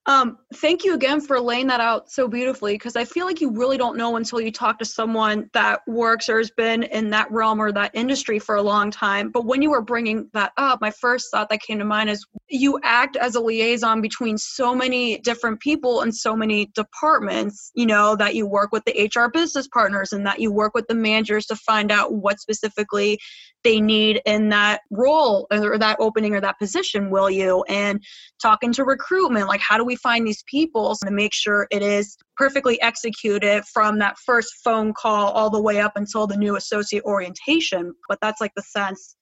Um, 0.07 0.39
thank 0.55 0.83
you 0.83 0.95
again 0.95 1.21
for 1.21 1.39
laying 1.39 1.67
that 1.67 1.79
out 1.79 2.11
so 2.11 2.27
beautifully 2.27 2.73
because 2.73 2.95
I 2.95 3.05
feel 3.05 3.27
like 3.27 3.39
you 3.39 3.51
really 3.51 3.77
don't 3.77 3.95
know 3.95 4.15
until 4.15 4.41
you 4.41 4.51
talk 4.51 4.79
to 4.79 4.85
someone 4.85 5.47
that 5.53 5.81
works 5.87 6.27
or 6.27 6.39
has 6.39 6.49
been 6.49 6.81
in 6.83 7.11
that 7.11 7.31
realm 7.31 7.61
or 7.61 7.71
that 7.71 7.91
industry 7.93 8.39
for 8.39 8.55
a 8.55 8.63
long 8.63 8.89
time. 8.89 9.29
But 9.29 9.45
when 9.45 9.61
you 9.61 9.69
were 9.69 9.81
bringing 9.81 10.27
that 10.33 10.53
up, 10.57 10.81
my 10.81 10.89
first 10.89 11.27
thought 11.29 11.49
that 11.49 11.61
came 11.61 11.77
to 11.77 11.85
mind 11.85 12.09
is 12.09 12.25
you 12.49 12.79
act 12.81 13.15
as 13.15 13.35
a 13.35 13.39
liaison 13.39 14.01
between 14.01 14.39
so 14.39 14.73
many 14.73 15.19
different 15.19 15.59
people 15.59 16.01
and 16.01 16.15
so 16.15 16.35
many 16.35 16.71
departments, 16.73 17.71
you 17.75 17.85
know, 17.85 18.15
that 18.15 18.33
you 18.33 18.47
work 18.47 18.71
with 18.71 18.83
the 18.85 19.11
HR 19.15 19.29
business 19.29 19.67
partners 19.67 20.13
and 20.13 20.25
that 20.25 20.39
you 20.39 20.51
work 20.51 20.73
with 20.73 20.87
the 20.87 20.95
managers 20.95 21.45
to 21.45 21.55
find 21.55 21.91
out 21.91 22.11
what 22.11 22.39
specifically 22.39 23.19
they 23.63 23.79
need 23.79 24.21
in 24.25 24.49
that 24.49 24.81
role 24.89 25.47
or 25.51 25.77
that 25.77 25.97
opening 25.99 26.33
or 26.33 26.41
that 26.41 26.57
position 26.59 27.09
will 27.09 27.29
you 27.29 27.63
and 27.67 28.03
talking 28.41 28.71
to 28.73 28.83
recruitment 28.83 29.47
like 29.47 29.61
how 29.61 29.77
do 29.77 29.85
we 29.85 29.90
find 29.95 30.25
these 30.25 30.43
people 30.47 30.95
to 31.03 31.11
make 31.11 31.33
sure 31.33 31.67
it 31.71 31.81
is 31.81 32.17
perfectly 32.37 32.81
executed 32.81 33.63
from 33.65 33.99
that 33.99 34.17
first 34.17 34.53
phone 34.63 34.93
call 34.93 35.31
all 35.31 35.49
the 35.49 35.61
way 35.61 35.79
up 35.79 35.93
until 35.95 36.27
the 36.27 36.37
new 36.37 36.55
associate 36.55 37.03
orientation. 37.03 37.93
But 38.09 38.19
that's 38.21 38.41
like 38.41 38.53
the 38.55 38.63
sense 38.63 39.15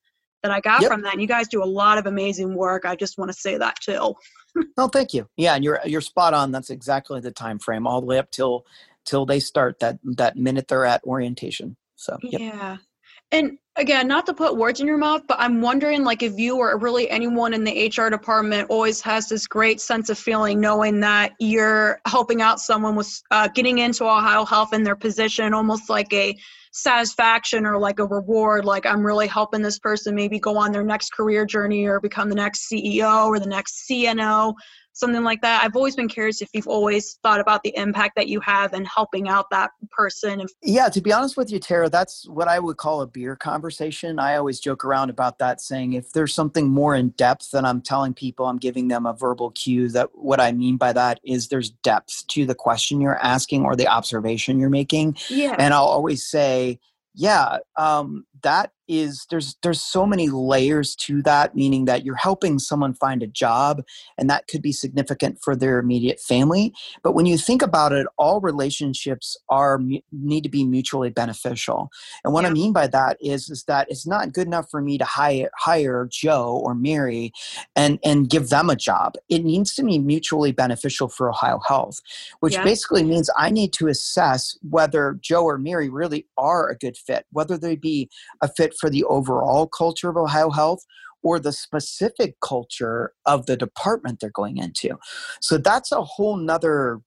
that 0.44 0.52
i 0.52 0.60
got 0.62 0.82
yep. 0.82 0.92
from 0.92 1.02
that. 1.02 1.14
And 1.14 1.22
you 1.22 1.28
guys 1.28 1.48
do 1.48 1.64
a 1.64 1.66
lot 1.66 1.98
of 1.98 2.06
amazing 2.06 2.56
work. 2.56 2.86
I 2.86 2.96
just 2.96 3.18
want 3.18 3.30
to 3.30 3.38
say 3.38 3.58
that 3.58 3.76
too. 3.82 4.14
Oh 4.78 4.88
thank 4.88 5.14
you. 5.14 5.30
Yeah 5.38 5.54
and 5.54 5.64
you're 5.64 5.80
you're 5.86 6.02
spot 6.02 6.34
on. 6.34 6.52
That's 6.52 6.72
exactly 6.72 7.22
the 7.22 7.32
time 7.32 7.60
frame 7.60 7.86
all 7.86 8.02
the 8.02 8.08
way 8.08 8.18
up 8.18 8.32
till 8.32 8.66
till 9.06 9.26
they 9.26 9.40
start 9.40 9.80
that 9.80 10.00
that 10.04 10.38
minute 10.38 10.68
they're 10.68 10.86
at 10.86 11.04
orientation. 11.04 11.78
So 11.96 12.18
yep. 12.24 12.42
yeah 12.42 12.78
and 13.32 13.58
again, 13.76 14.08
not 14.08 14.26
to 14.26 14.34
put 14.34 14.58
words 14.58 14.82
in 14.82 14.88
your 14.88 14.98
mouth, 14.98 15.22
but 15.28 15.38
I'm 15.40 15.62
wondering 15.62 16.04
like 16.04 16.22
if 16.24 16.38
you 16.38 16.58
or 16.58 16.78
really 16.78 17.10
anyone 17.10 17.54
in 17.54 17.64
the 17.64 17.88
HR 17.96 18.10
department 18.10 18.70
always 18.70 19.02
has 19.02 19.30
this 19.30 19.48
great 19.48 19.80
sense 19.80 20.10
of 20.10 20.18
feeling 20.18 20.60
knowing 20.60 21.00
that 21.02 21.34
you're 21.40 22.00
helping 22.06 22.42
out 22.42 22.60
someone 22.60 22.96
with 22.96 23.22
uh, 23.32 23.48
getting 23.48 23.80
into 23.80 24.04
Ohio 24.04 24.46
Health 24.46 24.74
in 24.74 24.84
their 24.84 24.96
position, 24.96 25.54
almost 25.54 25.90
like 25.90 26.12
a 26.14 26.36
satisfaction 26.72 27.66
or 27.66 27.80
like 27.80 27.98
a 27.98 28.06
reward 28.06 28.64
like 28.64 28.86
i'm 28.86 29.04
really 29.04 29.26
helping 29.26 29.62
this 29.62 29.80
person 29.80 30.14
maybe 30.14 30.40
go 30.40 30.56
on 30.56 30.72
their 30.72 30.84
next 30.84 31.12
career 31.12 31.44
journey 31.44 31.88
or 31.88 32.00
become 32.00 32.30
the 32.30 32.36
next 32.36 32.70
ceo 32.70 33.26
or 33.26 33.40
the 33.40 33.48
next 33.48 33.90
cno 33.90 34.54
something 35.00 35.24
like 35.24 35.42
that. 35.42 35.64
I've 35.64 35.76
always 35.76 35.96
been 35.96 36.08
curious 36.08 36.42
if 36.42 36.50
you've 36.54 36.68
always 36.68 37.20
thought 37.24 37.40
about 37.40 37.64
the 37.64 37.76
impact 37.76 38.16
that 38.16 38.28
you 38.28 38.40
have 38.42 38.74
in 38.74 38.86
helping 38.86 39.30
out 39.30 39.50
that 39.52 39.72
person. 39.92 40.46
Yeah, 40.62 40.90
to 40.90 41.02
be 41.02 41.14
honest 41.14 41.38
with 41.38 41.52
you, 41.52 41.60
Tara, 41.60 41.90
that's 41.90 42.28
what 42.28 42.48
I 42.48 42.60
would 42.60 42.78
call 42.78 43.02
a 43.02 43.08
beer 43.08 43.36
conversation. 43.36 44.20
I 44.20 44.36
always 44.36 44.60
joke 44.60 44.84
around 44.84 45.10
about 45.10 45.40
that, 45.40 45.62
saying 45.62 45.94
if 45.94 46.12
there's 46.12 46.34
something 46.34 46.68
more 46.68 46.96
in 46.96 47.10
depth 47.10 47.52
than 47.52 47.66
I'm 47.66 47.82
telling 47.82 48.14
people, 48.14 48.46
I'm 48.46 48.58
giving 48.58 48.90
them 48.90 49.06
a 49.06 49.14
verbal 49.14 49.52
cue. 49.52 49.90
That 49.90 50.10
what 50.14 50.40
I 50.40 50.52
mean 50.52 50.78
by 50.78 50.94
that 50.94 51.20
is 51.24 51.48
there's 51.48 51.70
depth 51.70 52.28
to 52.28 52.46
the 52.46 52.56
question 52.56 53.02
you're 53.02 53.24
asking 53.24 53.66
or 53.66 53.76
the 53.76 53.88
observation 53.88 54.60
you're 54.60 54.70
making. 54.70 55.18
Yeah. 55.30 55.56
And 55.58 55.74
I'll 55.74 55.86
always 55.86 56.26
say, 56.26 56.80
yeah, 57.16 57.58
um, 57.76 58.26
that 58.44 58.72
is 58.90 59.28
there's 59.30 59.56
there's 59.62 59.82
so 59.82 60.06
many 60.06 60.28
layers 60.30 60.96
to 60.96 61.22
that 61.22 61.56
meaning 61.56 61.86
that 61.86 62.04
you're 62.04 62.16
helping 62.16 62.58
someone 62.58 62.94
find 62.94 63.22
a 63.22 63.28
job 63.28 63.84
and 64.18 64.30
that 64.30 64.48
could 64.48 64.64
be 64.64 64.72
significant 64.72 65.40
for 65.42 65.56
their 65.56 65.78
immediate 65.78 66.20
family 66.20 66.74
but 67.04 67.14
when 67.14 67.28
you 67.28 67.38
think 67.38 67.62
about 67.62 67.94
it 67.94 68.08
all 68.18 68.42
relationships 68.42 69.38
are 69.48 69.80
need 70.12 70.42
to 70.42 70.50
be 70.50 70.66
mutually 70.66 71.12
beneficial 71.12 71.90
and 72.24 72.34
what 72.34 72.42
yeah. 72.42 72.50
i 72.50 72.52
mean 72.52 72.74
by 72.74 72.88
that 72.88 73.16
is 73.22 73.50
is 73.50 73.64
that 73.66 73.88
it's 73.90 74.08
not 74.08 74.34
good 74.34 74.48
enough 74.48 74.70
for 74.70 74.82
me 74.82 74.98
to 74.98 75.06
hire 75.06 75.52
hire 75.56 76.08
joe 76.12 76.60
or 76.66 76.74
mary 76.74 77.32
and 77.76 78.00
and 78.04 78.30
give 78.30 78.50
them 78.50 78.70
a 78.72 78.76
job 78.76 79.14
it 79.30 79.46
needs 79.46 79.76
to 79.76 79.84
be 79.84 80.00
mutually 80.00 80.52
beneficial 80.52 81.08
for 81.08 81.30
ohio 81.30 81.60
health 81.68 82.00
which 82.40 82.54
yeah. 82.54 82.64
basically 82.64 83.04
means 83.04 83.30
i 83.38 83.52
need 83.52 83.72
to 83.72 83.88
assess 83.88 84.58
whether 84.68 85.20
joe 85.22 85.44
or 85.44 85.60
mary 85.60 85.90
really 85.90 86.26
are 86.40 86.70
a 86.70 86.78
good 86.78 86.98
fit 86.98 87.28
whether 87.32 87.56
they 87.56 87.76
be 87.76 88.10
a 88.42 88.50
fit 88.50 88.74
for 88.80 88.90
the 88.90 89.04
overall 89.06 89.68
culture 89.68 90.10
of 90.10 90.18
Ohio 90.18 90.50
Health 90.50 90.86
or 91.22 91.40
the 91.40 91.52
specific 91.52 92.36
culture 92.42 93.14
of 93.26 93.46
the 93.46 93.58
department 93.58 94.20
they're 94.20 94.30
going 94.30 94.58
into. 94.58 94.98
So 95.42 95.58
that's 95.58 95.92
a 95.92 96.04
whole 96.04 96.38
nother 96.38 97.02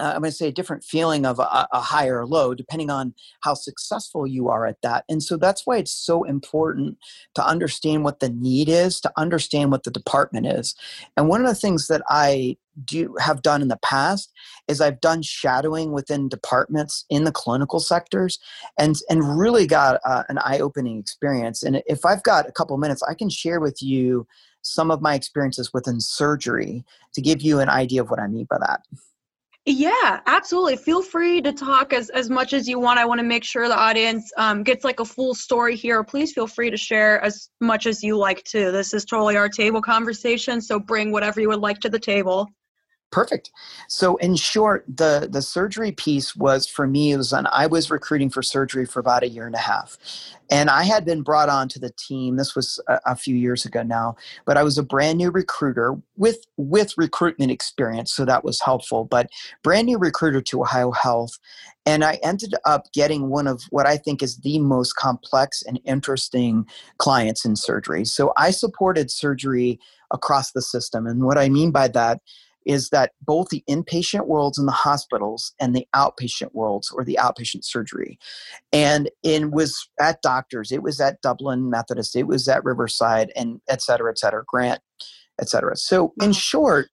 uh, 0.00 0.12
I'm 0.14 0.20
going 0.20 0.30
to 0.30 0.36
say 0.36 0.48
a 0.48 0.52
different 0.52 0.84
feeling 0.84 1.26
of 1.26 1.38
a, 1.38 1.68
a 1.72 1.80
high 1.80 2.08
or 2.08 2.26
low, 2.26 2.54
depending 2.54 2.90
on 2.90 3.14
how 3.42 3.54
successful 3.54 4.26
you 4.26 4.48
are 4.48 4.66
at 4.66 4.80
that. 4.82 5.04
And 5.08 5.22
so 5.22 5.36
that's 5.36 5.66
why 5.66 5.76
it's 5.76 5.92
so 5.92 6.24
important 6.24 6.98
to 7.34 7.46
understand 7.46 8.04
what 8.04 8.20
the 8.20 8.30
need 8.30 8.68
is, 8.68 9.00
to 9.00 9.12
understand 9.16 9.70
what 9.70 9.84
the 9.84 9.90
department 9.90 10.46
is. 10.46 10.74
And 11.16 11.28
one 11.28 11.42
of 11.42 11.46
the 11.46 11.54
things 11.54 11.88
that 11.88 12.02
I 12.08 12.56
do 12.84 13.14
have 13.20 13.42
done 13.42 13.60
in 13.60 13.68
the 13.68 13.78
past 13.82 14.32
is 14.66 14.80
I've 14.80 15.00
done 15.00 15.20
shadowing 15.20 15.92
within 15.92 16.28
departments 16.28 17.04
in 17.10 17.24
the 17.24 17.32
clinical 17.32 17.80
sectors 17.80 18.38
and 18.78 18.96
and 19.10 19.38
really 19.38 19.66
got 19.66 20.00
uh, 20.06 20.22
an 20.30 20.38
eye-opening 20.38 20.98
experience. 20.98 21.62
And 21.62 21.82
if 21.86 22.06
I've 22.06 22.22
got 22.22 22.48
a 22.48 22.52
couple 22.52 22.76
minutes, 22.78 23.02
I 23.02 23.14
can 23.14 23.28
share 23.28 23.60
with 23.60 23.82
you 23.82 24.26
some 24.62 24.90
of 24.90 25.02
my 25.02 25.14
experiences 25.14 25.72
within 25.74 26.00
surgery 26.00 26.84
to 27.12 27.20
give 27.20 27.42
you 27.42 27.60
an 27.60 27.68
idea 27.68 28.00
of 28.00 28.10
what 28.10 28.20
I 28.20 28.26
mean 28.26 28.46
by 28.48 28.58
that. 28.58 28.80
Yeah, 29.64 30.18
absolutely. 30.26 30.76
Feel 30.76 31.02
free 31.02 31.40
to 31.42 31.52
talk 31.52 31.92
as, 31.92 32.10
as 32.10 32.28
much 32.28 32.52
as 32.52 32.66
you 32.66 32.80
want. 32.80 32.98
I 32.98 33.04
want 33.04 33.20
to 33.20 33.26
make 33.26 33.44
sure 33.44 33.68
the 33.68 33.78
audience 33.78 34.32
um, 34.36 34.64
gets 34.64 34.82
like 34.84 34.98
a 34.98 35.04
full 35.04 35.34
story 35.34 35.76
here. 35.76 36.02
Please 36.02 36.32
feel 36.32 36.48
free 36.48 36.68
to 36.68 36.76
share 36.76 37.20
as 37.22 37.48
much 37.60 37.86
as 37.86 38.02
you 38.02 38.16
like 38.18 38.42
to. 38.44 38.72
This 38.72 38.92
is 38.92 39.04
totally 39.04 39.36
our 39.36 39.48
table 39.48 39.80
conversation, 39.80 40.60
so 40.60 40.80
bring 40.80 41.12
whatever 41.12 41.40
you 41.40 41.48
would 41.48 41.60
like 41.60 41.78
to 41.80 41.88
the 41.88 41.98
table. 41.98 42.48
Perfect. 43.12 43.50
So, 43.88 44.16
in 44.16 44.36
short, 44.36 44.86
the 44.88 45.28
the 45.30 45.42
surgery 45.42 45.92
piece 45.92 46.34
was 46.34 46.66
for 46.66 46.86
me. 46.86 47.12
It 47.12 47.18
was 47.18 47.30
on. 47.34 47.46
I 47.52 47.66
was 47.66 47.90
recruiting 47.90 48.30
for 48.30 48.42
surgery 48.42 48.86
for 48.86 49.00
about 49.00 49.22
a 49.22 49.28
year 49.28 49.44
and 49.44 49.54
a 49.54 49.58
half, 49.58 49.98
and 50.50 50.70
I 50.70 50.84
had 50.84 51.04
been 51.04 51.20
brought 51.20 51.50
on 51.50 51.68
to 51.68 51.78
the 51.78 51.90
team. 51.90 52.36
This 52.36 52.56
was 52.56 52.80
a, 52.88 53.00
a 53.04 53.14
few 53.14 53.36
years 53.36 53.66
ago 53.66 53.82
now, 53.82 54.16
but 54.46 54.56
I 54.56 54.62
was 54.62 54.78
a 54.78 54.82
brand 54.82 55.18
new 55.18 55.30
recruiter 55.30 55.94
with 56.16 56.38
with 56.56 56.94
recruitment 56.96 57.52
experience, 57.52 58.14
so 58.14 58.24
that 58.24 58.44
was 58.44 58.62
helpful. 58.62 59.04
But 59.04 59.28
brand 59.62 59.88
new 59.88 59.98
recruiter 59.98 60.40
to 60.40 60.62
Ohio 60.62 60.90
Health, 60.90 61.38
and 61.84 62.04
I 62.04 62.18
ended 62.22 62.54
up 62.64 62.90
getting 62.94 63.28
one 63.28 63.46
of 63.46 63.62
what 63.68 63.86
I 63.86 63.98
think 63.98 64.22
is 64.22 64.38
the 64.38 64.58
most 64.58 64.96
complex 64.96 65.62
and 65.62 65.78
interesting 65.84 66.66
clients 66.96 67.44
in 67.44 67.56
surgery. 67.56 68.06
So 68.06 68.32
I 68.38 68.52
supported 68.52 69.10
surgery 69.10 69.78
across 70.10 70.52
the 70.52 70.62
system, 70.62 71.06
and 71.06 71.24
what 71.24 71.36
I 71.36 71.50
mean 71.50 71.72
by 71.72 71.88
that 71.88 72.22
is 72.66 72.90
that 72.90 73.12
both 73.20 73.48
the 73.48 73.64
inpatient 73.68 74.26
worlds 74.26 74.58
in 74.58 74.66
the 74.66 74.72
hospitals 74.72 75.52
and 75.60 75.74
the 75.74 75.86
outpatient 75.94 76.52
worlds 76.52 76.90
or 76.90 77.04
the 77.04 77.18
outpatient 77.20 77.64
surgery. 77.64 78.18
And 78.72 79.10
it 79.22 79.50
was 79.50 79.88
at 80.00 80.22
doctors 80.22 80.72
it 80.72 80.82
was 80.82 81.00
at 81.00 81.20
dublin 81.22 81.70
methodist 81.70 82.16
it 82.16 82.26
was 82.26 82.48
at 82.48 82.64
riverside 82.64 83.32
and 83.36 83.60
et 83.68 83.82
cetera 83.82 84.10
et 84.10 84.18
cetera 84.18 84.44
grant 84.46 84.80
et 85.40 85.48
cetera. 85.48 85.76
So 85.76 86.12
in 86.22 86.32
short 86.32 86.88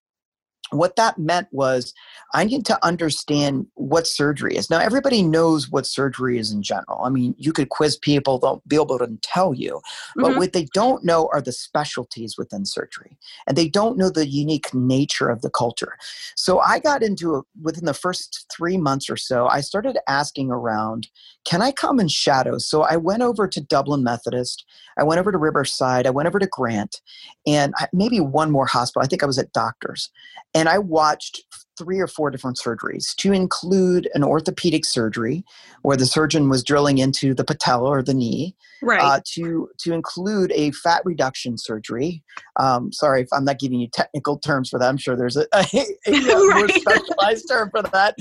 what 0.72 0.96
that 0.96 1.18
meant 1.18 1.48
was 1.52 1.94
I 2.34 2.44
need 2.44 2.66
to 2.68 2.86
understand 2.86 3.68
what 3.76 4.08
surgery 4.08 4.56
is. 4.56 4.70
Now, 4.70 4.80
everybody 4.80 5.24
knows 5.24 5.70
what 5.70 5.86
surgery 5.86 6.38
is 6.38 6.52
in 6.52 6.62
general. 6.62 7.04
I 7.04 7.10
mean, 7.10 7.36
you 7.38 7.52
could 7.52 7.70
quiz 7.70 7.98
people, 7.98 8.40
they'll 8.40 8.62
be 8.68 8.76
able 8.76 9.00
to 9.00 9.18
tell 9.22 9.54
you. 9.54 9.82
But 10.16 10.26
mm-hmm. 10.26 10.38
what 10.38 10.54
they 10.54 10.68
don't 10.74 11.04
know 11.04 11.30
are 11.34 11.42
the 11.42 11.52
specialties 11.52 12.38
within 12.38 12.66
surgery. 12.66 13.18
And 13.48 13.58
they 13.58 13.68
don't 13.68 13.98
know 13.98 14.10
the 14.10 14.28
unique 14.28 14.74
nature 14.74 15.30
of 15.30 15.42
the 15.42 15.50
culture. 15.50 15.98
So 16.36 16.60
I 16.60 16.80
got 16.80 17.02
into 17.02 17.38
it 17.38 17.46
within 17.62 17.86
the 17.86 17.94
first 17.94 18.46
three 18.56 18.78
months 18.78 19.10
or 19.10 19.18
so, 19.18 19.48
I 19.48 19.62
started 19.62 19.98
asking 20.08 20.52
around, 20.52 21.08
can 21.46 21.62
I 21.62 21.72
come 21.72 22.00
and 22.00 22.12
shadow? 22.12 22.58
So 22.58 22.84
I 22.84 22.98
went 22.98 23.22
over 23.22 23.48
to 23.48 23.62
Dublin 23.62 24.04
Methodist, 24.04 24.66
I 24.98 25.04
went 25.04 25.20
over 25.20 25.32
to 25.32 25.38
Riverside, 25.38 26.06
I 26.06 26.12
went 26.12 26.28
over 26.28 26.40
to 26.40 26.48
Grant, 26.48 27.02
and 27.48 27.74
maybe 27.94 28.20
one 28.20 28.52
more 28.52 28.66
hospital. 28.66 29.04
I 29.04 29.08
think 29.08 29.24
I 29.24 29.28
was 29.28 29.40
at 29.40 29.54
Doctors. 29.54 30.10
And 30.54 30.59
I 30.68 30.80
watched 30.80 31.44
three 31.80 32.00
or 32.00 32.08
four 32.08 32.30
different 32.30 32.58
surgeries 32.58 33.16
to 33.16 33.32
include 33.32 34.10
an 34.14 34.24
orthopedic 34.24 34.84
surgery 34.84 35.46
where 35.82 35.96
the 35.96 36.06
surgeon 36.06 36.50
was 36.50 36.62
drilling 36.62 36.98
into 36.98 37.34
the 37.34 37.46
patella 37.46 37.90
or 37.90 38.04
the 38.04 38.14
knee 38.14 38.54
right. 38.82 39.02
uh, 39.02 39.22
to 39.26 39.70
to 39.80 39.94
include 39.94 40.52
a 40.52 40.72
fat 40.72 41.02
reduction 41.06 41.58
surgery. 41.58 42.22
Um, 42.58 42.92
sorry 42.92 43.22
if 43.22 43.30
i'm 43.32 43.46
not 43.46 43.60
giving 43.60 43.80
you 43.80 43.88
technical 43.88 44.38
terms 44.38 44.70
for 44.70 44.78
that. 44.78 44.90
I'm 44.90 44.98
sure 44.98 45.16
there's 45.16 45.38
a, 45.38 45.46
a, 45.54 45.66
a, 46.08 46.12
a 46.12 46.36
more 46.56 46.68
specialized 46.68 47.48
term 47.50 47.70
for 47.72 47.82
that. 47.84 48.16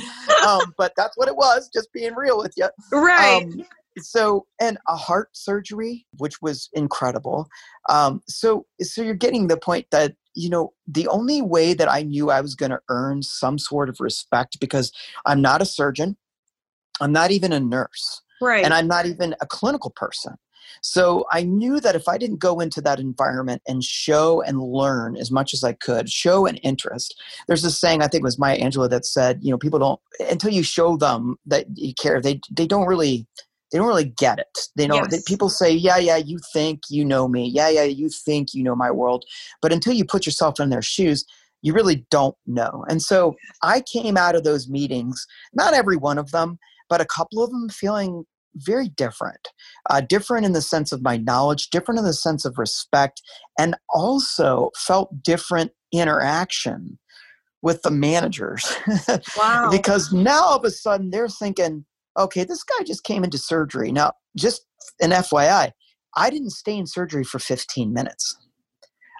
Um, 0.46 0.72
but 0.78 0.92
that's 0.96 1.16
what 1.16 1.28
it 1.28 1.36
was 1.36 1.68
just 1.72 1.92
being 1.92 2.14
real 2.14 2.38
with 2.38 2.54
you 2.56 2.68
right. 2.92 3.42
Um, 3.42 3.64
so 4.00 4.46
and 4.60 4.78
a 4.86 4.94
heart 4.94 5.30
surgery 5.32 6.06
which 6.18 6.40
was 6.40 6.68
incredible. 6.72 7.48
Um, 7.88 8.22
so 8.28 8.66
so 8.80 9.02
you're 9.02 9.14
getting 9.14 9.48
the 9.48 9.56
point 9.56 9.86
that 9.90 10.14
you 10.38 10.48
know, 10.48 10.72
the 10.86 11.08
only 11.08 11.42
way 11.42 11.74
that 11.74 11.90
I 11.90 12.02
knew 12.02 12.30
I 12.30 12.40
was 12.40 12.54
going 12.54 12.70
to 12.70 12.80
earn 12.88 13.22
some 13.22 13.58
sort 13.58 13.88
of 13.88 13.98
respect 13.98 14.60
because 14.60 14.92
I'm 15.26 15.42
not 15.42 15.60
a 15.60 15.64
surgeon, 15.64 16.16
I'm 17.00 17.12
not 17.12 17.32
even 17.32 17.52
a 17.52 17.60
nurse, 17.60 18.22
right. 18.40 18.64
and 18.64 18.72
I'm 18.72 18.86
not 18.86 19.06
even 19.06 19.34
a 19.40 19.46
clinical 19.46 19.90
person. 19.90 20.36
So 20.82 21.26
I 21.32 21.42
knew 21.42 21.80
that 21.80 21.96
if 21.96 22.08
I 22.08 22.18
didn't 22.18 22.38
go 22.38 22.60
into 22.60 22.80
that 22.82 23.00
environment 23.00 23.62
and 23.66 23.82
show 23.82 24.42
and 24.42 24.62
learn 24.62 25.16
as 25.16 25.30
much 25.30 25.54
as 25.54 25.64
I 25.64 25.72
could, 25.72 26.08
show 26.08 26.46
an 26.46 26.56
interest. 26.58 27.20
There's 27.48 27.62
this 27.62 27.80
saying 27.80 28.02
I 28.02 28.06
think 28.06 28.20
it 28.20 28.24
was 28.24 28.38
Maya 28.38 28.58
Angelou 28.58 28.88
that 28.90 29.06
said, 29.06 29.40
you 29.42 29.50
know, 29.50 29.58
people 29.58 29.78
don't 29.78 30.00
until 30.30 30.52
you 30.52 30.62
show 30.62 30.96
them 30.96 31.36
that 31.46 31.66
you 31.74 31.94
care, 31.94 32.20
they 32.20 32.40
they 32.50 32.66
don't 32.66 32.86
really 32.86 33.26
they 33.70 33.78
don't 33.78 33.86
really 33.86 34.12
get 34.18 34.38
it. 34.38 34.68
They 34.76 34.86
know 34.86 34.96
yes. 35.10 35.22
people 35.24 35.48
say, 35.48 35.70
"Yeah, 35.72 35.98
yeah, 35.98 36.16
you 36.16 36.38
think 36.52 36.82
you 36.88 37.04
know 37.04 37.28
me. 37.28 37.50
Yeah, 37.52 37.68
yeah, 37.68 37.84
you 37.84 38.08
think 38.08 38.54
you 38.54 38.62
know 38.62 38.74
my 38.74 38.90
world." 38.90 39.24
But 39.60 39.72
until 39.72 39.92
you 39.92 40.04
put 40.04 40.26
yourself 40.26 40.58
in 40.60 40.70
their 40.70 40.82
shoes, 40.82 41.24
you 41.62 41.72
really 41.72 42.06
don't 42.10 42.36
know. 42.46 42.84
And 42.88 43.02
so 43.02 43.34
I 43.62 43.82
came 43.82 44.16
out 44.16 44.34
of 44.34 44.44
those 44.44 44.68
meetings, 44.68 45.26
not 45.52 45.74
every 45.74 45.96
one 45.96 46.18
of 46.18 46.30
them, 46.30 46.58
but 46.88 47.00
a 47.00 47.06
couple 47.06 47.42
of 47.42 47.50
them 47.50 47.68
feeling 47.68 48.24
very 48.54 48.88
different. 48.88 49.48
Uh, 49.90 50.00
different 50.00 50.46
in 50.46 50.52
the 50.52 50.62
sense 50.62 50.92
of 50.92 51.02
my 51.02 51.16
knowledge, 51.16 51.70
different 51.70 51.98
in 51.98 52.04
the 52.04 52.12
sense 52.12 52.44
of 52.44 52.58
respect, 52.58 53.20
and 53.58 53.76
also 53.90 54.70
felt 54.76 55.22
different 55.22 55.72
interaction 55.92 56.98
with 57.62 57.82
the 57.82 57.90
managers. 57.90 58.64
Wow. 59.36 59.70
because 59.70 60.12
now 60.12 60.42
all 60.42 60.56
of 60.56 60.64
a 60.64 60.70
sudden 60.70 61.10
they're 61.10 61.28
thinking, 61.28 61.84
okay, 62.18 62.44
this 62.44 62.64
guy 62.64 62.84
just 62.84 63.04
came 63.04 63.24
into 63.24 63.38
surgery. 63.38 63.92
Now, 63.92 64.12
just 64.36 64.66
an 65.00 65.10
FYI, 65.10 65.72
I 66.16 66.30
didn't 66.30 66.50
stay 66.50 66.76
in 66.76 66.86
surgery 66.86 67.24
for 67.24 67.38
15 67.38 67.92
minutes. 67.92 68.36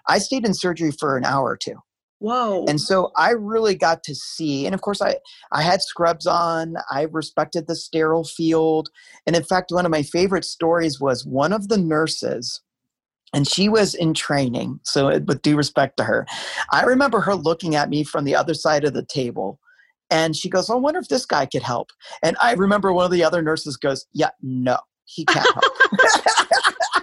I 0.09 0.19
stayed 0.19 0.45
in 0.45 0.55
surgery 0.55 0.91
for 0.91 1.17
an 1.17 1.25
hour 1.25 1.51
or 1.51 1.57
two. 1.57 1.77
Whoa. 2.21 2.65
And 2.67 2.81
so 2.81 3.13
I 3.17 3.31
really 3.31 3.77
got 3.77 4.03
to 4.05 4.15
see, 4.15 4.67
and 4.67 4.75
of 4.75 4.81
course, 4.81 5.01
I, 5.01 5.17
I 5.53 5.63
had 5.63 5.83
scrubs 5.83 6.27
on. 6.27 6.75
I 6.91 7.03
respected 7.13 7.69
the 7.69 7.77
sterile 7.77 8.25
field. 8.25 8.89
And 9.27 9.37
in 9.37 9.45
fact, 9.45 9.71
one 9.71 9.85
of 9.85 9.93
my 9.93 10.03
favorite 10.03 10.45
stories 10.45 11.01
was 11.01 11.25
one 11.25 11.53
of 11.53 11.69
the 11.69 11.79
nurses, 11.79 12.61
and 13.33 13.47
she 13.47 13.69
was 13.69 13.95
in 13.95 14.15
training. 14.15 14.81
So, 14.83 15.07
with 15.21 15.43
due 15.43 15.57
respect 15.57 15.97
to 15.99 16.05
her, 16.05 16.27
I 16.73 16.83
remember 16.83 17.21
her 17.21 17.37
looking 17.37 17.77
at 17.77 17.89
me 17.89 18.03
from 18.03 18.25
the 18.25 18.35
other 18.35 18.55
side 18.55 18.85
of 18.85 18.95
the 18.95 19.05
table 19.05 19.61
and 20.11 20.37
she 20.37 20.49
goes, 20.49 20.71
I 20.71 20.75
wonder 20.75 21.01
if 21.01 21.09
this 21.09 21.27
guy 21.27 21.47
could 21.47 21.63
help. 21.63 21.91
And 22.23 22.37
I 22.41 22.53
remember 22.55 22.93
one 22.93 23.05
of 23.05 23.11
the 23.11 23.25
other 23.25 23.43
nurses 23.43 23.77
goes, 23.77 24.07
Yeah, 24.13 24.31
no, 24.43 24.79
he 25.05 25.25
can't 25.25 25.47
help. 25.47 25.65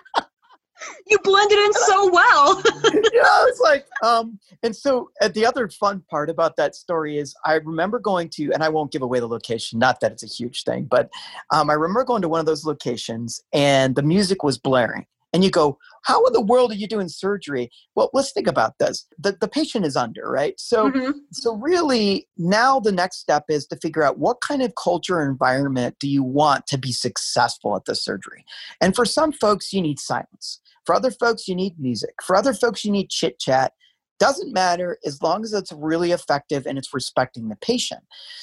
you 1.06 1.18
blended 1.18 1.58
in 1.58 1.72
so 1.72 2.10
well. 2.10 2.62
yeah, 2.64 3.22
I 3.22 3.44
was 3.44 3.60
like, 3.62 3.86
um, 4.02 4.38
and 4.62 4.74
so 4.74 5.10
uh, 5.20 5.28
the 5.28 5.44
other 5.44 5.68
fun 5.68 6.02
part 6.10 6.30
about 6.30 6.56
that 6.56 6.74
story 6.74 7.18
is 7.18 7.34
I 7.44 7.54
remember 7.54 7.98
going 7.98 8.28
to, 8.30 8.52
and 8.52 8.62
I 8.62 8.68
won't 8.68 8.92
give 8.92 9.02
away 9.02 9.20
the 9.20 9.28
location, 9.28 9.78
not 9.78 10.00
that 10.00 10.12
it's 10.12 10.22
a 10.22 10.26
huge 10.26 10.64
thing, 10.64 10.84
but 10.84 11.10
um, 11.52 11.70
I 11.70 11.74
remember 11.74 12.04
going 12.04 12.22
to 12.22 12.28
one 12.28 12.40
of 12.40 12.46
those 12.46 12.64
locations 12.64 13.42
and 13.52 13.94
the 13.94 14.02
music 14.02 14.42
was 14.42 14.58
blaring 14.58 15.06
and 15.34 15.42
you 15.42 15.50
go, 15.50 15.78
how 16.04 16.24
in 16.24 16.32
the 16.32 16.40
world 16.40 16.70
are 16.70 16.76
you 16.76 16.86
doing 16.86 17.08
surgery? 17.08 17.70
Well, 17.96 18.08
let's 18.14 18.30
think 18.30 18.46
about 18.46 18.78
this. 18.78 19.06
The, 19.18 19.36
the 19.40 19.48
patient 19.48 19.84
is 19.84 19.96
under, 19.96 20.30
right? 20.30 20.58
So, 20.58 20.90
mm-hmm. 20.90 21.10
so 21.32 21.56
really 21.56 22.28
now 22.38 22.78
the 22.78 22.92
next 22.92 23.18
step 23.18 23.44
is 23.48 23.66
to 23.66 23.76
figure 23.76 24.04
out 24.04 24.18
what 24.18 24.40
kind 24.40 24.62
of 24.62 24.74
culture 24.76 25.16
or 25.16 25.28
environment 25.28 25.96
do 25.98 26.08
you 26.08 26.22
want 26.22 26.68
to 26.68 26.78
be 26.78 26.92
successful 26.92 27.74
at 27.74 27.84
the 27.84 27.96
surgery? 27.96 28.44
And 28.80 28.94
for 28.94 29.04
some 29.04 29.32
folks, 29.32 29.72
you 29.72 29.82
need 29.82 29.98
silence. 29.98 30.60
For 30.86 30.94
other 30.94 31.10
folks, 31.10 31.48
you 31.48 31.56
need 31.56 31.80
music. 31.80 32.14
For 32.22 32.36
other 32.36 32.54
folks, 32.54 32.84
you 32.84 32.92
need 32.92 33.10
chit 33.10 33.40
chat 33.40 33.72
doesn't 34.20 34.52
matter 34.52 34.98
as 35.04 35.20
long 35.20 35.42
as 35.42 35.52
it's 35.52 35.72
really 35.72 36.12
effective 36.12 36.66
and 36.66 36.78
it's 36.78 36.94
respecting 36.94 37.48
the 37.48 37.56
patient. 37.56 38.02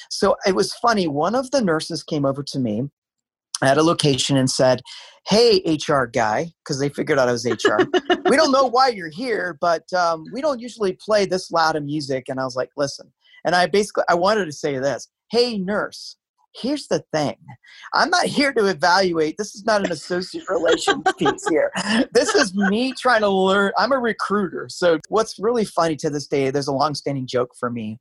So 0.09 0.35
it 0.45 0.53
was 0.53 0.73
funny. 0.73 1.07
One 1.07 1.33
of 1.33 1.51
the 1.51 1.61
nurses 1.61 2.03
came 2.03 2.25
over 2.25 2.43
to 2.43 2.59
me 2.59 2.89
at 3.61 3.77
a 3.77 3.83
location 3.83 4.37
and 4.37 4.49
said, 4.49 4.81
Hey, 5.27 5.77
HR 5.87 6.05
guy, 6.05 6.51
because 6.63 6.79
they 6.79 6.89
figured 6.89 7.19
out 7.19 7.29
I 7.29 7.31
was 7.31 7.45
HR. 7.45 7.77
we 8.29 8.35
don't 8.35 8.51
know 8.51 8.65
why 8.65 8.87
you're 8.87 9.09
here, 9.09 9.57
but 9.61 9.91
um, 9.93 10.25
we 10.33 10.41
don't 10.41 10.59
usually 10.59 10.93
play 10.93 11.25
this 11.25 11.51
loud 11.51 11.75
of 11.75 11.83
music. 11.83 12.25
And 12.27 12.39
I 12.39 12.43
was 12.43 12.55
like, 12.55 12.69
Listen. 12.75 13.11
And 13.45 13.55
I 13.55 13.67
basically 13.67 14.03
I 14.09 14.15
wanted 14.15 14.45
to 14.45 14.51
say 14.51 14.77
this 14.79 15.09
Hey, 15.29 15.57
nurse, 15.57 16.17
here's 16.53 16.87
the 16.87 16.99
thing 17.13 17.35
i'm 17.93 18.09
not 18.09 18.25
here 18.25 18.51
to 18.53 18.65
evaluate 18.65 19.37
this 19.37 19.55
is 19.55 19.65
not 19.65 19.85
an 19.85 19.91
associate 19.91 20.43
relations 20.49 21.03
piece 21.17 21.47
here 21.47 21.71
this 22.13 22.35
is 22.35 22.53
me 22.53 22.93
trying 22.93 23.21
to 23.21 23.29
learn 23.29 23.71
i'm 23.77 23.91
a 23.91 23.97
recruiter 23.97 24.67
so 24.69 24.99
what's 25.09 25.39
really 25.39 25.63
funny 25.63 25.95
to 25.95 26.09
this 26.09 26.27
day 26.27 26.49
there's 26.49 26.67
a 26.67 26.73
long-standing 26.73 27.25
joke 27.25 27.51
for 27.57 27.69
me 27.69 27.99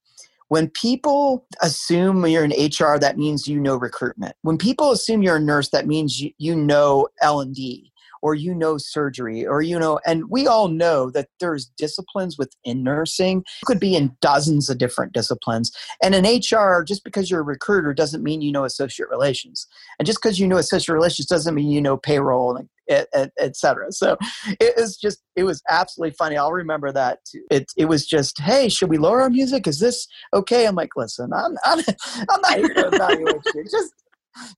when 0.51 0.69
people 0.69 1.47
assume 1.63 2.27
you're 2.27 2.45
in 2.45 2.51
hr 2.51 2.99
that 2.99 3.17
means 3.17 3.47
you 3.47 3.59
know 3.59 3.77
recruitment. 3.77 4.35
When 4.43 4.59
people 4.59 4.91
assume 4.91 5.23
you're 5.23 5.37
a 5.37 5.41
nurse 5.41 5.71
that 5.71 5.87
means 5.87 6.21
you, 6.21 6.33
you 6.39 6.55
know 6.55 7.09
l&d 7.23 7.90
or 8.23 8.35
you 8.35 8.55
know 8.55 8.77
surgery 8.79 9.47
or 9.47 9.63
you 9.63 9.79
know 9.79 9.99
and 10.07 10.29
we 10.29 10.47
all 10.47 10.69
know 10.69 11.11
that 11.11 11.29
there's 11.39 11.71
disciplines 11.77 12.37
within 12.39 12.83
nursing 12.83 13.39
you 13.39 13.67
could 13.67 13.81
be 13.81 13.95
in 13.95 14.17
dozens 14.21 14.69
of 14.69 14.79
different 14.79 15.13
disciplines 15.13 15.71
and 16.03 16.15
in 16.15 16.25
hr 16.25 16.83
just 16.83 17.05
because 17.05 17.31
you're 17.31 17.41
a 17.41 17.45
recruiter 17.45 17.93
doesn't 17.93 18.23
mean 18.23 18.41
you 18.41 18.53
know 18.53 18.65
associate 18.65 19.09
relations 19.09 19.67
and 19.99 20.07
just 20.07 20.21
because 20.23 20.39
you 20.39 20.47
know 20.47 20.57
associate 20.57 20.95
relations 20.95 21.27
doesn't 21.27 21.55
mean 21.55 21.71
you 21.71 21.81
know 21.81 21.97
payroll 21.97 22.57
and 22.57 22.69
et, 22.91 23.31
et, 23.39 23.57
cetera. 23.57 23.93
So 23.93 24.17
it 24.59 24.75
was 24.77 24.97
just, 24.97 25.23
it 25.37 25.45
was 25.45 25.63
absolutely 25.69 26.15
funny. 26.19 26.37
I'll 26.37 26.53
remember 26.53 26.91
that. 26.93 27.21
It, 27.51 27.71
it 27.77 27.85
was 27.85 28.05
just, 28.05 28.41
hey, 28.41 28.69
should 28.69 28.91
we 28.91 28.99
lower 28.99 29.23
our 29.23 29.31
music? 29.31 29.69
Is 29.69 29.79
this 29.79 30.09
okay? 30.35 30.67
I'm 30.67 30.75
like, 30.75 30.91
listen, 30.97 31.33
I'm, 31.33 31.57
I'm, 31.65 31.79
I'm 32.29 32.41
not 32.41 32.55
here 32.57 32.75
to 32.75 32.89
evaluate 32.89 33.43
you. 33.55 33.65
Just, 33.65 33.95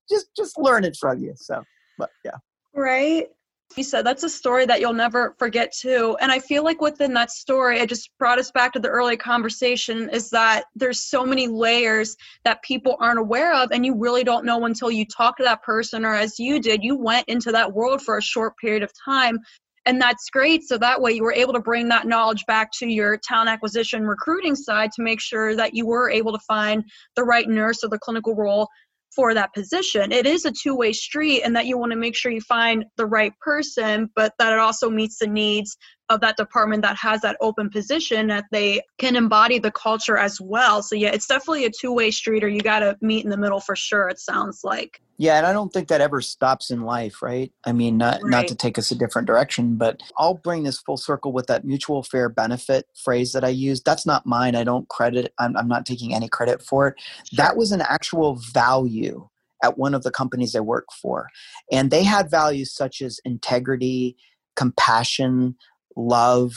just, 0.08 0.26
just 0.34 0.58
learn 0.58 0.84
it 0.84 0.96
from 0.98 1.18
you. 1.18 1.34
So, 1.36 1.62
but 1.98 2.10
yeah. 2.24 2.36
Right 2.74 3.28
you 3.76 3.84
said 3.84 4.04
that's 4.04 4.22
a 4.22 4.28
story 4.28 4.66
that 4.66 4.80
you'll 4.80 4.92
never 4.92 5.34
forget 5.38 5.72
too. 5.72 6.16
And 6.20 6.30
i 6.32 6.38
feel 6.38 6.64
like 6.64 6.80
within 6.80 7.12
that 7.14 7.30
story 7.30 7.78
it 7.78 7.88
just 7.88 8.10
brought 8.18 8.38
us 8.38 8.50
back 8.50 8.72
to 8.72 8.78
the 8.78 8.88
early 8.88 9.16
conversation 9.16 10.08
is 10.10 10.30
that 10.30 10.64
there's 10.74 11.04
so 11.04 11.24
many 11.24 11.48
layers 11.48 12.16
that 12.44 12.62
people 12.62 12.96
aren't 13.00 13.18
aware 13.18 13.54
of 13.54 13.70
and 13.72 13.84
you 13.84 13.94
really 13.96 14.24
don't 14.24 14.44
know 14.44 14.64
until 14.64 14.90
you 14.90 15.04
talk 15.06 15.36
to 15.36 15.42
that 15.44 15.62
person 15.62 16.04
or 16.04 16.14
as 16.14 16.38
you 16.38 16.60
did 16.60 16.82
you 16.82 16.96
went 16.96 17.28
into 17.28 17.52
that 17.52 17.72
world 17.72 18.02
for 18.02 18.18
a 18.18 18.22
short 18.22 18.56
period 18.58 18.82
of 18.82 18.90
time 19.04 19.38
and 19.84 20.00
that's 20.00 20.30
great. 20.30 20.62
So 20.62 20.78
that 20.78 21.00
way 21.00 21.12
you 21.12 21.22
were 21.22 21.32
able 21.32 21.52
to 21.54 21.60
bring 21.60 21.88
that 21.88 22.06
knowledge 22.06 22.44
back 22.46 22.70
to 22.78 22.86
your 22.86 23.16
talent 23.16 23.50
acquisition 23.50 24.06
recruiting 24.06 24.54
side 24.54 24.92
to 24.92 25.02
make 25.02 25.20
sure 25.20 25.56
that 25.56 25.74
you 25.74 25.86
were 25.86 26.08
able 26.08 26.32
to 26.32 26.38
find 26.46 26.84
the 27.16 27.24
right 27.24 27.48
nurse 27.48 27.82
or 27.82 27.88
the 27.88 27.98
clinical 27.98 28.34
role 28.34 28.68
for 29.14 29.34
that 29.34 29.52
position. 29.54 30.12
It 30.12 30.26
is 30.26 30.44
a 30.44 30.52
two 30.52 30.76
way 30.76 30.92
street, 30.92 31.42
and 31.42 31.54
that 31.56 31.66
you 31.66 31.78
want 31.78 31.92
to 31.92 31.98
make 31.98 32.16
sure 32.16 32.32
you 32.32 32.40
find 32.40 32.84
the 32.96 33.06
right 33.06 33.32
person, 33.40 34.10
but 34.14 34.32
that 34.38 34.52
it 34.52 34.58
also 34.58 34.90
meets 34.90 35.18
the 35.18 35.26
needs 35.26 35.76
of 36.12 36.20
that 36.20 36.36
department 36.36 36.82
that 36.82 36.96
has 36.96 37.20
that 37.22 37.36
open 37.40 37.70
position 37.70 38.28
that 38.28 38.44
they 38.52 38.82
can 38.98 39.16
embody 39.16 39.58
the 39.58 39.70
culture 39.70 40.16
as 40.16 40.40
well. 40.40 40.82
So, 40.82 40.94
yeah, 40.94 41.10
it's 41.10 41.26
definitely 41.26 41.64
a 41.64 41.70
two 41.70 41.92
way 41.92 42.10
street, 42.10 42.44
or 42.44 42.48
you 42.48 42.60
got 42.60 42.80
to 42.80 42.96
meet 43.00 43.24
in 43.24 43.30
the 43.30 43.36
middle 43.36 43.60
for 43.60 43.74
sure, 43.74 44.08
it 44.08 44.18
sounds 44.18 44.62
like. 44.62 45.00
Yeah, 45.18 45.36
and 45.36 45.46
I 45.46 45.52
don't 45.52 45.72
think 45.72 45.88
that 45.88 46.00
ever 46.00 46.20
stops 46.20 46.70
in 46.70 46.82
life, 46.82 47.22
right? 47.22 47.52
I 47.64 47.72
mean, 47.72 47.96
not, 47.96 48.22
right. 48.22 48.30
not 48.30 48.48
to 48.48 48.56
take 48.56 48.76
us 48.78 48.90
a 48.90 48.96
different 48.96 49.26
direction, 49.26 49.76
but 49.76 50.00
I'll 50.18 50.34
bring 50.34 50.64
this 50.64 50.80
full 50.80 50.96
circle 50.96 51.32
with 51.32 51.46
that 51.46 51.64
mutual 51.64 52.02
fair 52.02 52.28
benefit 52.28 52.86
phrase 52.96 53.32
that 53.32 53.44
I 53.44 53.50
used. 53.50 53.84
That's 53.84 54.04
not 54.06 54.26
mine. 54.26 54.56
I 54.56 54.64
don't 54.64 54.88
credit, 54.88 55.32
I'm, 55.38 55.56
I'm 55.56 55.68
not 55.68 55.86
taking 55.86 56.12
any 56.12 56.28
credit 56.28 56.62
for 56.62 56.88
it. 56.88 56.94
Sure. 56.98 57.44
That 57.44 57.56
was 57.56 57.72
an 57.72 57.82
actual 57.82 58.40
value 58.52 59.28
at 59.62 59.78
one 59.78 59.94
of 59.94 60.02
the 60.02 60.10
companies 60.10 60.56
I 60.56 60.60
work 60.60 60.86
for. 61.00 61.28
And 61.70 61.90
they 61.90 62.02
had 62.02 62.30
values 62.30 62.74
such 62.74 63.00
as 63.00 63.20
integrity, 63.24 64.16
compassion, 64.56 65.56
love, 65.96 66.52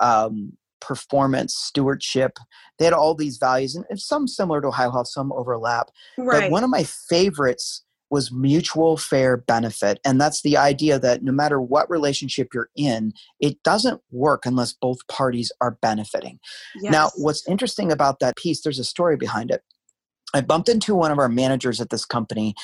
um, 0.00 0.52
performance, 0.80 1.54
stewardship. 1.56 2.38
They 2.78 2.84
had 2.84 2.94
all 2.94 3.14
these 3.14 3.38
values, 3.38 3.74
and 3.74 4.00
some 4.00 4.28
similar 4.28 4.60
to 4.60 4.68
Ohio 4.68 4.90
Health, 4.90 5.08
some 5.08 5.32
overlap. 5.32 5.90
Right. 6.18 6.42
But 6.42 6.50
one 6.50 6.64
of 6.64 6.70
my 6.70 6.84
favorites 6.84 7.84
was 8.10 8.30
mutual 8.30 8.96
fair 8.96 9.36
benefit. 9.36 9.98
And 10.04 10.20
that's 10.20 10.42
the 10.42 10.56
idea 10.56 10.98
that 11.00 11.22
no 11.24 11.32
matter 11.32 11.60
what 11.60 11.90
relationship 11.90 12.48
you're 12.54 12.70
in, 12.76 13.12
it 13.40 13.60
doesn't 13.64 14.00
work 14.12 14.46
unless 14.46 14.72
both 14.72 14.98
parties 15.08 15.50
are 15.60 15.78
benefiting. 15.82 16.38
Yes. 16.80 16.92
Now, 16.92 17.10
what's 17.16 17.46
interesting 17.48 17.90
about 17.90 18.20
that 18.20 18.36
piece, 18.36 18.60
there's 18.62 18.78
a 18.78 18.84
story 18.84 19.16
behind 19.16 19.50
it. 19.50 19.62
I 20.32 20.42
bumped 20.42 20.68
into 20.68 20.94
one 20.94 21.10
of 21.10 21.18
our 21.18 21.28
managers 21.28 21.80
at 21.80 21.90
this 21.90 22.04
company 22.04 22.54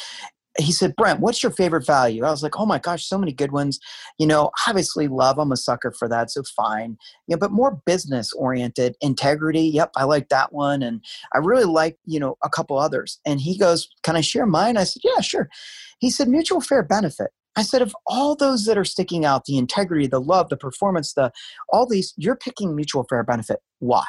he 0.58 0.72
said, 0.72 0.96
Brent, 0.96 1.20
what's 1.20 1.42
your 1.42 1.52
favorite 1.52 1.86
value? 1.86 2.24
I 2.24 2.30
was 2.30 2.42
like, 2.42 2.58
oh 2.58 2.66
my 2.66 2.78
gosh, 2.78 3.06
so 3.06 3.16
many 3.16 3.32
good 3.32 3.52
ones. 3.52 3.78
You 4.18 4.26
know, 4.26 4.50
obviously 4.66 5.06
love, 5.06 5.38
I'm 5.38 5.52
a 5.52 5.56
sucker 5.56 5.92
for 5.96 6.08
that, 6.08 6.30
so 6.30 6.42
fine. 6.56 6.96
Yeah, 7.28 7.36
but 7.36 7.52
more 7.52 7.80
business 7.86 8.32
oriented, 8.32 8.96
integrity, 9.00 9.62
yep, 9.62 9.90
I 9.96 10.04
like 10.04 10.28
that 10.28 10.52
one. 10.52 10.82
And 10.82 11.04
I 11.32 11.38
really 11.38 11.64
like, 11.64 11.98
you 12.04 12.18
know, 12.18 12.36
a 12.42 12.48
couple 12.50 12.78
others. 12.78 13.20
And 13.24 13.40
he 13.40 13.56
goes, 13.56 13.88
Can 14.02 14.16
I 14.16 14.20
share 14.20 14.46
mine? 14.46 14.76
I 14.76 14.84
said, 14.84 15.02
Yeah, 15.04 15.20
sure. 15.20 15.48
He 16.00 16.10
said, 16.10 16.28
mutual 16.28 16.60
fair 16.60 16.82
benefit. 16.82 17.30
I 17.56 17.62
said, 17.62 17.82
of 17.82 17.94
all 18.06 18.36
those 18.36 18.64
that 18.64 18.78
are 18.78 18.84
sticking 18.84 19.24
out, 19.24 19.44
the 19.44 19.58
integrity, 19.58 20.06
the 20.06 20.20
love, 20.20 20.48
the 20.48 20.56
performance, 20.56 21.12
the 21.12 21.30
all 21.70 21.86
these, 21.86 22.14
you're 22.16 22.36
picking 22.36 22.74
mutual 22.74 23.04
fair 23.08 23.22
benefit. 23.22 23.58
Why? 23.80 24.04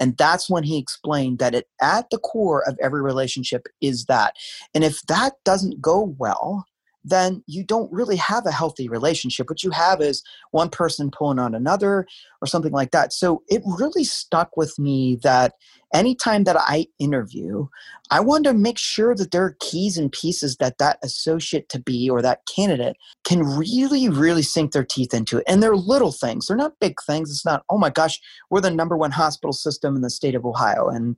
And 0.00 0.16
that's 0.16 0.48
when 0.48 0.64
he 0.64 0.78
explained 0.78 1.38
that 1.38 1.54
it 1.54 1.68
at 1.80 2.10
the 2.10 2.18
core 2.18 2.66
of 2.68 2.78
every 2.80 3.02
relationship 3.02 3.66
is 3.80 4.04
that. 4.06 4.34
And 4.74 4.84
if 4.84 5.02
that 5.02 5.34
doesn't 5.44 5.80
go 5.80 6.14
well, 6.18 6.66
then 7.04 7.42
you 7.46 7.64
don't 7.64 7.92
really 7.92 8.16
have 8.16 8.46
a 8.46 8.52
healthy 8.52 8.88
relationship. 8.88 9.48
What 9.48 9.62
you 9.62 9.70
have 9.70 10.00
is 10.00 10.22
one 10.50 10.68
person 10.68 11.10
pulling 11.10 11.38
on 11.38 11.54
another 11.54 12.06
or 12.42 12.46
something 12.46 12.72
like 12.72 12.90
that. 12.90 13.12
So 13.12 13.42
it 13.48 13.62
really 13.64 14.04
stuck 14.04 14.56
with 14.56 14.78
me 14.78 15.18
that 15.22 15.54
anytime 15.94 16.44
that 16.44 16.56
I 16.58 16.86
interview, 16.98 17.66
I 18.10 18.20
want 18.20 18.44
to 18.44 18.54
make 18.54 18.78
sure 18.78 19.14
that 19.14 19.30
there 19.30 19.44
are 19.44 19.56
keys 19.60 19.96
and 19.96 20.12
pieces 20.12 20.56
that 20.56 20.78
that 20.78 20.98
associate 21.02 21.68
to 21.70 21.80
be 21.80 22.10
or 22.10 22.20
that 22.22 22.42
candidate 22.54 22.96
can 23.24 23.42
really, 23.42 24.08
really 24.08 24.42
sink 24.42 24.72
their 24.72 24.84
teeth 24.84 25.14
into 25.14 25.38
it. 25.38 25.44
And 25.48 25.62
they're 25.62 25.76
little 25.76 26.12
things. 26.12 26.46
They're 26.46 26.56
not 26.56 26.80
big 26.80 26.96
things. 27.06 27.30
It's 27.30 27.44
not, 27.44 27.64
oh 27.70 27.78
my 27.78 27.90
gosh, 27.90 28.20
we're 28.50 28.60
the 28.60 28.70
number 28.70 28.96
one 28.96 29.12
hospital 29.12 29.52
system 29.52 29.96
in 29.96 30.02
the 30.02 30.10
state 30.10 30.34
of 30.34 30.44
Ohio. 30.44 30.88
And 30.88 31.16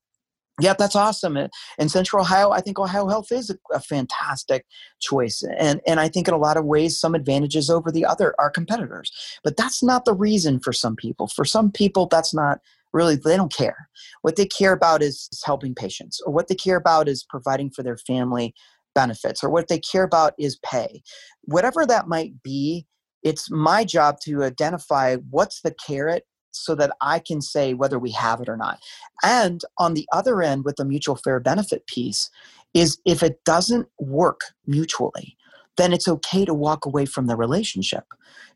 yeah, 0.61 0.75
that's 0.79 0.97
awesome. 0.97 1.37
In 1.79 1.89
Central 1.89 2.23
Ohio, 2.23 2.51
I 2.51 2.61
think 2.61 2.79
Ohio 2.79 3.09
Health 3.09 3.33
is 3.33 3.51
a, 3.51 3.57
a, 3.73 3.81
fantastic 3.81 4.67
choice, 5.01 5.43
and 5.59 5.81
and 5.87 6.01
I 6.01 6.09
think 6.09 6.29
in 6.29 6.35
a 6.35 6.39
lot 6.39 6.57
of 6.57 6.65
ways 6.65 6.99
some 6.99 7.15
advantages 7.15 7.71
over 7.71 7.91
the 7.91 8.05
other 8.05 8.35
our 8.39 8.51
competitors. 8.51 9.11
But 9.43 9.57
that's 9.57 9.83
not 9.83 10.05
the 10.05 10.15
reason 10.15 10.61
for 10.61 10.73
some 10.73 10.97
people. 10.97 11.29
For 11.29 11.45
some 11.45 11.71
people, 11.71 12.07
that's 12.07 12.35
not 12.35 12.61
really 12.93 13.17
they 13.17 13.37
don't 13.37 13.53
care. 13.53 13.89
What 14.23 14.37
they 14.37 14.47
care 14.47 14.73
about 14.73 15.03
is 15.03 15.29
helping 15.45 15.75
patients, 15.75 16.21
or 16.25 16.33
what 16.33 16.49
they 16.49 16.55
care 16.55 16.77
about 16.77 17.09
is 17.09 17.25
providing 17.25 17.71
for 17.71 17.83
their 17.83 17.99
family 17.99 18.55
benefits, 18.95 19.45
or 19.45 19.51
what 19.51 19.69
they 19.69 19.79
care 19.79 20.05
about 20.05 20.35
is 20.39 20.59
pay. 20.65 21.03
Whatever 21.43 21.87
that 21.87 22.09
might 22.09 22.43
be, 22.43 22.87
it's 23.23 23.51
my 23.51 23.85
job 23.85 24.17
to 24.25 24.43
identify 24.43 25.17
what's 25.31 25.61
the 25.63 25.75
carrot 25.87 26.25
so 26.53 26.75
that 26.75 26.93
I 27.01 27.19
can 27.19 27.41
say 27.41 27.75
whether 27.75 27.99
we 27.99 28.11
have 28.13 28.41
it 28.41 28.49
or 28.49 28.57
not. 28.57 28.79
And 29.23 29.61
on 29.79 29.95
the 29.95 30.07
other 30.13 30.43
end, 30.43 30.65
with 30.65 30.77
the 30.77 30.85
mutual 30.85 31.17
fair 31.17 31.41
benefit 31.41 31.87
piece, 31.87 32.31
is 32.75 32.99
if 33.05 33.23
it 33.23 33.43
doesn't 33.45 33.89
work 33.99 34.41
mutually, 34.67 35.37
then 35.77 35.93
it's 35.93 36.09
okay 36.09 36.45
to 36.45 36.55
walk 36.55 36.85
away 36.85 37.07
from 37.07 37.27
the 37.27 37.37
relationship. 37.37 38.05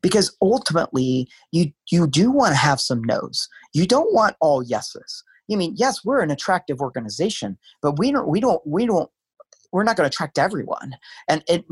Because 0.02 0.36
ultimately 0.42 1.28
you 1.52 1.72
you 1.90 2.06
do 2.06 2.30
want 2.30 2.52
to 2.52 2.56
have 2.56 2.80
some 2.80 3.02
no's. 3.02 3.48
You 3.72 3.86
don't 3.86 4.12
want 4.12 4.36
all 4.40 4.62
yeses. 4.62 5.24
You 5.48 5.56
mean 5.56 5.74
yes 5.76 6.04
we're 6.04 6.22
an 6.22 6.30
attractive 6.30 6.80
organization 6.80 7.58
but 7.82 7.98
we 7.98 8.10
don't 8.12 8.28
we 8.28 8.40
don't 8.40 8.62
we 8.66 8.86
don't 8.86 9.10
we're 9.74 9.82
not 9.82 9.96
going 9.96 10.08
to 10.08 10.14
attract 10.14 10.38
everyone 10.38 10.96
and 11.28 11.42
it 11.48 11.64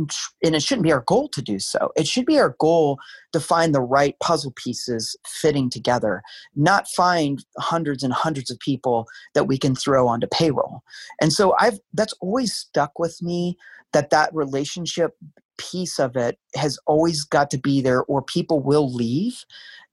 and 0.43 0.57
it 0.57 0.63
shouldn't 0.63 0.83
be 0.83 0.93
our 0.93 1.05
goal 1.07 1.29
to 1.29 1.41
do 1.41 1.61
so. 1.61 1.93
It 1.95 2.09
should 2.09 2.27
be 2.27 2.39
our 2.41 2.57
goal 2.59 2.99
to 3.33 3.39
find 3.39 3.73
the 3.73 3.81
right 3.81 4.19
puzzle 4.19 4.53
pieces 4.57 5.17
fitting 5.25 5.71
together 5.71 6.21
not 6.57 6.89
find 6.89 7.45
hundreds 7.59 8.03
and 8.03 8.13
hundreds 8.13 8.51
of 8.51 8.59
people 8.59 9.07
that 9.35 9.45
we 9.45 9.57
can 9.57 9.77
throw 9.77 10.09
onto 10.09 10.27
payroll. 10.27 10.83
And 11.21 11.33
so 11.33 11.55
i've 11.61 11.79
that's 11.95 12.15
always 12.21 12.53
stuck 12.53 12.99
with 12.99 13.23
me 13.23 13.57
that 13.93 14.11
that 14.11 14.35
relationship 14.35 15.17
piece 15.57 16.01
of 16.01 16.17
it 16.17 16.39
has 16.57 16.79
always 16.87 17.23
got 17.23 17.53
to 17.53 17.59
be 17.59 17.81
there 17.81 18.03
or 18.05 18.21
people 18.21 18.59
will 18.59 18.93
leave. 18.93 19.45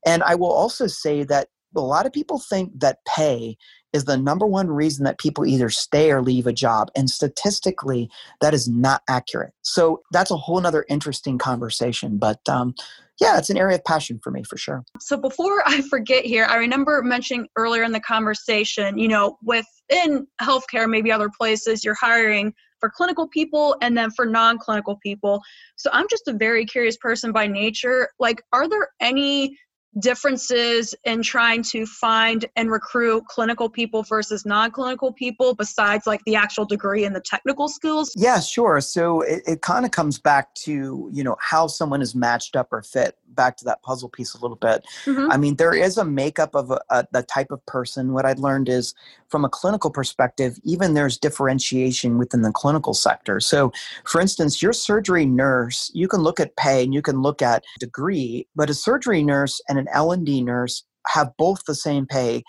And 0.04 0.24
i 0.24 0.34
will 0.34 0.52
also 0.52 0.88
say 0.88 1.22
that 1.24 1.48
a 1.76 1.80
lot 1.80 2.06
of 2.06 2.12
people 2.12 2.40
think 2.40 2.72
that 2.80 2.98
pay 3.06 3.56
is 3.92 4.04
the 4.04 4.16
number 4.16 4.46
one 4.46 4.68
reason 4.68 5.04
that 5.04 5.18
people 5.18 5.46
either 5.46 5.68
stay 5.68 6.10
or 6.10 6.22
leave 6.22 6.46
a 6.46 6.52
job. 6.52 6.90
And 6.96 7.10
statistically, 7.10 8.08
that 8.40 8.54
is 8.54 8.68
not 8.68 9.02
accurate. 9.08 9.52
So 9.62 10.02
that's 10.12 10.30
a 10.30 10.36
whole 10.36 10.64
other 10.64 10.84
interesting 10.88 11.38
conversation. 11.38 12.18
But 12.18 12.40
um, 12.48 12.74
yeah, 13.20 13.38
it's 13.38 13.50
an 13.50 13.56
area 13.56 13.76
of 13.76 13.84
passion 13.84 14.18
for 14.22 14.30
me 14.30 14.42
for 14.42 14.56
sure. 14.56 14.84
So 15.00 15.16
before 15.16 15.62
I 15.66 15.82
forget 15.82 16.24
here, 16.24 16.46
I 16.46 16.56
remember 16.56 17.02
mentioning 17.02 17.48
earlier 17.56 17.82
in 17.82 17.92
the 17.92 18.00
conversation, 18.00 18.98
you 18.98 19.08
know, 19.08 19.38
within 19.42 20.26
healthcare, 20.40 20.88
maybe 20.88 21.12
other 21.12 21.30
places, 21.36 21.84
you're 21.84 21.94
hiring 21.94 22.54
for 22.80 22.88
clinical 22.88 23.28
people 23.28 23.76
and 23.82 23.96
then 23.96 24.10
for 24.10 24.24
non 24.24 24.58
clinical 24.58 24.98
people. 25.02 25.42
So 25.76 25.90
I'm 25.92 26.06
just 26.08 26.28
a 26.28 26.32
very 26.32 26.64
curious 26.64 26.96
person 26.96 27.30
by 27.30 27.46
nature. 27.46 28.08
Like, 28.18 28.42
are 28.52 28.68
there 28.68 28.88
any 29.00 29.56
differences 29.98 30.94
in 31.04 31.22
trying 31.22 31.62
to 31.62 31.84
find 31.84 32.46
and 32.56 32.70
recruit 32.70 33.24
clinical 33.26 33.68
people 33.68 34.02
versus 34.04 34.46
non-clinical 34.46 35.12
people 35.12 35.54
besides 35.54 36.06
like 36.06 36.22
the 36.24 36.36
actual 36.36 36.64
degree 36.64 37.04
and 37.04 37.14
the 37.14 37.20
technical 37.20 37.68
skills? 37.68 38.12
Yeah 38.16 38.40
sure. 38.40 38.80
So 38.80 39.22
it, 39.22 39.42
it 39.46 39.62
kind 39.62 39.84
of 39.84 39.90
comes 39.90 40.18
back 40.18 40.54
to 40.66 41.10
you 41.12 41.24
know 41.24 41.36
how 41.40 41.66
someone 41.66 42.02
is 42.02 42.14
matched 42.14 42.56
up 42.56 42.68
or 42.72 42.82
fit 42.82 43.16
back 43.34 43.56
to 43.58 43.64
that 43.64 43.82
puzzle 43.82 44.08
piece 44.08 44.34
a 44.34 44.40
little 44.40 44.56
bit. 44.56 44.84
Mm-hmm. 45.04 45.30
I 45.30 45.36
mean, 45.36 45.56
there 45.56 45.74
is 45.74 45.96
a 45.96 46.04
makeup 46.04 46.54
of 46.54 46.70
a, 46.70 46.80
a, 46.90 47.06
the 47.12 47.22
type 47.22 47.50
of 47.50 47.64
person. 47.66 48.12
What 48.12 48.26
I'd 48.26 48.38
learned 48.38 48.68
is 48.68 48.94
from 49.28 49.44
a 49.44 49.48
clinical 49.48 49.90
perspective, 49.90 50.58
even 50.64 50.94
there's 50.94 51.16
differentiation 51.16 52.18
within 52.18 52.42
the 52.42 52.52
clinical 52.52 52.94
sector. 52.94 53.40
So, 53.40 53.72
for 54.04 54.20
instance, 54.20 54.62
your 54.62 54.72
surgery 54.72 55.26
nurse, 55.26 55.90
you 55.94 56.08
can 56.08 56.20
look 56.20 56.40
at 56.40 56.56
pay 56.56 56.84
and 56.84 56.94
you 56.94 57.02
can 57.02 57.22
look 57.22 57.42
at 57.42 57.64
degree, 57.78 58.46
but 58.54 58.70
a 58.70 58.74
surgery 58.74 59.22
nurse 59.22 59.60
and 59.68 59.78
an 59.78 59.88
L&D 59.92 60.42
nurse 60.42 60.84
have 61.06 61.36
both 61.38 61.64
the 61.64 61.74
same 61.74 62.06
pay 62.06 62.42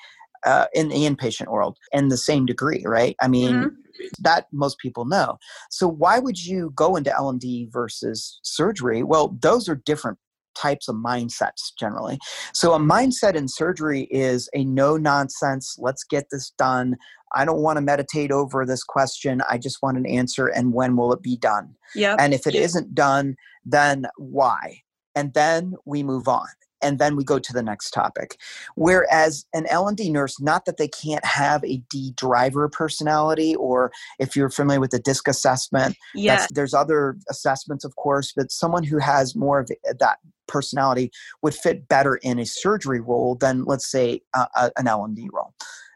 uh, 0.45 0.65
in 0.73 0.89
the 0.89 1.05
inpatient 1.07 1.47
world 1.47 1.77
and 1.93 2.11
the 2.11 2.17
same 2.17 2.45
degree, 2.45 2.83
right? 2.85 3.15
I 3.21 3.27
mean, 3.27 3.53
mm-hmm. 3.53 4.05
that 4.19 4.47
most 4.51 4.79
people 4.79 5.05
know. 5.05 5.37
So 5.69 5.87
why 5.87 6.19
would 6.19 6.43
you 6.43 6.71
go 6.75 6.95
into 6.95 7.13
L&D 7.15 7.69
versus 7.71 8.39
surgery? 8.43 9.03
Well, 9.03 9.37
those 9.41 9.69
are 9.69 9.75
different 9.75 10.17
types 10.55 10.87
of 10.87 10.95
mindsets 10.95 11.71
generally. 11.79 12.19
So 12.53 12.73
a 12.73 12.79
mindset 12.79 13.35
in 13.35 13.47
surgery 13.47 14.07
is 14.11 14.49
a 14.53 14.63
no 14.63 14.97
nonsense, 14.97 15.75
let's 15.79 16.03
get 16.03 16.25
this 16.31 16.51
done. 16.57 16.95
I 17.33 17.45
don't 17.45 17.61
want 17.61 17.77
to 17.77 17.81
meditate 17.81 18.31
over 18.31 18.65
this 18.65 18.83
question. 18.83 19.41
I 19.49 19.57
just 19.57 19.81
want 19.81 19.97
an 19.97 20.05
answer 20.05 20.47
and 20.47 20.73
when 20.73 20.97
will 20.97 21.13
it 21.13 21.21
be 21.21 21.37
done? 21.37 21.75
Yeah. 21.95 22.15
And 22.19 22.33
if 22.33 22.45
it 22.45 22.53
yep. 22.53 22.63
not 22.75 22.93
done, 22.93 23.35
then 23.65 24.05
why? 24.17 24.81
And 25.15 25.33
then 25.33 25.75
we 25.85 26.03
move 26.03 26.27
on 26.27 26.47
and 26.81 26.99
then 26.99 27.15
we 27.15 27.23
go 27.23 27.39
to 27.39 27.53
the 27.53 27.63
next 27.63 27.91
topic 27.91 28.37
whereas 28.75 29.45
an 29.53 29.65
l&d 29.67 30.09
nurse 30.09 30.39
not 30.39 30.65
that 30.65 30.77
they 30.77 30.87
can't 30.87 31.25
have 31.25 31.63
a 31.63 31.77
d 31.89 32.13
driver 32.15 32.67
personality 32.69 33.55
or 33.55 33.91
if 34.19 34.35
you're 34.35 34.49
familiar 34.49 34.79
with 34.79 34.91
the 34.91 34.99
disc 34.99 35.27
assessment 35.27 35.95
yes. 36.15 36.47
there's 36.53 36.73
other 36.73 37.17
assessments 37.29 37.83
of 37.83 37.95
course 37.95 38.33
but 38.35 38.51
someone 38.51 38.83
who 38.83 38.97
has 38.97 39.35
more 39.35 39.59
of 39.59 39.69
that 39.99 40.17
personality 40.47 41.09
would 41.41 41.55
fit 41.55 41.87
better 41.87 42.15
in 42.17 42.39
a 42.39 42.45
surgery 42.45 42.99
role 42.99 43.35
than 43.35 43.63
let's 43.63 43.89
say 43.89 44.21
uh, 44.33 44.69
an 44.77 44.87
l&d 44.87 45.29
role 45.31 45.53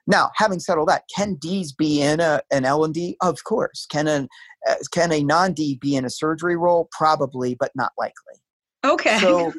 now, 0.07 0.31
having 0.35 0.59
said 0.59 0.77
all 0.77 0.85
that, 0.85 1.03
can 1.13 1.35
D's 1.35 1.71
be 1.71 2.01
in 2.01 2.19
a, 2.19 2.41
an 2.51 2.63
L 2.63 2.83
and 2.83 2.93
D? 2.93 3.17
Of 3.21 3.43
course. 3.43 3.87
Can 3.87 4.07
a 4.07 4.27
uh, 4.69 4.75
can 4.91 5.11
a 5.11 5.23
non 5.23 5.53
D 5.53 5.79
be 5.81 5.95
in 5.95 6.05
a 6.05 6.09
surgery 6.09 6.55
role? 6.55 6.87
Probably, 6.91 7.55
but 7.55 7.71
not 7.75 7.91
likely. 7.97 8.35
Okay. 8.83 9.17
So 9.19 9.51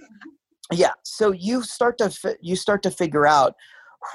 yeah 0.73 0.93
so 1.05 1.33
you 1.33 1.63
start 1.63 1.99
to 1.99 2.11
fi- 2.11 2.37
you 2.41 2.57
start 2.57 2.83
to 2.83 2.91
figure 2.91 3.27
out 3.27 3.55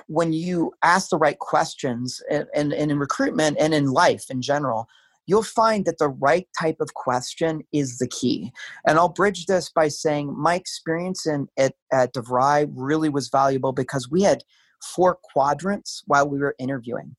when 0.07 0.31
you 0.31 0.71
ask 0.83 1.09
the 1.09 1.17
right 1.17 1.39
questions 1.39 2.21
and, 2.29 2.45
and, 2.55 2.71
and 2.71 2.91
in 2.91 2.99
recruitment 2.99 3.57
and 3.59 3.73
in 3.73 3.91
life 3.91 4.25
in 4.29 4.41
general 4.41 4.87
you'll 5.27 5.43
find 5.43 5.85
that 5.85 5.97
the 5.97 6.09
right 6.09 6.47
type 6.59 6.77
of 6.79 6.93
question 6.93 7.61
is 7.71 7.99
the 7.99 8.07
key. 8.07 8.51
And 8.85 8.97
I'll 8.97 9.09
bridge 9.09 9.45
this 9.45 9.69
by 9.69 9.87
saying 9.87 10.35
my 10.37 10.55
experience 10.55 11.25
in 11.25 11.47
at, 11.57 11.73
at 11.93 12.13
DeVry 12.13 12.69
really 12.75 13.09
was 13.09 13.29
valuable 13.29 13.71
because 13.71 14.09
we 14.09 14.23
had 14.23 14.43
four 14.83 15.17
quadrants 15.21 16.03
while 16.05 16.27
we 16.27 16.39
were 16.39 16.55
interviewing. 16.59 17.15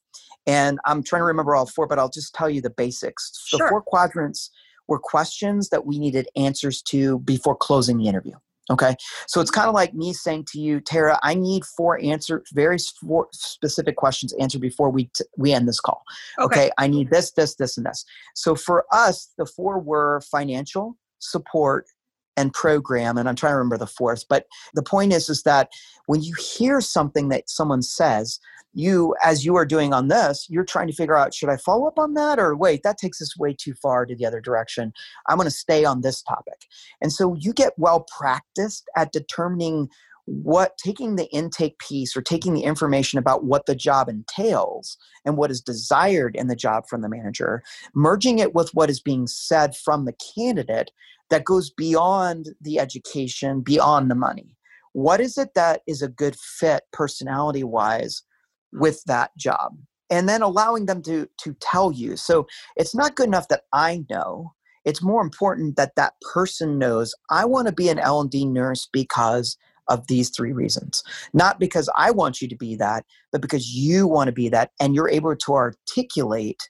And 0.47 0.79
I'm 0.85 1.03
trying 1.03 1.21
to 1.21 1.27
remember 1.27 1.55
all 1.55 1.67
four, 1.67 1.87
but 1.87 1.99
I'll 1.99 2.11
just 2.11 2.35
tell 2.35 2.51
you 2.51 2.61
the 2.61 2.71
basics. 2.71 3.33
Sure. 3.47 3.61
The 3.61 3.69
four 3.69 3.83
quadrants 3.83 4.51
were 4.89 4.99
questions 4.99 5.69
that 5.69 5.87
we 5.87 5.99
needed 5.99 6.29
answers 6.37 6.83
to 6.83 7.21
before 7.21 7.57
closing 7.57 7.99
the 7.99 8.09
interview. 8.09 8.35
Okay. 8.71 8.95
So 9.27 9.41
it's 9.41 9.51
kind 9.51 9.69
of 9.69 9.75
like 9.75 9.93
me 9.93 10.13
saying 10.13 10.47
to 10.53 10.61
you, 10.61 10.81
Tara, 10.81 11.19
I 11.23 11.35
need 11.35 11.65
four 11.65 12.01
answer, 12.01 12.45
very 12.53 12.79
four 13.01 13.29
specific 13.33 13.97
questions 13.97 14.33
answered 14.35 14.61
before 14.61 14.91
we, 14.91 15.11
t- 15.17 15.25
we 15.37 15.53
end 15.53 15.69
this 15.69 15.81
call. 15.81 16.03
Okay. 16.39 16.67
okay. 16.67 16.71
I 16.79 16.87
need 16.87 17.11
this, 17.11 17.33
this, 17.33 17.57
this, 17.57 17.77
and 17.77 17.87
this. 17.87 18.05
So 18.35 18.55
for 18.55 18.85
us, 18.93 19.33
the 19.37 19.47
four 19.47 19.81
were 19.81 20.21
financial, 20.31 20.97
support, 21.19 21.87
and 22.37 22.53
program. 22.53 23.19
And 23.19 23.29
I'm 23.29 23.37
trying 23.37 23.53
to 23.53 23.57
remember 23.57 23.79
the 23.79 23.87
fourth. 23.87 24.27
But 24.29 24.47
the 24.75 24.83
point 24.83 25.13
is, 25.13 25.29
is 25.29 25.43
that 25.43 25.71
when 26.07 26.23
you 26.23 26.35
hear 26.35 26.81
something 26.81 27.29
that 27.29 27.49
someone 27.49 27.83
says, 27.83 28.41
you 28.75 29.15
as 29.23 29.45
you 29.45 29.55
are 29.57 29.67
doing 29.67 29.93
on 29.93 30.09
this 30.09 30.47
you're 30.49 30.65
trying 30.65 30.87
to 30.87 30.95
figure 30.95 31.17
out 31.17 31.35
should 31.35 31.49
i 31.49 31.57
follow 31.57 31.87
up 31.87 31.99
on 31.99 32.15
that 32.15 32.39
or 32.39 32.57
wait 32.57 32.83
that 32.83 32.99
takes 32.99 33.21
us 33.21 33.37
way 33.37 33.55
too 33.55 33.75
far 33.75 34.07
to 34.07 34.15
the 34.15 34.25
other 34.25 34.41
direction 34.41 34.93
i'm 35.29 35.37
going 35.37 35.47
to 35.47 35.51
stay 35.51 35.85
on 35.85 36.01
this 36.01 36.23
topic 36.23 36.67
and 37.01 37.13
so 37.13 37.35
you 37.39 37.53
get 37.53 37.73
well 37.77 38.07
practiced 38.19 38.89
at 38.97 39.13
determining 39.13 39.89
what 40.27 40.79
taking 40.79 41.17
the 41.17 41.27
intake 41.33 41.79
piece 41.79 42.17
or 42.17 42.23
taking 42.23 42.55
the 42.55 42.63
information 42.63 43.19
about 43.19 43.45
what 43.45 43.67
the 43.67 43.75
job 43.75 44.09
entails 44.09 44.97
and 45.25 45.37
what 45.37 45.51
is 45.51 45.61
desired 45.61 46.37
in 46.37 46.47
the 46.47 46.57
job 46.57 46.85
from 46.89 47.03
the 47.03 47.09
manager 47.09 47.63
merging 47.95 48.39
it 48.39 48.55
with 48.55 48.71
what 48.73 48.89
is 48.89 49.01
being 49.01 49.27
said 49.27 49.77
from 49.77 50.05
the 50.05 50.15
candidate 50.35 50.93
that 51.33 51.45
goes 51.47 51.71
beyond 51.71 52.51
the 52.61 52.79
education 52.79 53.63
beyond 53.63 54.11
the 54.11 54.15
money? 54.15 54.55
What 54.93 55.19
is 55.19 55.39
it 55.39 55.55
that 55.55 55.81
is 55.87 56.03
a 56.03 56.09
good 56.09 56.37
fit 56.37 56.83
personality 56.93 57.65
wise 57.65 58.23
with 58.71 59.03
that 59.07 59.31
job? 59.39 59.79
And 60.11 60.29
then 60.29 60.43
allowing 60.43 60.85
them 60.87 61.03
to 61.05 61.27
to 61.43 61.55
tell 61.55 61.91
you. 61.91 62.17
So 62.17 62.47
it's 62.77 62.95
not 62.95 63.17
good 63.17 63.29
enough 63.29 63.49
that 63.49 63.63
i 63.73 64.05
know. 64.11 64.53
It's 64.85 65.03
more 65.03 65.23
important 65.23 65.77
that 65.77 65.97
that 65.97 66.15
person 66.35 66.79
knows 66.79 67.15
i 67.31 67.47
want 67.47 67.67
to 67.67 67.73
be 67.73 67.89
an 67.89 67.99
l&d 67.99 68.45
nurse 68.45 68.87
because 68.93 69.57
of 69.89 70.07
these 70.07 70.29
three 70.31 70.53
reasons. 70.53 71.03
Not 71.33 71.59
because 71.59 71.89
i 71.97 72.11
want 72.11 72.43
you 72.43 72.49
to 72.49 72.57
be 72.57 72.77
that 72.77 73.07
but 73.31 73.41
because 73.41 73.71
you 73.71 74.07
want 74.07 74.29
to 74.29 74.33
be 74.33 74.51
that 74.51 74.73
and 74.79 74.95
you're 74.95 75.09
able 75.09 75.35
to 75.35 75.53
articulate 75.55 76.61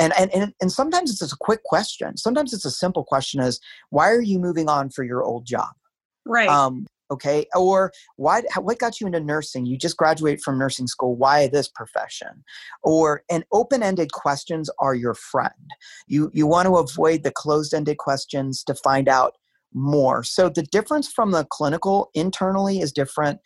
and, 0.00 0.12
and, 0.18 0.32
and, 0.34 0.54
and 0.60 0.72
sometimes 0.72 1.10
it's 1.10 1.32
a 1.32 1.36
quick 1.36 1.62
question. 1.62 2.16
Sometimes 2.16 2.52
it's 2.52 2.64
a 2.64 2.70
simple 2.70 3.04
question 3.04 3.40
is 3.40 3.60
why 3.90 4.10
are 4.10 4.22
you 4.22 4.38
moving 4.38 4.68
on 4.68 4.90
for 4.90 5.04
your 5.04 5.22
old 5.22 5.46
job? 5.46 5.68
Right. 6.24 6.48
Um, 6.48 6.86
okay? 7.10 7.46
Or 7.54 7.92
why 8.16 8.42
what 8.58 8.78
got 8.78 9.00
you 9.00 9.06
into 9.06 9.20
nursing? 9.20 9.66
You 9.66 9.76
just 9.76 9.96
graduated 9.96 10.42
from 10.42 10.58
nursing 10.58 10.86
school. 10.86 11.16
Why 11.16 11.48
this 11.48 11.68
profession? 11.68 12.44
Or 12.82 13.22
and 13.30 13.44
open-ended 13.52 14.12
questions 14.12 14.70
are 14.78 14.94
your 14.94 15.14
friend. 15.14 15.70
You 16.06 16.30
you 16.32 16.46
want 16.46 16.66
to 16.66 16.76
avoid 16.76 17.22
the 17.22 17.32
closed-ended 17.32 17.98
questions 17.98 18.64
to 18.64 18.74
find 18.74 19.08
out 19.08 19.34
more. 19.72 20.24
So 20.24 20.48
the 20.48 20.62
difference 20.62 21.12
from 21.12 21.30
the 21.30 21.44
clinical 21.44 22.10
internally 22.14 22.80
is 22.80 22.92
different 22.92 23.40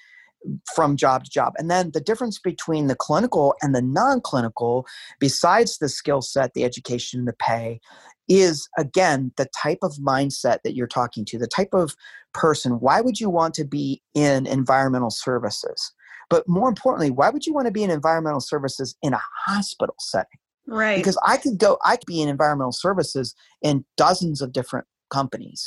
from 0.75 0.97
job 0.97 1.25
to 1.25 1.31
job. 1.31 1.55
And 1.57 1.71
then 1.71 1.91
the 1.93 2.01
difference 2.01 2.39
between 2.39 2.87
the 2.87 2.95
clinical 2.95 3.55
and 3.63 3.75
the 3.75 3.83
non 3.83 4.21
clinical, 4.21 4.87
besides 5.21 5.79
the 5.79 5.89
skill 5.89 6.23
set, 6.23 6.55
the 6.55 6.65
education, 6.65 7.25
the 7.25 7.33
pay, 7.33 7.81
is 8.29 8.69
again 8.79 9.33
the 9.37 9.47
type 9.61 9.79
of 9.83 9.97
mindset 9.97 10.59
that 10.65 10.75
you're 10.75 10.87
talking 10.87 11.25
to, 11.27 11.39
the 11.39 11.47
type 11.47 11.75
of 11.75 11.95
person. 12.33 12.73
Why 12.81 13.01
would 13.01 13.21
you 13.21 13.31
want 13.31 13.55
to 13.55 13.65
be 13.65 14.03
in 14.15 14.47
environmental 14.47 15.11
services? 15.11 15.93
But 16.31 16.49
more 16.49 16.69
importantly, 16.69 17.11
why 17.11 17.31
would 17.31 17.47
you 17.47 17.53
want 17.53 17.67
to 17.67 17.73
be 17.73 17.83
in 17.83 17.91
environmental 17.91 18.41
services 18.41 18.97
in 19.03 19.13
a 19.13 19.21
hospital 19.47 19.95
setting? 19.99 20.39
Right. 20.67 20.97
Because 20.97 21.19
I 21.27 21.37
could 21.37 21.59
go, 21.59 21.79
I 21.85 21.97
could 21.97 22.07
be 22.07 22.23
in 22.23 22.29
environmental 22.29 22.73
services 22.73 23.35
in 23.63 23.85
dozens 23.97 24.41
of 24.41 24.53
different 24.53 24.87
companies, 25.19 25.61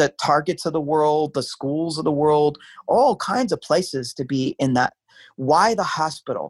the 0.00 0.08
targets 0.28 0.64
of 0.66 0.72
the 0.72 0.86
world, 0.92 1.34
the 1.34 1.48
schools 1.54 1.98
of 1.98 2.04
the 2.04 2.18
world, 2.22 2.54
all 2.86 3.16
kinds 3.16 3.52
of 3.52 3.66
places 3.68 4.14
to 4.14 4.24
be 4.24 4.54
in 4.58 4.74
that. 4.74 4.92
Why 5.36 5.74
the 5.74 5.90
hospital? 6.00 6.46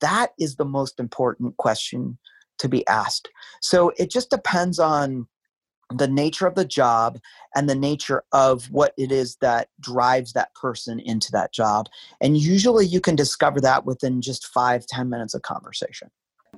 That 0.00 0.30
is 0.38 0.56
the 0.56 0.70
most 0.78 1.00
important 1.00 1.56
question 1.64 2.18
to 2.58 2.68
be 2.68 2.86
asked. 2.86 3.28
So 3.60 3.78
it 4.02 4.08
just 4.16 4.30
depends 4.30 4.78
on 4.78 5.26
the 6.02 6.08
nature 6.08 6.46
of 6.46 6.54
the 6.54 6.64
job 6.80 7.18
and 7.54 7.68
the 7.68 7.80
nature 7.90 8.22
of 8.32 8.64
what 8.70 8.92
it 8.96 9.12
is 9.12 9.36
that 9.40 9.68
drives 9.80 10.32
that 10.32 10.54
person 10.54 11.00
into 11.00 11.30
that 11.32 11.52
job. 11.52 11.86
And 12.20 12.36
usually 12.36 12.86
you 12.86 13.00
can 13.00 13.16
discover 13.16 13.60
that 13.60 13.84
within 13.84 14.22
just 14.22 14.46
five 14.46 14.86
ten 14.86 15.10
minutes 15.10 15.34
of 15.34 15.42
conversation. 15.42 16.08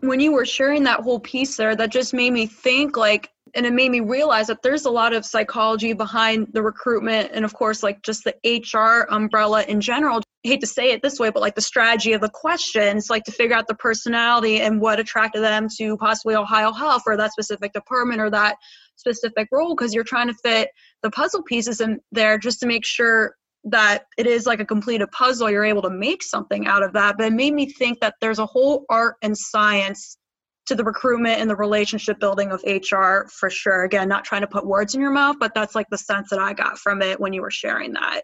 When 0.01 0.21
you 0.21 0.33
were 0.33 0.47
sharing 0.47 0.85
that 0.85 1.01
whole 1.01 1.21
piece 1.21 1.57
there, 1.57 1.75
that 1.77 1.91
just 1.91 2.15
made 2.15 2.33
me 2.33 2.47
think 2.47 2.97
like, 2.97 3.31
and 3.55 3.67
it 3.67 3.73
made 3.73 3.91
me 3.91 4.01
realize 4.01 4.49
that 4.49 4.63
there's 4.63 4.85
a 4.85 4.91
lot 4.91 5.13
of 5.13 5.25
psychology 5.25 5.93
behind 5.93 6.49
the 6.53 6.63
recruitment 6.63 7.31
and, 7.33 7.45
of 7.45 7.55
course, 7.55 7.83
like 7.83 8.03
just 8.03 8.25
the 8.25 8.35
HR 8.45 9.07
umbrella 9.13 9.63
in 9.63 9.81
general 9.81 10.23
hate 10.45 10.61
to 10.61 10.67
say 10.67 10.91
it 10.91 11.03
this 11.03 11.19
way, 11.19 11.31
but 11.31 11.41
like 11.41 11.55
the 11.55 11.61
strategy 11.61 12.13
of 12.13 12.21
the 12.21 12.29
questions, 12.29 13.09
like 13.09 13.25
to 13.25 13.33
figure 13.33 13.57
out 13.57 13.67
the 13.67 13.75
personality 13.75 14.61
and 14.61 14.81
what 14.81 15.01
attracted 15.01 15.43
them 15.43 15.69
to 15.79 15.97
possibly 15.97 16.35
Ohio 16.35 16.71
Health 16.71 17.03
or 17.07 17.17
that 17.17 17.33
specific 17.33 17.73
department 17.73 18.21
or 18.21 18.29
that 18.31 18.57
specific 18.97 19.49
role, 19.51 19.75
because 19.75 19.95
you're 19.95 20.05
trying 20.05 20.29
to 20.29 20.35
fit 20.45 20.69
the 21.03 21.11
puzzle 21.11 21.43
pieces 21.43 21.81
in 21.81 21.99
there 22.13 22.37
just 22.39 22.61
to 22.61 22.67
make 22.67 22.85
sure 22.85 23.35
that 23.65 24.05
it 24.19 24.27
is 24.27 24.47
like 24.47 24.61
a 24.61 24.67
completed 24.67 25.11
puzzle. 25.13 25.51
You're 25.51 25.65
able 25.65 25.83
to 25.83 25.91
make 25.91 26.23
something 26.23 26.67
out 26.67 26.83
of 26.83 26.93
that. 26.93 27.17
But 27.17 27.27
it 27.27 27.33
made 27.33 27.55
me 27.55 27.67
think 27.67 28.01
that 28.01 28.15
there's 28.21 28.39
a 28.39 28.47
whole 28.47 28.85
art 28.91 29.17
and 29.23 29.37
science 29.37 30.19
to 30.67 30.75
the 30.75 30.85
recruitment 30.85 31.41
and 31.41 31.49
the 31.49 31.57
relationship 31.57 32.19
building 32.19 32.51
of 32.51 32.63
HR 32.65 33.29
for 33.29 33.51
sure. 33.51 33.85
Again, 33.85 34.09
not 34.09 34.25
trying 34.25 34.41
to 34.41 34.47
put 34.47 34.67
words 34.67 34.95
in 34.95 35.01
your 35.01 35.11
mouth, 35.11 35.37
but 35.39 35.55
that's 35.55 35.75
like 35.75 35.89
the 35.91 35.99
sense 35.99 36.31
that 36.31 36.39
I 36.39 36.53
got 36.53 36.79
from 36.79 37.03
it 37.03 37.21
when 37.21 37.33
you 37.33 37.43
were 37.43 37.51
sharing 37.51 37.93
that. 37.95 38.23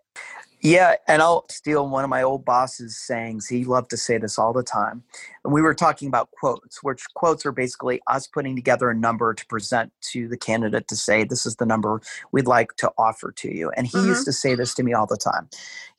Yeah, 0.63 0.97
and 1.09 1.23
I'll 1.23 1.47
steal 1.49 1.89
one 1.89 2.05
of 2.05 2.11
my 2.11 2.23
old 2.23 2.45
boss's 2.45 2.99
sayings. 2.99 3.49
He 3.49 3.65
loved 3.65 3.89
to 3.91 3.97
say 3.97 4.19
this 4.19 4.39
all 4.39 4.53
the 4.53 4.63
time. 4.63 5.03
And 5.43 5.55
we 5.55 5.63
were 5.63 5.75
talking 5.75 6.07
about 6.07 6.31
quotes, 6.33 6.83
which 6.83 7.03
quotes 7.15 7.47
are 7.47 7.53
basically 7.53 8.03
us 8.09 8.27
putting 8.27 8.55
together 8.57 8.91
a 8.91 8.95
number 8.95 9.33
to 9.33 9.47
present 9.47 9.91
to 10.13 10.29
the 10.29 10.37
candidate 10.37 10.87
to 10.89 10.97
say, 10.97 11.25
this 11.25 11.47
is 11.47 11.57
the 11.57 11.65
number 11.65 12.03
we'd 12.33 12.47
like 12.47 12.77
to 12.77 12.93
offer 12.99 13.33
to 13.33 13.55
you. 13.55 13.71
And 13.71 13.87
he 13.87 13.97
mm-hmm. 13.97 14.09
used 14.09 14.27
to 14.27 14.33
say 14.33 14.55
this 14.55 14.75
to 14.75 14.83
me 14.83 14.93
all 14.93 15.07
the 15.07 15.17
time. 15.17 15.49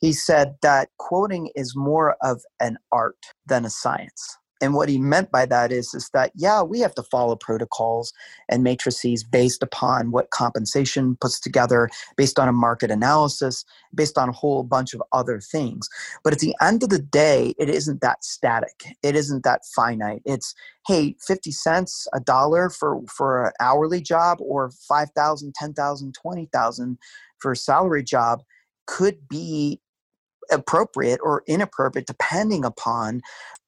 He 0.00 0.12
said 0.12 0.54
that 0.62 0.90
quoting 0.96 1.50
is 1.56 1.74
more 1.74 2.16
of 2.22 2.42
an 2.60 2.78
art 2.92 3.18
than 3.46 3.64
a 3.64 3.70
science 3.70 4.38
and 4.62 4.74
what 4.74 4.88
he 4.88 4.98
meant 4.98 5.30
by 5.30 5.44
that 5.44 5.72
is 5.72 5.92
is 5.92 6.08
that 6.14 6.30
yeah 6.34 6.62
we 6.62 6.80
have 6.80 6.94
to 6.94 7.02
follow 7.02 7.36
protocols 7.36 8.12
and 8.48 8.62
matrices 8.62 9.24
based 9.24 9.62
upon 9.62 10.12
what 10.12 10.30
compensation 10.30 11.16
puts 11.20 11.38
together 11.40 11.90
based 12.16 12.38
on 12.38 12.48
a 12.48 12.52
market 12.52 12.90
analysis 12.90 13.64
based 13.94 14.16
on 14.16 14.28
a 14.28 14.32
whole 14.32 14.62
bunch 14.62 14.94
of 14.94 15.02
other 15.12 15.40
things. 15.40 15.88
But 16.24 16.32
at 16.32 16.38
the 16.38 16.54
end 16.62 16.82
of 16.82 16.88
the 16.88 16.98
day 16.98 17.54
it 17.58 17.68
isn't 17.68 18.00
that 18.00 18.24
static. 18.24 18.84
It 19.02 19.16
isn't 19.16 19.44
that 19.44 19.62
finite. 19.74 20.22
It's 20.24 20.54
hey 20.86 21.16
50 21.26 21.50
cents 21.50 22.06
a 22.14 22.20
dollar 22.20 22.70
for 22.70 23.00
for 23.08 23.46
an 23.46 23.52
hourly 23.60 24.00
job 24.00 24.38
or 24.40 24.70
5000 24.88 25.52
10000 25.58 26.14
20000 26.14 26.98
for 27.38 27.52
a 27.52 27.56
salary 27.56 28.04
job 28.04 28.42
could 28.86 29.28
be 29.28 29.80
appropriate 30.50 31.20
or 31.22 31.42
inappropriate 31.46 32.06
depending 32.06 32.64
upon 32.64 33.22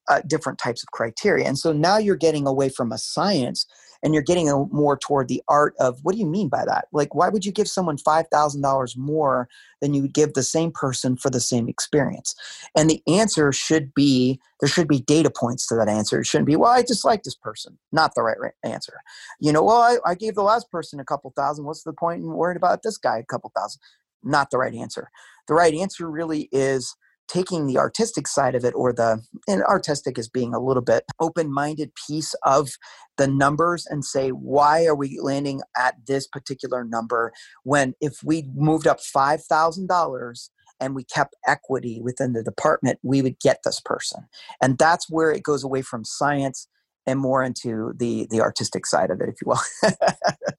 uh, 0.08 0.20
different 0.26 0.58
types 0.58 0.82
of 0.82 0.90
criteria. 0.90 1.46
And 1.46 1.58
so 1.58 1.72
now 1.72 1.98
you're 1.98 2.16
getting 2.16 2.46
away 2.46 2.68
from 2.68 2.92
a 2.92 2.98
science 2.98 3.66
and 4.02 4.12
you're 4.12 4.22
getting 4.22 4.50
a, 4.50 4.66
more 4.66 4.98
toward 4.98 5.28
the 5.28 5.42
art 5.48 5.74
of 5.80 5.98
what 6.02 6.12
do 6.12 6.18
you 6.18 6.26
mean 6.26 6.50
by 6.50 6.64
that? 6.66 6.88
Like, 6.92 7.14
why 7.14 7.30
would 7.30 7.46
you 7.46 7.52
give 7.52 7.66
someone 7.66 7.96
$5,000 7.96 8.96
more 8.98 9.48
than 9.80 9.94
you 9.94 10.02
would 10.02 10.12
give 10.12 10.34
the 10.34 10.42
same 10.42 10.70
person 10.70 11.16
for 11.16 11.30
the 11.30 11.40
same 11.40 11.68
experience? 11.70 12.34
And 12.76 12.90
the 12.90 13.02
answer 13.06 13.50
should 13.50 13.94
be 13.94 14.38
there 14.60 14.68
should 14.68 14.88
be 14.88 15.00
data 15.00 15.30
points 15.30 15.66
to 15.66 15.74
that 15.74 15.88
answer. 15.88 16.20
It 16.20 16.26
shouldn't 16.26 16.46
be, 16.46 16.56
well, 16.56 16.70
I 16.70 16.82
just 16.82 17.04
like 17.04 17.22
this 17.22 17.34
person. 17.34 17.76
Not 17.92 18.14
the 18.14 18.22
right, 18.22 18.38
right 18.38 18.52
answer. 18.62 19.00
You 19.40 19.52
know, 19.52 19.62
well, 19.62 19.80
I, 19.80 19.96
I 20.06 20.14
gave 20.14 20.34
the 20.34 20.42
last 20.42 20.70
person 20.70 21.00
a 21.00 21.04
couple 21.04 21.32
thousand. 21.34 21.64
What's 21.64 21.82
the 21.82 21.92
point 21.92 22.22
in 22.22 22.28
worrying 22.28 22.56
about 22.56 22.82
this 22.82 22.96
guy 22.96 23.18
a 23.18 23.24
couple 23.24 23.52
thousand? 23.56 23.80
Not 24.24 24.50
the 24.50 24.58
right 24.58 24.74
answer. 24.74 25.10
The 25.46 25.54
right 25.54 25.74
answer 25.74 26.10
really 26.10 26.48
is 26.52 26.96
taking 27.28 27.66
the 27.66 27.78
artistic 27.78 28.26
side 28.26 28.54
of 28.54 28.64
it 28.64 28.74
or 28.74 28.92
the 28.92 29.22
and 29.48 29.62
artistic 29.62 30.18
is 30.18 30.28
being 30.28 30.54
a 30.54 30.60
little 30.60 30.82
bit 30.82 31.04
open-minded 31.20 31.92
piece 32.06 32.34
of 32.42 32.70
the 33.16 33.26
numbers 33.26 33.86
and 33.86 34.04
say 34.04 34.28
why 34.30 34.84
are 34.84 34.94
we 34.94 35.18
landing 35.22 35.62
at 35.76 35.94
this 36.06 36.26
particular 36.26 36.84
number 36.84 37.32
when 37.62 37.94
if 38.00 38.18
we 38.22 38.50
moved 38.54 38.86
up 38.86 38.98
$5000 39.00 40.48
and 40.80 40.94
we 40.94 41.04
kept 41.04 41.34
equity 41.46 42.00
within 42.02 42.34
the 42.34 42.42
department 42.42 42.98
we 43.02 43.22
would 43.22 43.40
get 43.40 43.60
this 43.64 43.80
person 43.80 44.26
and 44.60 44.76
that's 44.76 45.08
where 45.08 45.32
it 45.32 45.42
goes 45.42 45.64
away 45.64 45.80
from 45.80 46.04
science 46.04 46.68
and 47.06 47.18
more 47.18 47.42
into 47.42 47.92
the 47.96 48.26
the 48.30 48.40
artistic 48.40 48.86
side 48.86 49.10
of 49.10 49.20
it 49.20 49.28
if 49.28 49.36
you 49.40 49.48
will. 49.48 49.92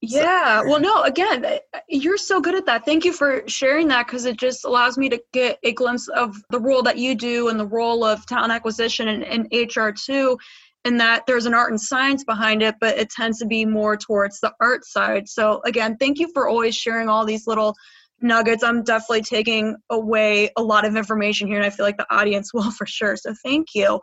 Yeah 0.02 0.62
well 0.62 0.80
no 0.80 1.02
again 1.04 1.44
eh, 1.46 1.60
you're 1.90 2.18
so 2.18 2.40
good 2.40 2.56
at 2.56 2.66
that. 2.68 2.86
Thank 2.86 3.06
you 3.06 3.14
for 3.14 3.44
sharing 3.48 3.88
that 3.88 4.06
because 4.06 4.26
it 4.26 4.38
just 4.38 4.66
allows 4.66 4.98
me 4.98 5.10
to 5.10 5.20
get 5.34 5.58
a 5.64 5.72
glimpse 5.74 6.08
of 6.10 6.36
the 6.52 6.60
role 6.60 6.84
that 6.84 6.98
you 6.98 7.16
do 7.16 7.48
and 7.50 7.60
the 7.60 7.66
role 7.66 8.04
of 8.04 8.26
talent 8.28 8.52
acquisition 8.52 9.08
and, 9.08 9.24
and 9.24 9.48
hr 9.76 9.90
too 9.92 10.38
and 10.84 11.00
that 11.00 11.26
there's 11.26 11.48
an 11.48 11.56
art 11.56 11.72
and 11.72 11.82
science 11.82 12.24
behind 12.24 12.62
it 12.62 12.76
but 12.80 12.98
it 12.98 13.10
tends 13.10 13.40
to 13.40 13.46
be 13.46 13.66
more 13.66 13.98
towards 13.98 14.40
the 14.40 14.54
art 14.62 14.86
side. 14.86 15.28
So 15.28 15.62
again 15.66 15.98
thank 15.98 16.20
you 16.20 16.30
for 16.34 16.48
always 16.48 16.76
sharing 16.76 17.10
all 17.10 17.26
these 17.26 17.48
little 17.48 17.76
nuggets. 18.22 18.64
I'm 18.64 18.84
definitely 18.84 19.24
taking 19.24 19.76
away 19.90 20.50
a 20.58 20.62
lot 20.62 20.86
of 20.86 20.96
information 20.96 21.48
here 21.48 21.58
and 21.58 21.66
i 21.66 21.70
feel 21.70 21.86
like 21.86 21.98
the 21.98 22.14
audience 22.14 22.54
will 22.54 22.72
for 22.72 22.86
sure. 22.86 23.16
So 23.16 23.34
thank 23.44 23.70
you 23.74 24.00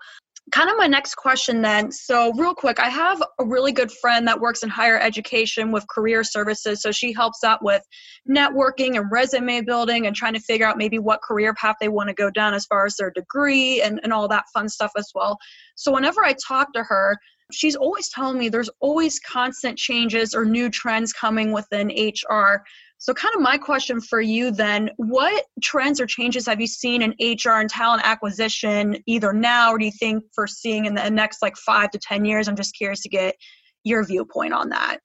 kind 0.50 0.68
of 0.68 0.76
my 0.76 0.86
next 0.86 1.14
question 1.14 1.62
then. 1.62 1.92
So 1.92 2.32
real 2.34 2.54
quick 2.54 2.80
i 2.80 2.88
have 2.88 3.22
a 3.38 3.44
really 3.44 3.72
good 3.72 3.90
friend 3.90 4.26
that 4.26 4.40
works 4.40 4.62
in 4.62 4.68
higher 4.68 4.98
education 4.98 5.70
with 5.70 5.86
career 5.88 6.24
services. 6.24 6.82
So 6.82 6.90
she 6.90 7.12
helps 7.12 7.44
out 7.44 7.62
with 7.62 7.82
networking 8.28 8.96
and 8.96 9.10
resume 9.10 9.62
building 9.64 10.06
and 10.06 10.16
trying 10.16 10.34
to 10.34 10.40
figure 10.40 10.66
out 10.66 10.76
maybe 10.76 10.98
what 10.98 11.22
career 11.22 11.54
path 11.54 11.76
they 11.80 11.88
want 11.88 12.08
to 12.08 12.14
go 12.14 12.30
down 12.30 12.54
as 12.54 12.66
far 12.66 12.84
as 12.86 12.96
their 12.96 13.10
degree 13.10 13.82
and, 13.82 14.00
and 14.02 14.12
all 14.12 14.26
that 14.28 14.44
fun 14.52 14.68
stuff 14.68 14.92
as 14.96 15.10
well. 15.14 15.38
So 15.76 15.92
whenever 15.92 16.24
i 16.24 16.34
talk 16.46 16.72
to 16.74 16.82
her 16.82 17.18
she's 17.52 17.76
always 17.76 18.08
telling 18.08 18.38
me 18.38 18.48
there's 18.48 18.70
always 18.80 19.20
constant 19.20 19.78
changes 19.78 20.34
or 20.34 20.44
new 20.44 20.70
trends 20.70 21.12
coming 21.12 21.52
within 21.52 21.88
hr 21.88 22.62
so, 23.02 23.12
kind 23.12 23.34
of 23.34 23.40
my 23.40 23.58
question 23.58 24.00
for 24.00 24.20
you 24.20 24.52
then 24.52 24.88
what 24.96 25.46
trends 25.60 26.00
or 26.00 26.06
changes 26.06 26.46
have 26.46 26.60
you 26.60 26.68
seen 26.68 27.02
in 27.02 27.10
HR 27.20 27.58
and 27.58 27.68
talent 27.68 28.02
acquisition 28.04 28.96
either 29.06 29.32
now 29.32 29.72
or 29.72 29.78
do 29.78 29.86
you 29.86 29.90
think 29.90 30.22
for 30.32 30.46
seeing 30.46 30.84
in 30.84 30.94
the 30.94 31.10
next 31.10 31.42
like 31.42 31.56
five 31.56 31.90
to 31.90 31.98
10 31.98 32.24
years? 32.24 32.46
I'm 32.46 32.54
just 32.54 32.76
curious 32.76 33.00
to 33.00 33.08
get 33.08 33.34
your 33.82 34.04
viewpoint 34.04 34.52
on 34.52 34.68
that. 34.68 34.98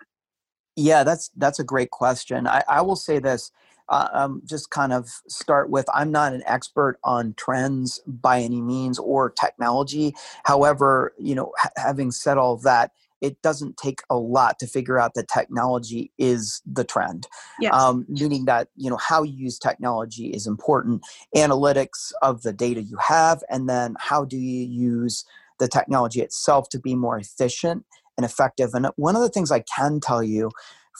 Yeah, 0.75 1.03
that's 1.03 1.31
that's 1.37 1.57
a 1.57 1.63
great 1.63 1.89
question. 1.89 2.45
I, 2.45 2.61
I 2.69 2.81
will 2.83 2.95
say 2.95 3.17
this. 3.17 3.51
Uh, 3.89 4.09
um, 4.11 4.41
just 4.45 4.69
kind 4.69 4.93
of 4.93 5.07
start 5.27 5.71
with 5.71 5.85
I'm 5.91 6.11
not 6.11 6.33
an 6.33 6.43
expert 6.45 6.99
on 7.03 7.33
trends 7.35 7.99
by 8.05 8.41
any 8.41 8.61
means 8.61 8.99
or 8.99 9.31
technology. 9.31 10.13
However, 10.43 11.13
you 11.17 11.33
know, 11.33 11.51
ha- 11.57 11.71
having 11.77 12.11
said 12.11 12.37
all 12.37 12.57
that, 12.57 12.91
it 13.21 13.41
doesn't 13.41 13.77
take 13.77 14.01
a 14.09 14.17
lot 14.17 14.59
to 14.59 14.67
figure 14.67 14.99
out 14.99 15.13
that 15.15 15.27
technology 15.27 16.11
is 16.17 16.61
the 16.65 16.83
trend. 16.83 17.27
Yes. 17.59 17.73
Um, 17.73 18.05
meaning 18.07 18.45
that 18.45 18.69
you 18.75 18.89
know 18.89 18.97
how 18.97 19.23
you 19.23 19.33
use 19.33 19.57
technology 19.57 20.27
is 20.27 20.47
important. 20.47 21.03
Analytics 21.35 22.11
of 22.21 22.43
the 22.43 22.53
data 22.53 22.81
you 22.81 22.97
have, 22.97 23.43
and 23.49 23.69
then 23.69 23.95
how 23.99 24.25
do 24.25 24.37
you 24.37 24.65
use 24.65 25.25
the 25.59 25.67
technology 25.67 26.21
itself 26.21 26.69
to 26.69 26.79
be 26.79 26.95
more 26.95 27.17
efficient 27.17 27.83
and 28.17 28.25
effective. 28.25 28.71
And 28.73 28.87
one 28.95 29.15
of 29.15 29.21
the 29.21 29.29
things 29.29 29.51
I 29.51 29.59
can 29.59 29.99
tell 29.99 30.23
you 30.23 30.51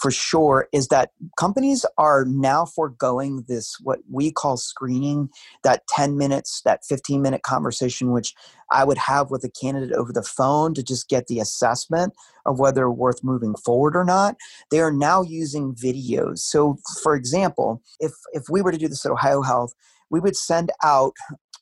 for 0.02 0.12
sure 0.12 0.68
is 0.74 0.88
that 0.88 1.12
companies 1.38 1.86
are 1.98 2.26
now 2.26 2.66
foregoing 2.66 3.44
this 3.48 3.76
what 3.82 4.00
we 4.12 4.32
call 4.32 4.58
screening 4.58 5.30
that 5.64 5.84
10 5.90 6.18
minutes 6.18 6.62
that 6.66 6.86
15 6.86 7.22
minute 7.22 7.44
conversation 7.44 8.12
which 8.12 8.34
i 8.72 8.84
would 8.84 8.98
have 8.98 9.32
with 9.32 9.44
a 9.44 9.50
candidate 9.50 9.94
over 9.94 10.14
the 10.14 10.24
phone 10.24 10.74
to 10.74 10.84
just 10.84 11.10
get 11.10 11.28
the 11.28 11.40
assessment 11.40 12.14
of 12.48 12.60
whether 12.60 12.90
worth 12.90 13.24
moving 13.24 13.54
forward 13.56 13.96
or 13.96 14.06
not. 14.06 14.36
They 14.72 14.80
are 14.80 14.92
now 14.92 15.22
using 15.22 15.76
videos. 15.76 16.40
So 16.40 16.78
for 17.04 17.16
example 17.16 17.82
if 18.00 18.14
if 18.32 18.44
we 18.50 18.62
were 18.62 18.72
to 18.72 18.78
do 18.78 18.88
this 18.88 19.06
at 19.06 19.12
ohio 19.12 19.42
health 19.42 19.74
we 20.10 20.22
would 20.22 20.38
send 20.38 20.72
out 20.84 21.14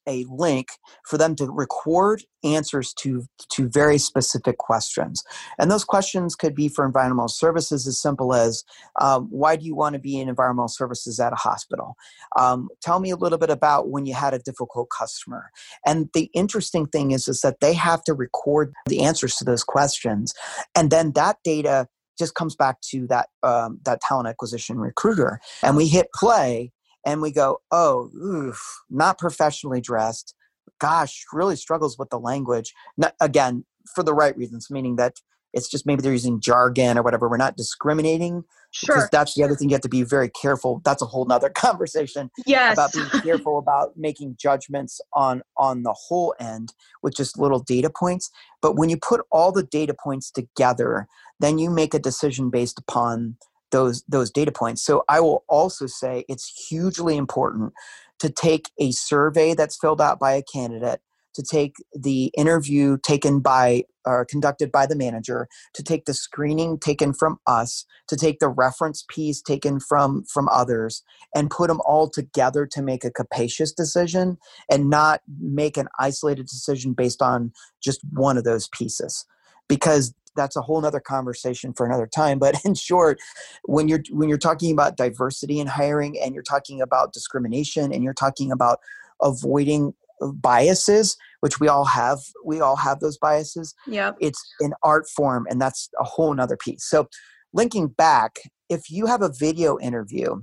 a 0.08 0.26
link 0.30 0.68
for 1.08 1.18
them 1.18 1.36
to 1.36 1.50
record 1.52 2.24
answers 2.44 2.94
to 2.94 3.26
to 3.50 3.68
very 3.68 3.98
specific 3.98 4.58
questions. 4.58 5.24
And 5.60 5.72
those 5.72 5.84
questions 5.84 6.36
could 6.36 6.56
be 6.56 6.68
for 6.68 6.86
environmental 6.86 7.28
services 7.28 7.88
as 7.88 8.00
simple 8.00 8.34
as 8.34 8.64
um, 9.00 9.28
why 9.30 9.56
do 9.56 9.66
you 9.66 9.76
want 9.76 9.94
to 9.94 10.00
be 10.00 10.20
in 10.20 10.30
environmental 10.30 10.68
services 10.68 11.20
at 11.20 11.34
a 11.34 11.38
hospital? 11.38 11.96
Um, 12.38 12.70
tell 12.82 13.00
me 13.00 13.10
a 13.10 13.16
little 13.16 13.38
bit 13.38 13.50
about 13.50 13.90
when 13.90 14.06
you 14.06 14.14
had 14.14 14.34
a 14.34 14.40
difficult 14.40 14.90
customer. 14.96 15.50
And 15.86 16.10
the 16.14 16.30
interesting 16.34 16.86
thing 16.86 17.12
is 17.12 17.28
is 17.28 17.42
that 17.42 17.60
they 17.60 17.74
have 17.74 18.04
to 18.04 18.14
record 18.14 18.74
the 18.88 19.02
answers 19.02 19.36
to 19.38 19.44
those 19.44 19.64
questions 19.64 20.34
and 20.76 20.92
then 20.92 21.12
that 21.14 21.38
data 21.44 21.88
just 22.18 22.36
comes 22.36 22.56
back 22.56 22.80
to 22.82 23.08
that 23.08 23.30
um, 23.44 23.80
that 23.84 24.02
talent 24.02 24.28
acquisition 24.28 24.78
recruiter 24.78 25.40
and 25.64 25.76
we 25.76 25.88
hit 25.88 26.08
play 26.14 26.72
and 27.06 27.22
we 27.22 27.32
go, 27.32 27.60
oh, 27.72 28.10
oof, 28.16 28.84
not 28.90 29.18
professionally 29.18 29.82
dressed. 29.82 30.34
Gosh, 30.80 31.24
really 31.32 31.56
struggles 31.56 31.98
with 31.98 32.10
the 32.10 32.20
language. 32.20 32.74
Not, 32.98 33.14
again, 33.22 33.66
for 33.94 34.04
the 34.04 34.14
right 34.14 34.36
reasons, 34.36 34.68
meaning 34.70 34.96
that 34.98 35.14
it's 35.56 35.70
just 35.70 35.86
maybe 35.86 36.02
they're 36.02 36.12
using 36.12 36.42
jargon 36.42 36.98
or 36.98 37.02
whatever. 37.02 37.30
We're 37.30 37.38
not 37.38 37.56
discriminating 37.56 38.44
sure. 38.72 38.96
because 38.96 39.10
that's 39.10 39.36
the 39.36 39.44
other 39.44 39.56
thing 39.56 39.70
you 39.70 39.76
have 39.76 39.82
to 39.84 39.90
be 39.90 40.04
very 40.04 40.30
careful. 40.30 40.82
That's 40.84 41.02
a 41.02 41.06
whole 41.06 41.26
nother 41.26 41.50
conversation 41.56 42.30
yes. 42.46 42.74
about 42.74 42.92
being 42.92 43.08
careful 43.24 43.58
about 43.58 43.94
making 43.96 44.36
judgments 44.38 45.00
on 45.14 45.44
on 45.58 45.84
the 45.84 45.94
whole 45.94 46.36
end 46.42 46.74
with 47.02 47.16
just 47.16 47.40
little 47.40 47.60
data 47.60 47.90
points. 47.90 48.30
But 48.62 48.76
when 48.76 48.90
you 48.90 48.98
put 48.98 49.22
all 49.32 49.54
the 49.54 49.64
data 49.64 49.96
points 49.98 50.30
together, 50.30 51.08
then 51.40 51.58
you 51.58 51.70
make 51.70 51.94
a 51.94 52.00
decision 52.00 52.50
based 52.50 52.78
upon 52.78 53.38
those 53.72 54.04
those 54.08 54.32
data 54.32 54.52
points. 54.52 54.84
So 54.84 55.04
i 55.10 55.20
will 55.20 55.44
also 55.48 55.86
say 55.86 56.26
it's 56.28 56.68
hugely 56.70 57.18
important 57.18 57.74
to 58.20 58.30
take 58.30 58.70
a 58.80 58.92
survey 58.92 59.54
that's 59.54 59.78
filled 59.78 60.02
out 60.02 60.20
by 60.20 60.34
a 60.34 60.44
candidate 60.44 61.02
to 61.36 61.44
take 61.44 61.76
the 61.94 62.32
interview 62.38 62.98
taken 63.04 63.42
by 63.42 63.84
or 64.06 64.26
conducted 64.26 64.72
by 64.72 64.86
the 64.86 64.96
manager 64.96 65.48
to 65.74 65.84
take 65.84 66.06
the 66.06 66.14
screening 66.14 66.80
taken 66.80 67.14
from 67.14 67.38
us 67.46 67.86
to 68.08 68.16
take 68.16 68.40
the 68.40 68.48
reference 68.48 69.04
piece 69.10 69.42
taken 69.42 69.80
from 69.80 70.24
from 70.24 70.48
others 70.50 71.04
and 71.36 71.52
put 71.52 71.68
them 71.68 71.82
all 71.86 72.10
together 72.10 72.66
to 72.66 72.82
make 72.82 73.04
a 73.04 73.12
capacious 73.12 73.72
decision 73.72 74.38
and 74.72 74.90
not 74.90 75.22
make 75.40 75.78
an 75.78 75.88
isolated 76.00 76.48
decision 76.48 76.94
based 76.94 77.22
on 77.22 77.52
just 77.84 78.00
one 78.14 78.38
of 78.38 78.44
those 78.44 78.70
pieces. 78.70 79.26
Because 79.68 80.14
that's 80.36 80.56
a 80.56 80.62
whole 80.62 80.82
nother 80.82 81.00
conversation 81.00 81.74
for 81.74 81.86
another 81.86 82.08
time 82.08 82.40
but 82.40 82.56
in 82.66 82.74
short 82.74 83.20
when 83.64 83.88
you're 83.88 84.04
when 84.12 84.30
you're 84.30 84.38
talking 84.38 84.72
about 84.72 84.98
diversity 84.98 85.60
in 85.60 85.68
hiring 85.68 86.20
and 86.20 86.34
you're 86.34 86.44
talking 86.44 86.82
about 86.82 87.14
discrimination 87.14 87.94
and 87.94 88.04
you're 88.04 88.14
talking 88.14 88.52
about 88.52 88.80
avoiding 89.22 89.94
uh, 90.22 90.28
biases 90.28 91.18
which 91.42 91.60
we 91.60 91.68
all 91.68 91.86
have 91.86 92.20
we 92.44 92.60
all 92.60 92.76
have 92.76 93.00
those 93.00 93.18
biases 93.18 93.74
yeah 93.88 94.12
it's 94.20 94.42
an 94.60 94.74
art 94.84 95.08
form 95.10 95.46
and 95.50 95.62
that's 95.62 95.90
a 96.00 96.04
whole 96.04 96.34
nother 96.34 96.58
piece. 96.58 96.84
So 96.86 97.08
linking 97.54 97.88
back 97.88 98.40
if 98.70 98.90
you 98.90 99.06
have 99.06 99.22
a 99.22 99.32
video 99.32 99.78
interview 99.80 100.42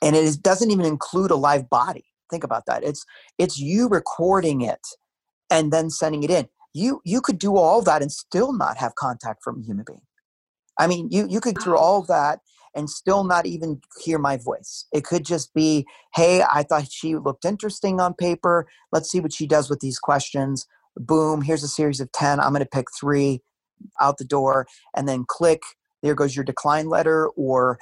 and 0.00 0.16
it 0.16 0.24
is, 0.24 0.36
doesn't 0.36 0.70
even 0.70 0.86
include 0.86 1.30
a 1.30 1.36
live 1.36 1.68
body 1.68 2.04
think 2.30 2.44
about 2.44 2.64
that 2.66 2.82
it's 2.82 3.04
it's 3.38 3.58
you 3.58 3.88
recording 3.88 4.62
it 4.62 4.80
and 5.50 5.72
then 5.72 5.90
sending 5.90 6.22
it 6.22 6.30
in 6.30 6.48
you 6.74 7.00
you 7.04 7.20
could 7.20 7.38
do 7.38 7.56
all 7.56 7.82
that 7.82 8.02
and 8.02 8.10
still 8.10 8.52
not 8.52 8.76
have 8.78 8.94
contact 8.94 9.42
from 9.42 9.60
a 9.60 9.62
human 9.62 9.84
being. 9.86 10.02
I 10.78 10.86
mean 10.86 11.08
you 11.10 11.26
you 11.28 11.40
could 11.40 11.60
through 11.60 11.78
all 11.78 12.02
that 12.04 12.40
and 12.74 12.88
still 12.88 13.24
not 13.24 13.44
even 13.44 13.80
hear 14.00 14.18
my 14.18 14.38
voice. 14.38 14.86
It 14.92 15.04
could 15.04 15.24
just 15.24 15.52
be 15.54 15.86
hey 16.14 16.42
i 16.52 16.62
thought 16.62 16.90
she 16.90 17.16
looked 17.16 17.44
interesting 17.44 18.00
on 18.00 18.14
paper. 18.14 18.66
Let's 18.90 19.10
see 19.10 19.20
what 19.20 19.32
she 19.32 19.46
does 19.46 19.68
with 19.70 19.80
these 19.80 19.98
questions. 19.98 20.66
Boom 20.96 21.42
here's 21.42 21.62
a 21.62 21.68
series 21.68 22.00
of 22.00 22.12
10 22.12 22.38
i'm 22.38 22.52
going 22.52 22.60
to 22.60 22.68
pick 22.68 22.86
three 23.00 23.40
out 23.98 24.18
the 24.18 24.24
door 24.24 24.66
and 24.94 25.08
then 25.08 25.24
click 25.26 25.62
there 26.02 26.14
goes 26.14 26.34
your 26.34 26.44
decline 26.44 26.88
letter 26.88 27.28
or 27.36 27.78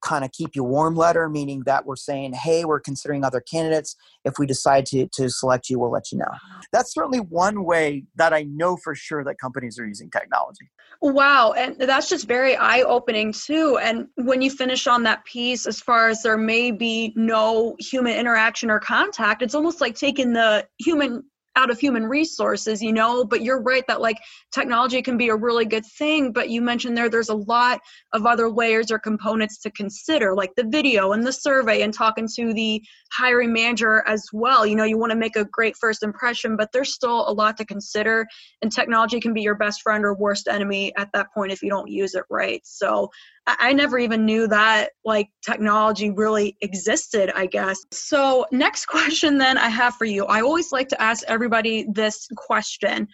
kind 0.00 0.24
of 0.24 0.32
keep 0.32 0.54
you 0.54 0.64
warm 0.64 0.94
letter 0.94 1.28
meaning 1.28 1.62
that 1.66 1.84
we're 1.84 1.96
saying 1.96 2.32
hey 2.32 2.64
we're 2.64 2.80
considering 2.80 3.24
other 3.24 3.40
candidates. 3.40 3.96
If 4.24 4.38
we 4.38 4.46
decide 4.46 4.86
to, 4.86 5.06
to 5.08 5.28
select 5.28 5.68
you 5.68 5.78
we'll 5.78 5.90
let 5.90 6.10
you 6.10 6.18
know. 6.18 6.30
That's 6.72 6.92
certainly 6.92 7.20
one 7.20 7.64
way 7.64 8.04
that 8.16 8.32
i 8.32 8.44
know 8.44 8.76
for 8.76 8.94
sure 8.94 9.24
that 9.24 9.38
companies 9.38 9.78
are 9.78 9.86
using 9.86 10.10
technology. 10.10 10.70
Wow 11.02 11.52
and 11.52 11.76
that's 11.78 12.08
just 12.08 12.26
very 12.26 12.56
eye-opening 12.56 13.32
too 13.32 13.78
and 13.82 14.06
when 14.16 14.40
you 14.40 14.50
finish 14.50 14.86
on 14.86 15.02
that 15.02 15.24
piece 15.24 15.66
as 15.66 15.80
far 15.80 16.08
as 16.08 16.22
there 16.22 16.38
may 16.38 16.70
be 16.70 17.12
no 17.16 17.76
human 17.78 18.16
interaction 18.16 18.70
or 18.70 18.78
contact 18.78 19.42
it's 19.42 19.54
almost 19.54 19.80
like 19.80 19.96
taking 19.96 20.32
the 20.32 20.66
human 20.78 21.22
out 21.56 21.70
of 21.70 21.78
human 21.78 22.04
resources 22.04 22.82
you 22.82 22.92
know 22.92 23.24
but 23.24 23.42
you're 23.42 23.62
right 23.62 23.84
that 23.86 24.00
like 24.00 24.18
technology 24.52 25.00
can 25.02 25.16
be 25.16 25.28
a 25.28 25.36
really 25.36 25.64
good 25.64 25.84
thing 25.98 26.32
but 26.32 26.50
you 26.50 26.60
mentioned 26.60 26.96
there 26.96 27.08
there's 27.08 27.28
a 27.28 27.34
lot 27.34 27.80
of 28.12 28.26
other 28.26 28.50
layers 28.50 28.90
or 28.90 28.98
components 28.98 29.58
to 29.58 29.70
consider 29.70 30.34
like 30.34 30.54
the 30.56 30.64
video 30.64 31.12
and 31.12 31.26
the 31.26 31.32
survey 31.32 31.82
and 31.82 31.94
talking 31.94 32.28
to 32.36 32.52
the 32.52 32.82
hiring 33.12 33.52
manager 33.52 34.02
as 34.06 34.26
well. 34.32 34.66
You 34.66 34.76
know 34.76 34.84
you 34.84 34.98
want 34.98 35.10
to 35.12 35.18
make 35.18 35.36
a 35.36 35.44
great 35.44 35.76
first 35.76 36.02
impression 36.02 36.56
but 36.56 36.70
there's 36.72 36.92
still 36.92 37.28
a 37.28 37.32
lot 37.32 37.56
to 37.58 37.64
consider 37.64 38.26
and 38.62 38.72
technology 38.72 39.20
can 39.20 39.34
be 39.34 39.42
your 39.42 39.54
best 39.54 39.82
friend 39.82 40.04
or 40.04 40.14
worst 40.14 40.48
enemy 40.48 40.92
at 40.96 41.10
that 41.12 41.32
point 41.32 41.52
if 41.52 41.62
you 41.62 41.70
don't 41.70 41.90
use 41.90 42.14
it 42.14 42.24
right. 42.30 42.60
So 42.64 43.10
I 43.46 43.74
never 43.74 43.98
even 43.98 44.24
knew 44.24 44.46
that 44.48 44.92
like 45.04 45.28
technology 45.44 46.10
really 46.10 46.56
existed, 46.62 47.30
I 47.36 47.46
guess. 47.46 47.78
So, 47.90 48.46
next 48.50 48.86
question 48.86 49.38
then 49.38 49.58
I 49.58 49.68
have 49.68 49.94
for 49.96 50.06
you. 50.06 50.24
I 50.26 50.40
always 50.40 50.72
like 50.72 50.88
to 50.88 51.02
ask 51.02 51.24
everybody 51.28 51.86
this 51.92 52.28
question. 52.36 53.08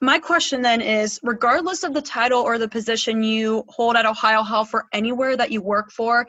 My 0.00 0.18
question 0.18 0.62
then 0.62 0.80
is 0.80 1.20
regardless 1.22 1.84
of 1.84 1.94
the 1.94 2.02
title 2.02 2.40
or 2.40 2.58
the 2.58 2.68
position 2.68 3.22
you 3.22 3.64
hold 3.68 3.96
at 3.96 4.06
Ohio 4.06 4.42
Health 4.42 4.70
or 4.72 4.86
anywhere 4.92 5.36
that 5.36 5.52
you 5.52 5.62
work 5.62 5.92
for, 5.92 6.26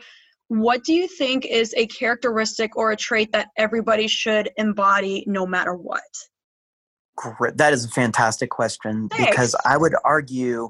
what 0.48 0.84
do 0.84 0.94
you 0.94 1.08
think 1.08 1.46
is 1.46 1.74
a 1.76 1.88
characteristic 1.88 2.76
or 2.78 2.92
a 2.92 2.96
trait 2.96 3.32
that 3.32 3.50
everybody 3.58 4.08
should 4.08 4.52
embody 4.58 5.24
no 5.28 5.48
matter 5.48 5.74
what? 5.74 6.02
Great. 7.16 7.58
That 7.58 7.74
is 7.74 7.86
a 7.86 7.90
fantastic 7.90 8.50
question 8.50 9.10
Thanks. 9.10 9.30
because 9.30 9.56
I 9.66 9.78
would 9.78 9.96
argue 10.04 10.70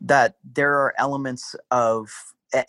that 0.00 0.36
there 0.44 0.74
are 0.74 0.94
elements 0.98 1.54
of 1.70 2.10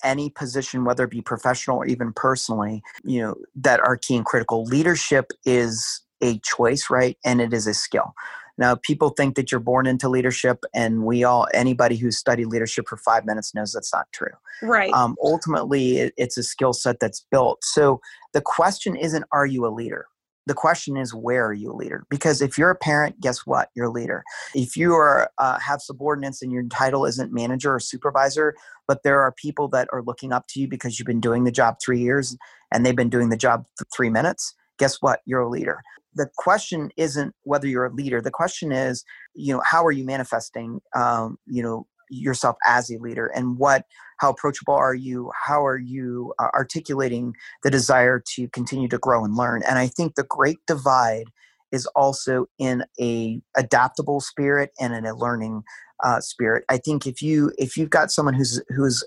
any 0.04 0.30
position 0.30 0.84
whether 0.84 1.04
it 1.04 1.12
be 1.12 1.22
professional 1.22 1.78
or 1.78 1.86
even 1.86 2.12
personally 2.12 2.82
you 3.04 3.22
know 3.22 3.36
that 3.56 3.80
are 3.80 3.98
key 3.98 4.16
and 4.16 4.26
critical. 4.26 4.64
Leadership 4.64 5.32
is 5.46 6.02
a 6.22 6.40
choice 6.40 6.90
right? 6.90 7.18
And 7.24 7.42
it 7.42 7.54
is 7.54 7.68
a 7.68 7.74
skill. 7.74 8.14
Now 8.58 8.76
people 8.76 9.10
think 9.10 9.36
that 9.36 9.52
you're 9.52 9.60
born 9.60 9.86
into 9.86 10.10
leadership 10.10 10.64
and 10.74 11.04
we 11.04 11.24
all 11.24 11.48
anybody 11.54 11.98
who's 11.98 12.18
studied 12.18 12.46
leadership 12.46 12.88
for 12.88 12.98
five 12.98 13.26
minutes 13.26 13.54
knows 13.54 13.74
that's 13.74 13.94
not 13.94 14.12
true. 14.12 14.34
Right. 14.62 14.94
Um, 14.94 15.16
ultimately 15.22 15.98
it, 15.98 16.14
it's 16.18 16.38
a 16.38 16.44
skill 16.44 16.74
set 16.74 17.00
that's 17.00 17.26
built. 17.30 17.64
So 17.64 18.02
the 18.34 18.42
question 18.42 18.96
isn't 18.96 19.26
are 19.32 19.46
you 19.46 19.66
a 19.66 19.70
leader 19.70 20.08
the 20.46 20.54
question 20.54 20.98
is 20.98 21.14
where 21.14 21.46
are 21.46 21.54
you 21.54 21.72
a 21.72 21.76
leader? 21.76 22.06
Because 22.10 22.42
if 22.42 22.58
you're 22.58 22.70
a 22.70 22.76
parent 22.76 23.20
guess 23.20 23.46
what? 23.46 23.70
You're 23.76 23.88
a 23.88 23.92
leader. 23.92 24.24
If 24.54 24.78
you 24.78 24.94
are 24.94 25.30
uh, 25.38 25.60
have 25.60 25.82
subordinates 25.82 26.42
and 26.42 26.52
your 26.52 26.64
title 26.64 27.06
isn't 27.06 27.34
manager 27.34 27.74
or 27.74 27.80
supervisor 27.80 28.56
but 28.88 29.02
there 29.04 29.22
are 29.22 29.32
people 29.32 29.68
that 29.70 29.88
are 29.92 30.04
looking 30.04 30.32
up 30.32 30.46
to 30.48 30.60
you 30.60 30.68
because 30.68 31.00
you've 31.00 31.08
been 31.08 31.20
doing 31.20 31.44
the 31.44 31.52
job 31.52 31.78
three 31.84 32.00
years 32.00 32.38
and 32.72 32.86
they've 32.86 32.96
been 32.96 33.10
doing 33.10 33.30
the 33.30 33.38
job 33.38 33.66
three 33.96 34.10
minutes 34.10 34.54
guess 34.78 35.02
what? 35.02 35.22
You're 35.26 35.42
a 35.42 35.50
leader. 35.50 35.82
The 36.16 36.30
question 36.38 36.92
isn't 36.98 37.34
whether 37.44 37.68
you're 37.68 37.86
a 37.86 37.94
leader. 37.94 38.22
The 38.22 38.32
question 38.32 38.72
is 38.72 39.04
you 39.34 39.54
know 39.54 39.62
how 39.66 39.86
are 39.86 39.92
you 39.92 40.06
manifesting 40.06 40.82
um, 40.96 41.38
you 41.46 41.62
know 41.62 41.88
yourself 42.10 42.56
as 42.66 42.90
a 42.90 42.98
leader 42.98 43.28
and 43.28 43.58
what 43.58 43.86
how 44.18 44.30
approachable 44.30 44.74
are 44.74 44.96
you? 44.96 45.30
How 45.36 45.66
are 45.66 45.78
you 45.78 46.34
uh, 46.40 46.48
articulating 46.54 47.34
the 47.64 47.70
desire 47.70 48.24
to 48.36 48.48
continue 48.50 48.88
to 48.88 48.98
grow 48.98 49.26
and 49.26 49.36
learn? 49.36 49.62
And 49.68 49.78
i 49.78 49.88
think 49.88 50.16
the 50.16 50.24
great 50.24 50.60
divide 50.68 51.26
is 51.72 51.86
also 51.88 52.46
in 52.58 52.84
a 53.00 53.42
adaptable 53.58 54.22
spirit 54.22 54.72
and 54.80 54.94
in 54.94 55.06
a 55.06 55.16
learning 55.16 55.64
uh, 56.04 56.22
spirit. 56.22 56.64
I 56.70 56.78
think 56.78 57.06
if 57.06 57.22
you 57.22 57.52
if 57.58 57.78
you've 57.78 57.90
got 57.90 58.12
someone 58.12 58.34
who's 58.34 58.62
who's 58.70 59.04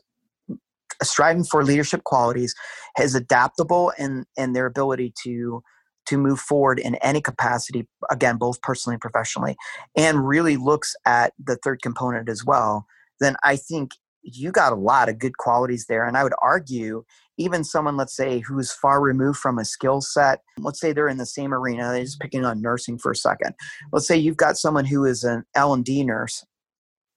striving 1.02 1.44
for 1.44 1.64
leadership 1.64 2.04
qualities 2.04 2.54
is 3.00 3.14
adaptable 3.14 3.92
and 3.98 4.26
and 4.36 4.54
their 4.54 4.66
ability 4.66 5.12
to 5.24 5.62
to 6.08 6.18
move 6.18 6.40
forward 6.40 6.78
in 6.78 6.94
any 6.96 7.20
capacity, 7.20 7.86
again, 8.10 8.36
both 8.36 8.60
personally 8.62 8.94
and 8.94 9.00
professionally, 9.00 9.56
and 9.96 10.26
really 10.26 10.56
looks 10.56 10.94
at 11.06 11.32
the 11.42 11.56
third 11.56 11.82
component 11.82 12.28
as 12.28 12.44
well, 12.44 12.86
then 13.20 13.36
I 13.42 13.56
think 13.56 13.92
you 14.22 14.50
got 14.50 14.72
a 14.72 14.76
lot 14.76 15.08
of 15.08 15.18
good 15.18 15.38
qualities 15.38 15.86
there. 15.88 16.06
And 16.06 16.16
I 16.16 16.22
would 16.22 16.34
argue, 16.42 17.04
even 17.38 17.64
someone, 17.64 17.96
let's 17.96 18.16
say, 18.16 18.40
who's 18.40 18.72
far 18.72 19.00
removed 19.00 19.38
from 19.38 19.58
a 19.58 19.64
skill 19.64 20.00
set, 20.00 20.40
let's 20.58 20.80
say 20.80 20.92
they're 20.92 21.08
in 21.08 21.18
the 21.18 21.26
same 21.26 21.54
arena, 21.54 21.92
they're 21.92 22.04
just 22.04 22.20
picking 22.20 22.44
on 22.44 22.60
nursing 22.60 22.98
for 22.98 23.12
a 23.12 23.16
second. 23.16 23.54
Let's 23.92 24.06
say 24.06 24.16
you've 24.16 24.36
got 24.36 24.56
someone 24.56 24.84
who 24.84 25.04
is 25.04 25.24
an 25.24 25.44
L&D 25.54 26.04
nurse 26.04 26.44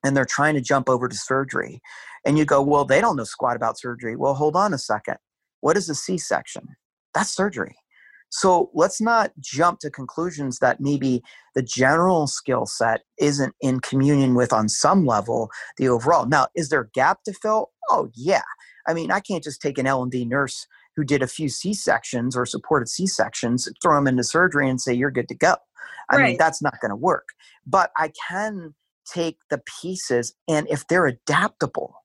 and 0.03 0.15
they're 0.15 0.25
trying 0.25 0.53
to 0.55 0.61
jump 0.61 0.89
over 0.89 1.07
to 1.07 1.15
surgery. 1.15 1.81
And 2.25 2.37
you 2.37 2.45
go, 2.45 2.61
well, 2.61 2.85
they 2.85 3.01
don't 3.01 3.15
know 3.15 3.23
squat 3.23 3.55
about 3.55 3.79
surgery. 3.79 4.15
Well, 4.15 4.35
hold 4.35 4.55
on 4.55 4.73
a 4.73 4.77
second. 4.77 5.17
What 5.61 5.77
is 5.77 5.89
a 5.89 5.95
C-section? 5.95 6.67
That's 7.13 7.31
surgery. 7.31 7.75
So 8.31 8.71
let's 8.73 9.01
not 9.01 9.33
jump 9.39 9.79
to 9.79 9.89
conclusions 9.89 10.59
that 10.59 10.79
maybe 10.79 11.21
the 11.53 11.61
general 11.61 12.27
skill 12.27 12.65
set 12.65 13.01
isn't 13.19 13.53
in 13.59 13.81
communion 13.81 14.35
with, 14.35 14.53
on 14.53 14.69
some 14.69 15.05
level, 15.05 15.49
the 15.77 15.89
overall. 15.89 16.25
Now, 16.25 16.47
is 16.55 16.69
there 16.69 16.81
a 16.81 16.89
gap 16.89 17.23
to 17.23 17.33
fill? 17.33 17.71
Oh, 17.89 18.09
yeah. 18.15 18.43
I 18.87 18.93
mean, 18.93 19.11
I 19.11 19.19
can't 19.19 19.43
just 19.43 19.61
take 19.61 19.77
an 19.77 19.85
L&D 19.85 20.23
nurse 20.23 20.65
who 20.95 21.03
did 21.03 21.21
a 21.21 21.27
few 21.27 21.49
C-sections 21.49 22.37
or 22.37 22.45
supported 22.45 22.87
C-sections, 22.87 23.67
throw 23.81 23.95
them 23.95 24.07
into 24.07 24.23
surgery 24.23 24.69
and 24.69 24.79
say, 24.79 24.93
you're 24.93 25.11
good 25.11 25.27
to 25.27 25.35
go. 25.35 25.55
I 26.09 26.15
right. 26.15 26.23
mean, 26.29 26.37
that's 26.37 26.61
not 26.61 26.79
going 26.81 26.91
to 26.91 26.95
work. 26.95 27.27
But 27.65 27.91
I 27.97 28.13
can 28.29 28.75
take 29.05 29.39
the 29.49 29.61
pieces, 29.81 30.33
and 30.47 30.69
if 30.69 30.87
they're 30.87 31.05
adaptable, 31.05 31.95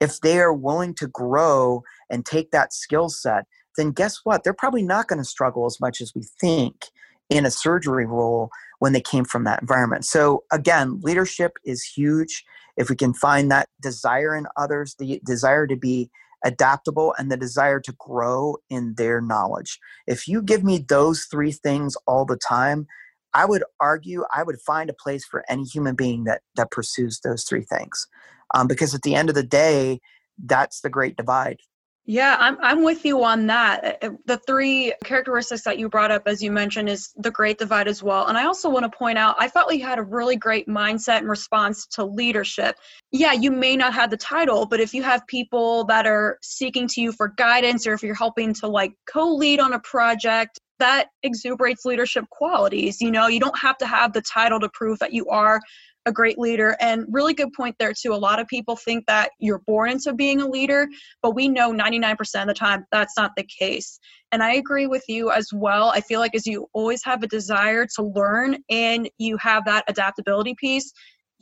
if 0.00 0.20
they 0.20 0.38
are 0.38 0.52
willing 0.54 0.94
to 0.94 1.08
grow 1.08 1.82
and 2.08 2.24
take 2.24 2.52
that 2.52 2.72
skill 2.72 3.08
set– 3.08 3.46
then 3.76 3.92
guess 3.92 4.20
what? 4.24 4.44
They're 4.44 4.52
probably 4.52 4.82
not 4.82 5.08
going 5.08 5.20
to 5.20 5.24
struggle 5.24 5.66
as 5.66 5.80
much 5.80 6.00
as 6.00 6.12
we 6.14 6.22
think 6.40 6.86
in 7.30 7.46
a 7.46 7.50
surgery 7.50 8.06
role 8.06 8.50
when 8.78 8.92
they 8.92 9.00
came 9.00 9.24
from 9.24 9.44
that 9.44 9.60
environment. 9.60 10.04
So, 10.04 10.44
again, 10.52 11.00
leadership 11.02 11.52
is 11.64 11.82
huge. 11.82 12.44
If 12.76 12.90
we 12.90 12.96
can 12.96 13.14
find 13.14 13.50
that 13.50 13.68
desire 13.80 14.36
in 14.36 14.46
others, 14.56 14.96
the 14.98 15.20
desire 15.24 15.66
to 15.66 15.76
be 15.76 16.10
adaptable, 16.44 17.14
and 17.18 17.30
the 17.30 17.36
desire 17.36 17.80
to 17.80 17.94
grow 17.98 18.56
in 18.68 18.94
their 18.96 19.20
knowledge. 19.20 19.78
If 20.06 20.26
you 20.26 20.42
give 20.42 20.64
me 20.64 20.78
those 20.78 21.26
three 21.30 21.52
things 21.52 21.96
all 22.06 22.24
the 22.24 22.36
time, 22.36 22.86
I 23.34 23.44
would 23.44 23.64
argue 23.80 24.24
I 24.34 24.42
would 24.42 24.60
find 24.60 24.90
a 24.90 24.94
place 24.94 25.24
for 25.24 25.44
any 25.48 25.64
human 25.64 25.94
being 25.94 26.24
that 26.24 26.42
that 26.56 26.70
pursues 26.70 27.20
those 27.20 27.44
three 27.44 27.62
things, 27.62 28.06
um, 28.54 28.66
because 28.66 28.94
at 28.94 29.02
the 29.02 29.14
end 29.14 29.28
of 29.28 29.34
the 29.34 29.42
day, 29.42 30.00
that's 30.44 30.80
the 30.80 30.90
great 30.90 31.16
divide. 31.16 31.60
Yeah, 32.04 32.36
I'm 32.40 32.58
I'm 32.60 32.82
with 32.82 33.04
you 33.04 33.22
on 33.22 33.46
that. 33.46 33.84
Uh, 34.02 34.06
uh, 34.06 34.10
the 34.26 34.38
three 34.38 34.92
characteristics 35.04 35.62
that 35.62 35.78
you 35.78 35.88
brought 35.88 36.10
up, 36.10 36.22
as 36.26 36.42
you 36.42 36.50
mentioned, 36.50 36.88
is 36.88 37.12
the 37.16 37.30
great 37.30 37.58
divide 37.58 37.86
as 37.86 38.02
well. 38.02 38.26
And 38.26 38.36
I 38.36 38.44
also 38.44 38.68
want 38.68 38.90
to 38.90 38.98
point 38.98 39.18
out, 39.18 39.36
I 39.38 39.48
felt 39.48 39.68
we 39.68 39.78
had 39.78 40.00
a 40.00 40.02
really 40.02 40.34
great 40.34 40.66
mindset 40.66 41.18
and 41.18 41.28
response 41.28 41.86
to 41.88 42.04
leadership. 42.04 42.76
Yeah, 43.12 43.34
you 43.34 43.52
may 43.52 43.76
not 43.76 43.94
have 43.94 44.10
the 44.10 44.16
title, 44.16 44.66
but 44.66 44.80
if 44.80 44.92
you 44.92 45.04
have 45.04 45.24
people 45.28 45.84
that 45.84 46.04
are 46.04 46.38
seeking 46.42 46.88
to 46.88 47.00
you 47.00 47.12
for 47.12 47.28
guidance, 47.28 47.86
or 47.86 47.92
if 47.94 48.02
you're 48.02 48.16
helping 48.16 48.52
to 48.54 48.66
like 48.66 48.94
co-lead 49.06 49.60
on 49.60 49.72
a 49.72 49.78
project, 49.80 50.58
that 50.80 51.10
exuberates 51.24 51.84
leadership 51.84 52.28
qualities. 52.30 53.00
You 53.00 53.12
know, 53.12 53.28
you 53.28 53.38
don't 53.38 53.56
have 53.56 53.78
to 53.78 53.86
have 53.86 54.12
the 54.12 54.22
title 54.22 54.58
to 54.58 54.68
prove 54.70 54.98
that 54.98 55.12
you 55.12 55.28
are 55.28 55.60
a 56.06 56.12
great 56.12 56.38
leader. 56.38 56.76
And 56.80 57.06
really 57.08 57.34
good 57.34 57.52
point 57.52 57.76
there, 57.78 57.92
too. 57.92 58.12
A 58.12 58.16
lot 58.16 58.40
of 58.40 58.48
people 58.48 58.76
think 58.76 59.06
that 59.06 59.30
you're 59.38 59.62
born 59.66 59.90
into 59.90 60.12
being 60.12 60.40
a 60.40 60.48
leader, 60.48 60.88
but 61.22 61.34
we 61.34 61.48
know 61.48 61.72
99% 61.72 62.20
of 62.42 62.48
the 62.48 62.54
time 62.54 62.84
that's 62.90 63.16
not 63.16 63.32
the 63.36 63.44
case. 63.44 63.98
And 64.32 64.42
I 64.42 64.54
agree 64.54 64.86
with 64.86 65.04
you 65.08 65.30
as 65.30 65.48
well. 65.52 65.90
I 65.90 66.00
feel 66.00 66.20
like 66.20 66.34
as 66.34 66.46
you 66.46 66.66
always 66.72 67.04
have 67.04 67.22
a 67.22 67.26
desire 67.26 67.86
to 67.96 68.02
learn 68.02 68.58
and 68.70 69.08
you 69.18 69.36
have 69.38 69.64
that 69.66 69.84
adaptability 69.88 70.54
piece, 70.58 70.92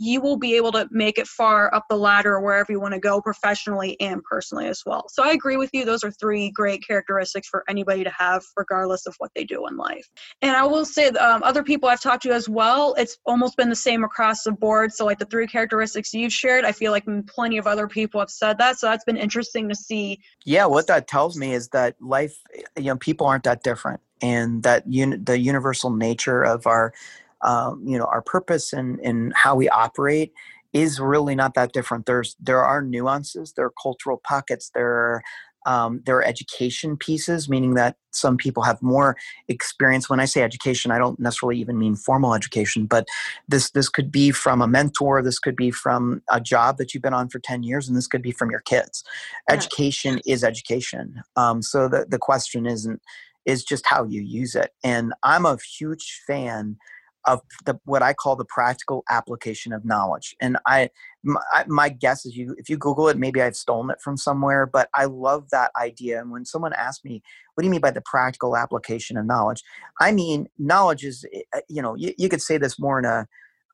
you 0.01 0.19
will 0.23 0.39
be 0.39 0.57
able 0.57 0.73
to 0.73 0.89
make 0.91 1.19
it 1.19 1.27
far 1.27 1.73
up 1.75 1.85
the 1.91 1.97
ladder 1.97 2.41
wherever 2.41 2.73
you 2.73 2.81
want 2.81 2.95
to 2.95 2.99
go 2.99 3.21
professionally 3.21 4.01
and 4.01 4.25
personally 4.25 4.67
as 4.67 4.83
well. 4.87 5.07
So 5.11 5.23
I 5.23 5.33
agree 5.33 5.59
with 5.59 5.69
you. 5.75 5.85
Those 5.85 6.03
are 6.03 6.11
three 6.11 6.51
great 6.51 6.83
characteristics 6.87 7.47
for 7.47 7.65
anybody 7.69 8.03
to 8.05 8.11
have, 8.11 8.43
regardless 8.57 9.05
of 9.07 9.15
what 9.19 9.31
they 9.37 9.45
do 9.45 9.67
in 9.67 9.77
life. 9.77 10.09
And 10.41 10.57
I 10.57 10.65
will 10.65 10.87
say, 10.87 11.09
um, 11.09 11.43
other 11.43 11.63
people 11.63 11.91
I've 11.91 12.01
talked 12.01 12.23
to 12.23 12.31
as 12.31 12.49
well, 12.49 12.95
it's 12.97 13.19
almost 13.27 13.59
been 13.59 13.69
the 13.69 13.77
same 13.77 14.03
across 14.03 14.43
the 14.45 14.53
board. 14.53 14.91
So, 14.95 15.05
like 15.05 15.19
the 15.19 15.27
three 15.27 15.47
characteristics 15.47 16.15
you've 16.15 16.33
shared, 16.33 16.65
I 16.65 16.73
feel 16.73 16.93
like 16.93 17.05
plenty 17.27 17.59
of 17.59 17.67
other 17.67 17.87
people 17.87 18.21
have 18.21 18.31
said 18.31 18.57
that. 18.57 18.79
So 18.79 18.87
that's 18.87 19.05
been 19.05 19.19
interesting 19.19 19.69
to 19.69 19.75
see. 19.75 20.19
Yeah, 20.47 20.65
what 20.65 20.87
that 20.87 21.09
tells 21.09 21.37
me 21.37 21.53
is 21.53 21.69
that 21.69 21.97
life, 22.01 22.39
you 22.77 22.85
know, 22.85 22.97
people 22.97 23.27
aren't 23.27 23.45
that 23.45 23.63
different 23.63 24.01
and 24.23 24.63
that 24.63 24.85
un- 24.87 25.23
the 25.23 25.39
universal 25.39 25.91
nature 25.91 26.43
of 26.43 26.67
our 26.67 26.95
um, 27.43 27.83
you 27.87 27.99
know 27.99 28.05
our 28.05 28.23
purpose 28.23 28.73
and 28.73 28.99
and 29.01 29.33
how 29.35 29.55
we 29.55 29.69
operate 29.69 30.33
is 30.73 31.01
really 31.01 31.35
not 31.35 31.55
that 31.55 31.73
different. 31.73 32.07
There's 32.07 32.37
there 32.41 32.65
are 32.65 32.83
nuances, 32.83 33.53
there 33.55 33.67
are 33.67 33.73
cultural 33.83 34.21
pockets, 34.23 34.71
there 34.75 34.89
are 34.89 35.23
um, 35.67 36.03
there 36.07 36.17
are 36.17 36.25
education 36.25 36.97
pieces, 36.97 37.49
meaning 37.49 37.75
that 37.75 37.97
some 38.13 38.39
people 38.39 38.63
have 38.63 38.81
more 38.81 39.17
experience. 39.49 40.09
When 40.09 40.19
I 40.19 40.25
say 40.25 40.43
education, 40.43 40.91
I 40.91 40.99
don't 40.99 41.21
necessarily 41.21 41.59
even 41.61 41.79
mean 41.79 41.97
formal 41.97 42.35
education, 42.35 42.87
but 42.87 43.07
this 43.49 43.71
this 43.71 43.89
could 43.89 44.11
be 44.11 44.31
from 44.31 44.63
a 44.63 44.67
mentor, 44.67 45.23
this 45.23 45.39
could 45.39 45.57
be 45.57 45.71
from 45.71 46.23
a 46.31 46.41
job 46.41 46.79
that 46.79 46.95
you've 46.95 47.03
been 47.03 47.15
on 47.15 47.29
for 47.29 47.41
ten 47.41 47.63
years, 47.63 47.89
and 47.89 47.97
this 47.97 48.07
could 48.07 48.23
be 48.23 48.33
from 48.33 48.51
your 48.51 48.61
kids. 48.61 49.05
Yeah. 49.49 49.57
Education 49.57 50.21
is 50.27 50.45
education. 50.45 51.23
Um, 51.37 51.63
so 51.63 51.89
the 51.89 52.07
the 52.09 52.19
question 52.19 52.67
isn't 52.67 53.03
is 53.47 53.65
just 53.65 53.87
how 53.87 54.05
you 54.05 54.23
use 54.23 54.55
it. 54.55 54.71
And 54.85 55.13
I'm 55.23 55.47
a 55.47 55.59
huge 55.79 56.23
fan 56.27 56.77
of 57.25 57.41
the 57.67 57.79
what 57.85 58.03
I 58.03 58.13
call 58.13 58.37
the 58.37 58.45
practical 58.45 59.05
application 59.11 59.73
of 59.73 59.85
knowledge. 59.85 60.35
And 60.41 60.57
I 60.67 60.91
my, 61.23 61.65
my, 61.67 61.89
guess 61.91 62.25
is 62.25 62.37
you 62.37 62.55
if 62.59 62.69
you 62.71 62.77
Google 62.77 63.09
it, 63.09 63.19
maybe 63.19 63.43
I've 63.43 63.57
stolen 63.57 63.91
it 63.91 64.01
from 64.01 64.17
somewhere, 64.17 64.67
but 64.67 64.89
I 64.95 65.05
love 65.05 65.51
that 65.51 65.71
idea. 65.79 66.21
And 66.21 66.31
when 66.31 66.45
someone 66.47 66.73
asks 66.73 67.05
me, 67.05 67.23
"What 67.55 67.63
do 67.63 67.67
you 67.67 67.71
mean 67.71 67.81
by 67.81 67.91
the 67.91 68.03
practical 68.03 68.57
application 68.57 69.17
of 69.17 69.27
knowledge?" 69.27 69.63
I 70.01 70.13
mean 70.13 70.49
knowledge 70.59 71.05
is 71.05 71.27
eh, 71.33 71.43
eh, 71.55 71.61
you 71.69 71.83
know 71.83 71.95
you, 71.95 72.15
you 72.17 72.29
could 72.29 72.43
say 72.43 72.57
this 72.57 72.79
more 72.79 72.99
in 72.99 73.05
a 73.05 73.27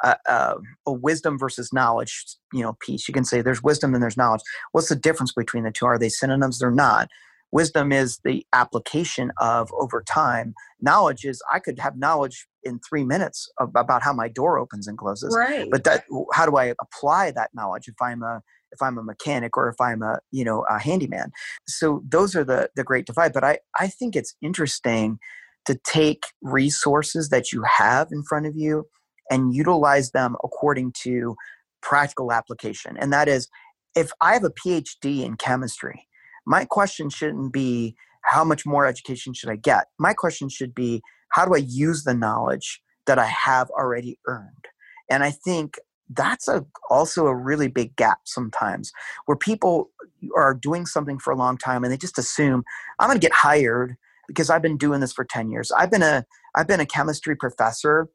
a, 0.02 0.16
a, 0.26 0.54
a, 0.86 0.92
wisdom 0.92 1.38
versus 1.38 1.72
knowledge 1.72 2.26
you 2.52 2.62
know 2.62 2.76
piece 2.80 3.08
you 3.08 3.14
can 3.14 3.24
say 3.24 3.40
there's 3.40 3.62
wisdom 3.62 3.94
and 3.94 4.02
there's 4.02 4.16
knowledge 4.16 4.42
what's 4.72 4.90
the 4.90 4.96
difference 4.96 5.32
between 5.32 5.64
the 5.64 5.70
two 5.70 5.86
are 5.86 5.98
they 5.98 6.10
synonyms 6.10 6.58
they're 6.58 6.70
not 6.70 7.08
wisdom 7.56 7.90
is 7.90 8.20
the 8.22 8.46
application 8.52 9.32
of 9.40 9.70
over 9.72 10.02
time. 10.06 10.54
Knowledge 10.80 11.24
is 11.24 11.42
i 11.50 11.58
could 11.58 11.78
have 11.78 11.96
knowledge 11.96 12.46
in 12.62 12.78
three 12.86 13.04
minutes 13.04 13.50
about 13.58 14.02
how 14.02 14.12
my 14.12 14.28
door 14.28 14.58
opens 14.58 14.86
and 14.86 14.98
closes 14.98 15.34
right. 15.34 15.68
but 15.70 15.84
that 15.84 16.04
how 16.34 16.44
do 16.44 16.56
i 16.56 16.74
apply 16.86 17.30
that 17.30 17.50
knowledge 17.54 17.88
if 17.88 17.94
i'm 18.02 18.22
a 18.22 18.42
if 18.72 18.82
i'm 18.82 18.98
a 18.98 19.02
mechanic 19.02 19.56
or 19.56 19.68
if 19.70 19.80
i'm 19.80 20.02
a 20.02 20.18
you 20.30 20.44
know 20.44 20.66
a 20.68 20.78
handyman? 20.78 21.30
So 21.66 22.02
those 22.16 22.36
are 22.36 22.44
the 22.44 22.68
the 22.76 22.84
great 22.84 23.06
divide 23.06 23.32
but 23.32 23.44
i 23.44 23.58
i 23.78 23.86
think 23.86 24.14
it's 24.14 24.34
interesting 24.42 25.18
to 25.64 25.78
take 25.84 26.24
resources 26.42 27.30
that 27.30 27.52
you 27.52 27.62
have 27.62 28.08
in 28.12 28.22
front 28.22 28.46
of 28.46 28.54
you 28.54 28.86
and 29.30 29.54
utilize 29.54 30.10
them 30.10 30.36
according 30.44 30.92
to 31.04 31.36
practical 31.80 32.32
application 32.32 32.92
and 33.00 33.12
that 33.14 33.28
is 33.28 33.48
if 33.94 34.10
i 34.20 34.34
have 34.34 34.44
a 34.44 34.56
phd 34.62 35.04
in 35.26 35.36
chemistry 35.36 36.06
my 36.46 36.64
question 36.64 37.10
shouldn't 37.10 37.52
be 37.52 37.96
how 38.22 38.44
much 38.44 38.64
more 38.64 38.86
education 38.86 39.34
should 39.34 39.50
I 39.50 39.56
get? 39.56 39.86
My 39.98 40.12
question 40.12 40.48
should 40.48 40.74
be 40.74 41.02
how 41.30 41.44
do 41.44 41.54
I 41.54 41.58
use 41.58 42.04
the 42.04 42.14
knowledge 42.14 42.80
that 43.06 43.18
I 43.18 43.26
have 43.26 43.70
already 43.70 44.18
earned? 44.26 44.66
And 45.10 45.22
I 45.22 45.30
think 45.30 45.78
that's 46.10 46.46
a 46.46 46.64
also 46.88 47.26
a 47.26 47.34
really 47.34 47.66
big 47.68 47.96
gap 47.96 48.20
sometimes 48.24 48.92
where 49.26 49.36
people 49.36 49.90
are 50.36 50.54
doing 50.54 50.86
something 50.86 51.18
for 51.18 51.32
a 51.32 51.36
long 51.36 51.58
time 51.58 51.82
and 51.82 51.92
they 51.92 51.96
just 51.96 52.18
assume 52.18 52.62
I'm 52.98 53.08
going 53.08 53.18
to 53.18 53.24
get 53.24 53.32
hired 53.32 53.96
because 54.28 54.50
I've 54.50 54.62
been 54.62 54.76
doing 54.76 55.00
this 55.00 55.12
for 55.12 55.24
10 55.24 55.50
years. 55.50 55.72
I've 55.72 55.90
been 55.90 56.02
a 56.02 56.24
I've 56.54 56.68
been 56.68 56.80
a 56.80 56.86
chemistry 56.86 57.36
professor. 57.36 58.08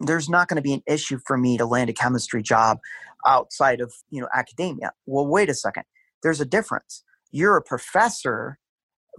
There's 0.00 0.28
not 0.28 0.46
going 0.46 0.56
to 0.56 0.62
be 0.62 0.74
an 0.74 0.82
issue 0.86 1.18
for 1.26 1.36
me 1.36 1.58
to 1.58 1.66
land 1.66 1.90
a 1.90 1.92
chemistry 1.92 2.42
job 2.42 2.78
outside 3.26 3.80
of, 3.80 3.92
you 4.10 4.20
know, 4.20 4.28
academia. 4.32 4.92
Well, 5.06 5.26
wait 5.26 5.50
a 5.50 5.54
second. 5.54 5.82
There's 6.22 6.40
a 6.40 6.46
difference 6.46 7.02
you're 7.30 7.56
a 7.56 7.62
professor 7.62 8.58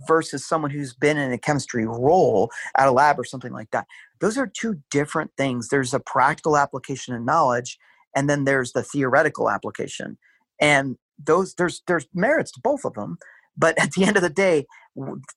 versus 0.08 0.46
someone 0.46 0.72
who's 0.72 0.94
been 0.94 1.18
in 1.18 1.32
a 1.32 1.38
chemistry 1.38 1.86
role 1.86 2.50
at 2.78 2.88
a 2.88 2.92
lab 2.92 3.20
or 3.20 3.24
something 3.24 3.52
like 3.52 3.72
that. 3.72 3.86
Those 4.22 4.38
are 4.38 4.48
two 4.48 4.82
different 4.92 5.32
things. 5.38 5.70
There's 5.70 5.94
a 5.94 6.00
practical 6.00 6.58
application 6.58 7.14
of 7.16 7.24
knowledge, 7.24 7.78
and 8.16 8.30
then 8.30 8.46
there's 8.46 8.74
the 8.74 8.84
theoretical 8.84 9.50
application. 9.50 10.18
And 10.60 10.98
those 11.24 11.56
there's 11.56 11.82
there's 11.88 12.08
merits 12.14 12.52
to 12.54 12.62
both 12.62 12.86
of 12.86 12.94
them. 12.94 13.18
But 13.58 13.78
at 13.82 13.92
the 13.92 14.06
end 14.06 14.16
of 14.16 14.24
the 14.24 14.30
day, 14.30 14.66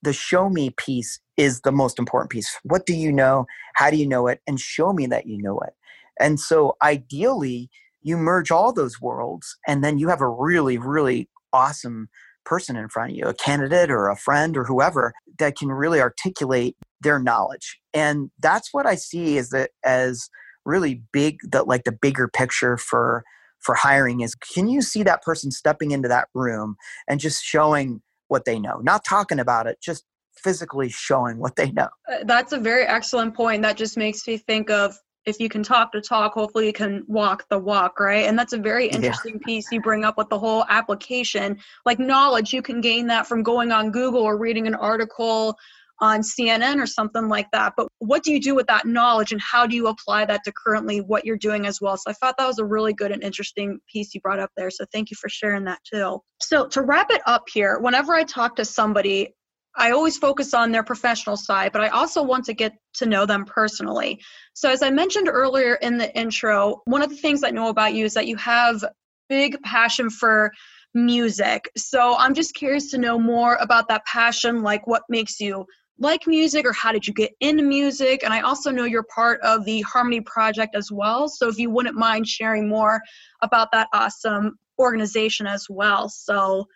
the 0.03 0.13
show 0.13 0.49
me 0.49 0.71
piece 0.71 1.19
is 1.37 1.61
the 1.63 1.73
most 1.73 1.99
important 1.99 2.31
piece. 2.31 2.57
What 2.63 2.87
do 2.87 2.95
you 2.95 3.13
know? 3.13 3.47
How 3.75 3.91
do 3.91 3.97
you 3.97 4.07
know 4.07 4.29
it? 4.29 4.41
And 4.47 4.61
show 4.61 4.93
me 4.93 5.07
that 5.07 5.27
you 5.27 5.39
know 5.39 5.59
it. 5.61 5.73
And 6.21 6.39
so 6.39 6.77
ideally, 6.83 7.69
you 8.03 8.17
merge 8.17 8.51
all 8.51 8.73
those 8.73 9.01
worlds, 9.01 9.57
and 9.67 9.83
then 9.83 9.99
you 9.99 10.09
have 10.09 10.21
a 10.21 10.29
really, 10.29 10.79
really 10.79 11.29
awesome 11.53 12.09
person 12.45 12.77
in 12.77 12.89
front 12.89 13.13
of 13.13 13.17
you, 13.17 13.25
a 13.27 13.35
candidate 13.35 13.91
or 13.91 14.09
a 14.09 14.17
friend 14.17 14.57
or 14.57 14.65
whoever 14.65 15.13
that 15.39 15.57
can 15.57 15.69
really 15.69 16.01
articulate 16.01 16.77
their 17.01 17.19
knowledge. 17.19 17.79
And 17.95 18.31
that's 18.41 18.69
what 18.73 18.87
I 18.87 18.95
see 18.95 19.39
as 19.39 19.51
the 19.51 19.69
as 19.85 20.29
really 20.65 21.03
big 21.13 21.39
that 21.51 21.67
like 21.67 21.85
the 21.85 21.93
bigger 21.93 22.29
picture 22.29 22.77
for 22.77 23.25
for 23.61 23.75
hiring 23.75 24.21
is 24.21 24.35
can 24.35 24.69
you 24.69 24.83
see 24.83 25.03
that 25.03 25.23
person 25.23 25.51
stepping 25.51 25.91
into 25.91 26.09
that 26.09 26.29
room 26.35 26.77
and 27.09 27.21
just 27.21 27.43
showing 27.43 28.03
what 28.29 28.45
they 28.45 28.59
know? 28.59 28.79
Not 28.83 29.05
talking 29.05 29.39
about 29.39 29.67
it 29.67 29.79
just 29.83 30.05
physically 30.35 30.89
showing 30.89 31.39
what 31.39 31.57
they 31.57 31.71
know. 31.71 31.89
Uh, 32.11 32.25
that's 32.25 32.53
a 32.53 32.59
very 32.59 32.85
excellent 32.85 33.35
point. 33.35 33.63
That 33.63 33.77
just 33.77 33.97
makes 33.97 34.27
me 34.27 34.39
think 34.39 34.71
of 34.71 34.97
if 35.27 35.39
you 35.39 35.49
can 35.49 35.63
talk 35.63 35.93
to 35.93 36.01
talk, 36.01 36.35
hopefully 36.35 36.67
you 36.67 36.73
can 36.73 37.05
walk 37.07 37.45
the 37.49 37.59
walk, 37.59 38.01
right? 38.01 38.27
And 38.27 38.39
that's 38.39 38.53
a 38.53 38.59
very 38.59 38.87
interesting 38.87 39.35
yeah. 39.35 39.47
piece 39.47 39.71
you 39.71 39.81
bring 39.81 40.05
up 40.05 40.19
with 40.19 40.29
the 40.29 40.39
whole 40.39 40.65
application. 40.69 41.59
Like 41.87 41.99
knowledge, 41.99 42.53
you 42.53 42.63
can 42.63 42.81
gain 42.81 43.07
that 43.09 43.27
from 43.27 43.43
going 43.43 43.71
on 43.71 43.91
Google 43.91 44.23
or 44.23 44.37
reading 44.37 44.67
an 44.67 44.75
article 44.75 45.57
on 46.01 46.21
CNN 46.21 46.83
or 46.83 46.87
something 46.87 47.29
like 47.29 47.49
that. 47.53 47.75
But 47.77 47.87
what 48.01 48.25
do 48.25 48.33
you 48.33 48.41
do 48.41 48.57
with 48.57 48.67
that 48.67 48.87
knowledge 48.87 49.31
and 49.31 49.41
how 49.41 49.67
do 49.67 49.77
you 49.77 49.87
apply 49.87 50.25
that 50.25 50.43
to 50.45 50.53
currently 50.53 51.01
what 51.01 51.25
you're 51.25 51.37
doing 51.37 51.65
as 51.67 51.81
well? 51.81 51.97
So 51.97 52.11
I 52.11 52.15
thought 52.15 52.35
that 52.39 52.47
was 52.47 52.59
a 52.59 52.65
really 52.65 52.93
good 52.93 53.13
and 53.13 53.23
interesting 53.23 53.79
piece 53.91 54.13
you 54.13 54.21
brought 54.21 54.41
up 54.41 54.51
there. 54.57 54.71
So 54.71 54.85
thank 54.93 55.11
you 55.11 55.17
for 55.21 55.29
sharing 55.29 55.65
that 55.65 55.79
too. 55.85 56.21
So 56.41 56.67
to 56.67 56.83
wrap 56.83 57.13
it 57.13 57.23
up 57.27 57.45
here, 57.53 57.79
whenever 57.79 58.15
I 58.15 58.25
talk 58.25 58.57
to 58.57 58.65
somebody, 58.65 59.35
I 59.77 59.91
always 59.91 60.19
focus 60.19 60.53
on 60.53 60.71
their 60.71 60.83
professional 60.83 61.37
side, 61.37 61.73
but 61.73 61.81
I 61.81 61.89
also 61.89 62.23
want 62.23 62.45
to 62.47 62.53
get 62.53 62.75
to 62.95 63.07
know 63.07 63.25
them 63.25 63.45
personally. 63.45 64.21
So, 64.55 64.71
as 64.71 64.83
I 64.83 64.91
mentioned 64.91 65.29
earlier 65.29 65.77
in 65.77 65.97
the 65.97 66.15
intro, 66.17 66.83
one 66.85 67.03
of 67.03 67.11
the 67.11 67.17
things 67.17 67.43
I 67.43 67.51
know 67.51 67.69
about 67.69 67.95
you 67.95 68.05
is 68.05 68.15
that 68.15 68.27
you 68.27 68.37
have 68.37 68.85
big 69.29 69.61
passion 69.63 70.11
for 70.11 70.53
music. 70.95 71.71
So, 71.77 72.17
I'm 72.19 72.35
just 72.35 72.55
curious 72.55 72.91
to 72.91 72.99
know 72.99 73.19
more 73.19 73.57
about 73.57 73.89
that 73.89 74.05
passion, 74.05 74.63
like 74.63 74.87
what 74.87 75.03
makes 75.09 75.41
you 75.41 75.65
like 75.99 76.27
music 76.27 76.67
or 76.67 76.73
how 76.73 76.93
did 76.93 77.07
you 77.07 77.15
get 77.15 77.33
into 77.41 77.63
music? 77.63 78.25
And 78.25 78.35
I 78.35 78.41
also 78.41 78.71
know 78.71 78.85
you're 78.85 79.05
part 79.05 79.41
of 79.43 79.65
the 79.65 79.81
Harmony 79.83 80.21
Project 80.21 80.75
as 80.75 80.91
well. 80.93 81.29
So, 81.29 81.49
if 81.49 81.59
you 81.59 81.71
wouldn't 81.71 81.97
mind 81.97 82.27
sharing 82.27 82.69
more 82.69 83.01
about 83.41 83.73
that 83.73 83.89
awesome 83.95 84.59
organization 84.79 85.47
as 85.47 85.67
well. 85.71 86.11
So, 86.11 86.67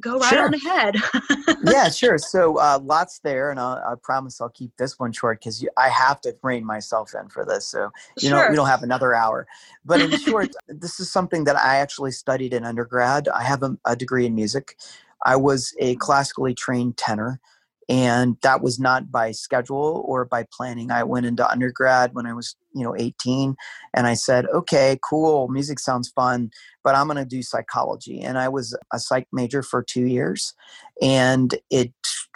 go 0.00 0.18
right 0.18 0.30
sure. 0.30 0.44
on 0.44 0.54
ahead. 0.54 0.96
yeah, 1.64 1.88
sure. 1.88 2.18
So 2.18 2.58
uh, 2.58 2.78
lots 2.82 3.18
there, 3.20 3.50
and 3.50 3.58
I'll, 3.58 3.76
i 3.76 3.94
promise 4.02 4.40
I'll 4.40 4.48
keep 4.48 4.76
this 4.76 4.98
one 4.98 5.12
short 5.12 5.40
because 5.40 5.66
I 5.76 5.88
have 5.88 6.20
to 6.22 6.36
rein 6.42 6.64
myself 6.64 7.14
in 7.20 7.28
for 7.28 7.44
this. 7.44 7.66
So 7.66 7.90
you 8.18 8.28
sure. 8.28 8.44
know 8.44 8.50
we 8.50 8.56
don't 8.56 8.66
have 8.68 8.82
another 8.82 9.14
hour. 9.14 9.46
But 9.84 10.00
in 10.00 10.10
short, 10.18 10.50
this 10.68 11.00
is 11.00 11.10
something 11.10 11.44
that 11.44 11.56
I 11.56 11.76
actually 11.76 12.12
studied 12.12 12.52
in 12.52 12.64
undergrad. 12.64 13.28
I 13.28 13.42
have 13.42 13.62
a, 13.62 13.76
a 13.84 13.96
degree 13.96 14.26
in 14.26 14.34
music. 14.34 14.76
I 15.24 15.36
was 15.36 15.74
a 15.78 15.96
classically 15.96 16.54
trained 16.54 16.96
tenor 16.96 17.40
and 17.88 18.36
that 18.42 18.62
was 18.62 18.78
not 18.78 19.10
by 19.10 19.30
schedule 19.30 20.04
or 20.06 20.24
by 20.24 20.44
planning. 20.52 20.90
I 20.90 21.04
went 21.04 21.26
into 21.26 21.48
undergrad 21.48 22.14
when 22.14 22.26
i 22.26 22.32
was 22.32 22.56
you 22.76 22.84
know 22.84 22.94
18 22.96 23.56
and 23.94 24.06
i 24.06 24.14
said 24.14 24.46
okay 24.54 24.98
cool 25.02 25.48
music 25.48 25.78
sounds 25.78 26.10
fun 26.10 26.50
but 26.84 26.94
i'm 26.94 27.06
going 27.06 27.16
to 27.16 27.24
do 27.24 27.42
psychology 27.42 28.20
and 28.20 28.38
i 28.38 28.48
was 28.48 28.76
a 28.92 28.98
psych 28.98 29.26
major 29.32 29.62
for 29.62 29.82
two 29.82 30.06
years 30.06 30.54
and 31.00 31.54
it 31.70 31.92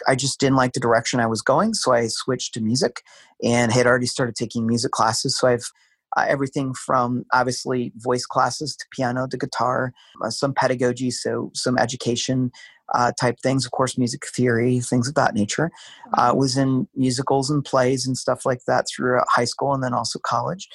i 0.07 0.15
just 0.15 0.39
didn't 0.39 0.55
like 0.55 0.73
the 0.73 0.79
direction 0.79 1.19
i 1.19 1.27
was 1.27 1.41
going 1.43 1.73
so 1.73 1.93
i 1.93 2.07
switched 2.07 2.55
to 2.55 2.61
music 2.61 3.03
and 3.43 3.71
had 3.71 3.85
already 3.85 4.07
started 4.07 4.35
taking 4.35 4.65
music 4.65 4.91
classes 4.91 5.37
so 5.37 5.47
i've 5.47 5.71
uh, 6.17 6.25
everything 6.27 6.73
from 6.73 7.23
obviously 7.31 7.93
voice 7.95 8.25
classes 8.25 8.75
to 8.75 8.85
piano 8.91 9.27
to 9.27 9.37
guitar, 9.37 9.93
uh, 10.21 10.29
some 10.29 10.53
pedagogy, 10.53 11.09
so 11.09 11.49
some 11.53 11.77
education 11.77 12.51
uh, 12.93 13.11
type 13.19 13.39
things, 13.39 13.65
of 13.65 13.71
course, 13.71 13.97
music 13.97 14.25
theory, 14.27 14.79
things 14.79 15.07
of 15.07 15.15
that 15.15 15.33
nature. 15.33 15.71
Uh, 16.13 16.33
was 16.35 16.57
in 16.57 16.87
musicals 16.95 17.49
and 17.49 17.63
plays 17.63 18.05
and 18.05 18.17
stuff 18.17 18.45
like 18.45 18.65
that 18.67 18.85
throughout 18.87 19.27
high 19.29 19.45
school 19.45 19.73
and 19.73 19.83
then 19.83 19.93
also 19.93 20.19
college. 20.19 20.67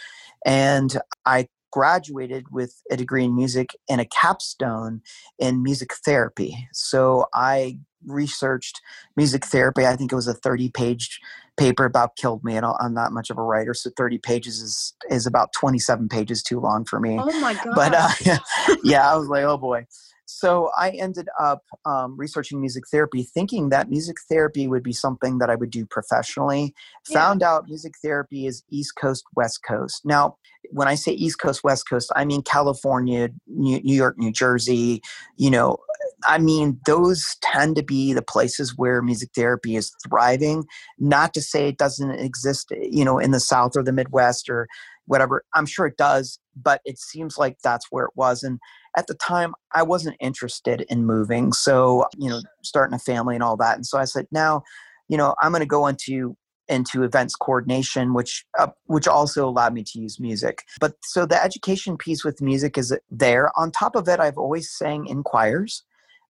And 0.44 0.98
I 1.24 1.48
graduated 1.72 2.46
with 2.50 2.80
a 2.90 2.96
degree 2.96 3.24
in 3.24 3.34
music 3.34 3.70
and 3.88 4.00
a 4.00 4.06
capstone 4.06 5.02
in 5.38 5.62
music 5.62 5.92
therapy. 6.04 6.68
So 6.72 7.26
I 7.34 7.78
researched 8.06 8.80
music 9.16 9.44
therapy. 9.44 9.84
I 9.84 9.96
think 9.96 10.12
it 10.12 10.16
was 10.16 10.28
a 10.28 10.34
30 10.34 10.70
page 10.70 11.20
paper 11.56 11.84
about 11.84 12.16
killed 12.16 12.44
me 12.44 12.54
and 12.54 12.66
I'm 12.66 12.92
not 12.92 13.12
much 13.12 13.30
of 13.30 13.38
a 13.38 13.42
writer 13.42 13.72
so 13.72 13.90
30 13.96 14.18
pages 14.18 14.60
is 14.60 14.94
is 15.08 15.26
about 15.26 15.54
27 15.54 16.08
pages 16.08 16.42
too 16.42 16.60
long 16.60 16.84
for 16.84 17.00
me 17.00 17.18
oh 17.18 17.40
my 17.40 17.54
god 17.54 17.74
but 17.74 17.94
uh, 17.94 18.38
yeah 18.84 19.10
I 19.10 19.16
was 19.16 19.28
like 19.28 19.44
oh 19.44 19.56
boy 19.56 19.86
so 20.26 20.70
I 20.76 20.90
ended 20.90 21.28
up 21.40 21.62
um, 21.84 22.16
researching 22.18 22.60
music 22.60 22.84
therapy, 22.90 23.22
thinking 23.22 23.68
that 23.70 23.88
music 23.88 24.16
therapy 24.28 24.66
would 24.66 24.82
be 24.82 24.92
something 24.92 25.38
that 25.38 25.50
I 25.50 25.54
would 25.54 25.70
do 25.70 25.86
professionally. 25.86 26.74
Yeah. 27.08 27.20
Found 27.20 27.42
out 27.44 27.68
music 27.68 27.94
therapy 28.02 28.46
is 28.46 28.64
East 28.68 28.96
Coast, 29.00 29.24
West 29.36 29.60
Coast. 29.66 30.02
Now, 30.04 30.36
when 30.70 30.88
I 30.88 30.96
say 30.96 31.12
East 31.12 31.38
Coast, 31.38 31.62
West 31.62 31.88
Coast, 31.88 32.10
I 32.16 32.24
mean 32.24 32.42
California, 32.42 33.28
New 33.46 33.80
York, 33.84 34.18
New 34.18 34.32
Jersey, 34.32 35.00
you 35.36 35.48
know, 35.48 35.78
I 36.26 36.38
mean, 36.38 36.80
those 36.86 37.36
tend 37.40 37.76
to 37.76 37.84
be 37.84 38.12
the 38.12 38.22
places 38.22 38.76
where 38.76 39.02
music 39.02 39.30
therapy 39.34 39.76
is 39.76 39.94
thriving. 40.08 40.64
Not 40.98 41.34
to 41.34 41.42
say 41.42 41.68
it 41.68 41.78
doesn't 41.78 42.10
exist, 42.10 42.72
you 42.80 43.04
know, 43.04 43.18
in 43.18 43.30
the 43.30 43.40
South 43.40 43.76
or 43.76 43.84
the 43.84 43.92
Midwest 43.92 44.48
or 44.48 44.66
whatever. 45.06 45.44
I'm 45.54 45.66
sure 45.66 45.86
it 45.86 45.96
does, 45.96 46.38
but 46.60 46.80
it 46.84 46.98
seems 46.98 47.38
like 47.38 47.58
that's 47.62 47.86
where 47.90 48.06
it 48.06 48.12
was. 48.16 48.42
And 48.42 48.58
at 48.96 49.06
the 49.06 49.14
time, 49.14 49.54
I 49.74 49.82
wasn't 49.82 50.16
interested 50.20 50.86
in 50.88 51.04
moving. 51.04 51.52
So, 51.52 52.06
you 52.16 52.30
know, 52.30 52.40
starting 52.62 52.94
a 52.94 52.98
family 52.98 53.34
and 53.34 53.42
all 53.42 53.56
that. 53.58 53.76
And 53.76 53.86
so 53.86 53.98
I 53.98 54.04
said, 54.04 54.26
now, 54.30 54.62
you 55.08 55.16
know, 55.16 55.34
I'm 55.40 55.52
going 55.52 55.60
to 55.60 55.66
go 55.66 55.86
into 55.86 56.36
into 56.68 57.04
events 57.04 57.36
coordination 57.36 58.12
which 58.12 58.44
uh, 58.58 58.66
which 58.86 59.06
also 59.06 59.48
allowed 59.48 59.72
me 59.72 59.84
to 59.84 60.00
use 60.00 60.18
music 60.18 60.64
but 60.80 60.94
so 61.04 61.24
the 61.24 61.40
education 61.40 61.96
piece 61.96 62.24
with 62.24 62.42
music 62.42 62.76
is 62.76 62.92
there 63.08 63.52
on 63.56 63.70
top 63.70 63.94
of 63.94 64.08
it 64.08 64.18
i've 64.18 64.36
always 64.36 64.68
sang 64.68 65.06
in 65.06 65.22
choirs 65.22 65.84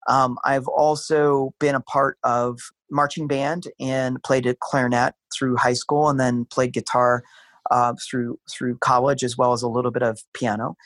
um, 0.06 0.38
I've 0.44 0.68
also 0.68 1.52
been 1.58 1.74
a 1.74 1.80
part 1.80 2.18
of 2.22 2.58
marching 2.90 3.26
band 3.26 3.64
and 3.80 4.22
played 4.22 4.46
a 4.46 4.54
clarinet 4.54 5.14
through 5.36 5.56
high 5.56 5.72
school, 5.72 6.08
and 6.08 6.20
then 6.20 6.44
played 6.46 6.72
guitar 6.72 7.22
uh, 7.70 7.94
through 8.08 8.38
through 8.50 8.78
college, 8.78 9.24
as 9.24 9.36
well 9.36 9.52
as 9.52 9.62
a 9.62 9.68
little 9.68 9.90
bit 9.90 10.02
of 10.02 10.20
piano. 10.32 10.76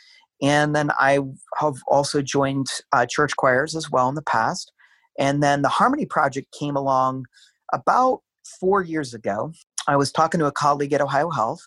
And 0.43 0.75
then 0.75 0.91
I 0.99 1.19
have 1.59 1.77
also 1.87 2.23
joined 2.23 2.69
uh, 2.93 3.07
church 3.07 3.37
choirs 3.37 3.77
as 3.77 3.91
well 3.91 4.09
in 4.09 4.15
the 4.15 4.23
past. 4.23 4.73
And 5.19 5.43
then 5.43 5.63
the 5.63 5.69
Harmony 5.69 6.07
Project 6.07 6.55
came 6.59 6.77
along 6.77 7.27
about 7.73 8.23
four 8.59 8.83
years 8.83 9.13
ago. 9.13 9.53
I 9.87 9.97
was 9.97 10.13
talking 10.13 10.41
to 10.41 10.47
a 10.47 10.53
colleague 10.53 10.93
at 10.93 11.01
Ohio 11.01 11.31
Health, 11.31 11.61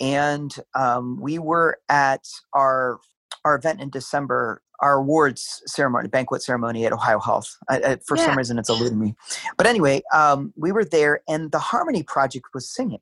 and 0.00 0.54
um, 0.74 1.20
we 1.20 1.38
were 1.38 1.78
at 1.88 2.24
our 2.52 2.98
our 3.44 3.56
event 3.56 3.80
in 3.80 3.90
December 3.90 4.62
our 4.80 4.96
awards 4.96 5.62
ceremony, 5.66 6.08
banquet 6.08 6.42
ceremony 6.42 6.84
at 6.84 6.92
Ohio 6.92 7.20
Health. 7.20 7.56
I, 7.68 7.76
I, 7.78 7.96
for 8.06 8.16
yeah. 8.16 8.26
some 8.26 8.36
reason, 8.36 8.58
it's 8.58 8.68
eluding 8.68 8.98
me. 8.98 9.14
But 9.56 9.66
anyway, 9.66 10.02
um, 10.12 10.52
we 10.56 10.72
were 10.72 10.84
there, 10.84 11.22
and 11.28 11.50
the 11.52 11.58
Harmony 11.58 12.02
Project 12.02 12.46
was 12.54 12.68
singing. 12.68 13.00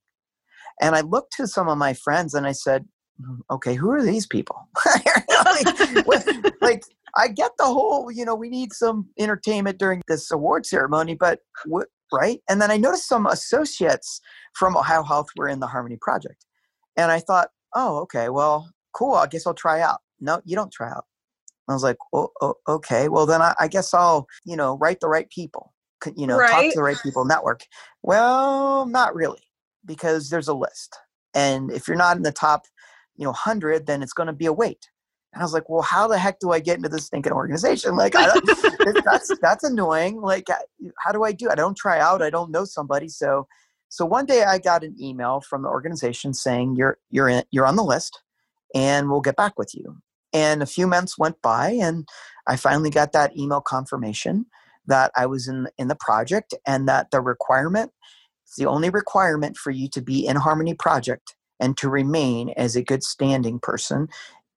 And 0.81 0.95
I 0.95 1.01
looked 1.01 1.33
to 1.35 1.47
some 1.47 1.69
of 1.69 1.79
my 1.79 1.93
friends 1.93 2.35
and 2.35 2.47
I 2.47 2.53
said, 2.53 2.87
okay, 3.51 3.75
who 3.75 3.91
are 3.91 4.03
these 4.03 4.27
people? 4.27 4.69
like, 6.07 6.27
like, 6.61 6.83
I 7.17 7.29
get 7.29 7.53
the 7.59 7.65
whole, 7.65 8.11
you 8.11 8.25
know, 8.25 8.35
we 8.35 8.49
need 8.49 8.73
some 8.73 9.09
entertainment 9.19 9.79
during 9.79 10.03
this 10.09 10.31
award 10.31 10.67
ceremony, 10.67 11.15
but 11.15 11.41
what, 11.67 11.89
right? 12.13 12.41
And 12.49 12.61
then 12.61 12.71
I 12.71 12.77
noticed 12.77 13.09
some 13.09 13.27
associates 13.27 14.21
from 14.55 14.77
Ohio 14.77 15.03
Health 15.03 15.29
were 15.37 15.49
in 15.49 15.61
the 15.61 15.67
Harmony 15.67 15.99
Project. 16.01 16.47
And 16.97 17.11
I 17.11 17.21
thought, 17.21 17.51
oh, 17.75 17.99
okay, 18.01 18.29
well, 18.29 18.71
cool. 18.93 19.15
I 19.15 19.27
guess 19.27 19.47
I'll 19.47 19.55
try 19.55 19.81
out. 19.81 20.01
No, 20.21 20.41
you 20.45 20.57
don't 20.57 20.73
try 20.73 20.91
out. 20.91 21.05
I 21.69 21.73
was 21.73 21.83
like, 21.83 21.97
oh, 22.13 22.31
oh 22.41 22.55
okay, 22.69 23.09
well 23.09 23.27
then 23.27 23.41
I, 23.41 23.55
I, 23.59 23.69
guess 23.69 23.95
I'll, 23.95 24.27
you 24.45 24.57
know, 24.57 24.77
write 24.79 25.01
the 25.01 25.09
right 25.09 25.29
people, 25.31 25.73
you 26.17 26.27
know, 26.27 26.37
right? 26.37 26.51
talk 26.51 26.63
to 26.65 26.73
the 26.75 26.83
right 26.83 26.99
people, 27.03 27.25
network. 27.25 27.63
Well, 28.03 28.87
not 28.87 29.15
really, 29.15 29.43
because 29.87 30.29
there's 30.29 30.49
a 30.49 30.55
list, 30.55 30.99
and 31.35 31.71
if 31.71 31.87
you're 31.87 31.97
not 31.97 32.17
in 32.17 32.25
the 32.25 32.33
top, 32.33 32.67
you 33.17 33.25
know, 33.25 33.33
hundred, 33.33 33.87
then 33.87 34.03
it's 34.03 34.13
going 34.13 34.27
to 34.27 34.33
be 34.33 34.47
a 34.47 34.53
wait. 34.53 34.89
And 35.33 35.43
I 35.43 35.45
was 35.45 35.55
like, 35.55 35.69
well, 35.69 35.83
how 35.83 36.09
the 36.09 36.19
heck 36.19 36.41
do 36.41 36.53
I 36.53 36.61
get 36.61 36.77
into 36.77 36.89
this 36.89 37.09
thinking 37.09 37.33
organization? 37.33 37.97
Like, 38.03 38.13
that's 38.13 39.31
that's 39.41 39.65
annoying. 39.65 40.21
Like, 40.21 40.47
how 40.99 41.13
do 41.13 41.25
I 41.25 41.33
do? 41.33 41.49
I 41.51 41.55
don't 41.55 41.77
try 41.77 42.01
out. 42.01 42.23
I 42.23 42.31
don't 42.31 42.51
know 42.51 42.65
somebody. 42.65 43.09
So, 43.09 43.47
so 43.89 44.05
one 44.05 44.27
day 44.27 44.43
I 44.43 44.59
got 44.59 44.83
an 44.83 44.97
email 45.01 45.41
from 45.41 45.63
the 45.63 45.69
organization 45.69 46.35
saying 46.35 46.77
you're 46.77 46.99
you're 47.11 47.29
in, 47.29 47.45
you're 47.51 47.67
on 47.67 47.77
the 47.77 47.85
list, 47.85 48.21
and 48.75 49.09
we'll 49.09 49.21
get 49.21 49.37
back 49.37 49.59
with 49.59 49.75
you. 49.75 49.99
And 50.33 50.63
a 50.63 50.67
few 50.67 50.87
months 50.87 51.19
went 51.19 51.41
by, 51.43 51.71
and 51.71 52.09
I 52.47 52.57
finally 52.57 52.91
got 52.91 53.13
that 53.13 53.37
email 53.37 53.61
confirmation 53.61 54.47
that 54.87 55.13
I 55.17 55.27
was 55.27 55.49
in 55.49 55.69
in 55.79 55.89
the 55.89 55.97
project, 55.97 56.55
and 56.67 56.89
that 56.89 57.11
the 57.11 57.21
requirement, 57.21 57.93
the 58.59 58.67
only 58.67 58.91
requirement 58.91 59.57
for 59.57 59.71
you 59.71 59.89
to 59.91 60.03
be 60.03 60.27
in 60.27 60.37
Harmony 60.37 60.75
Project 60.75 61.37
and 61.63 61.77
to 61.79 61.89
remain 61.89 62.51
as 62.59 62.77
a 62.77 62.83
good 62.83 63.03
standing 63.03 63.59
person, 63.59 64.09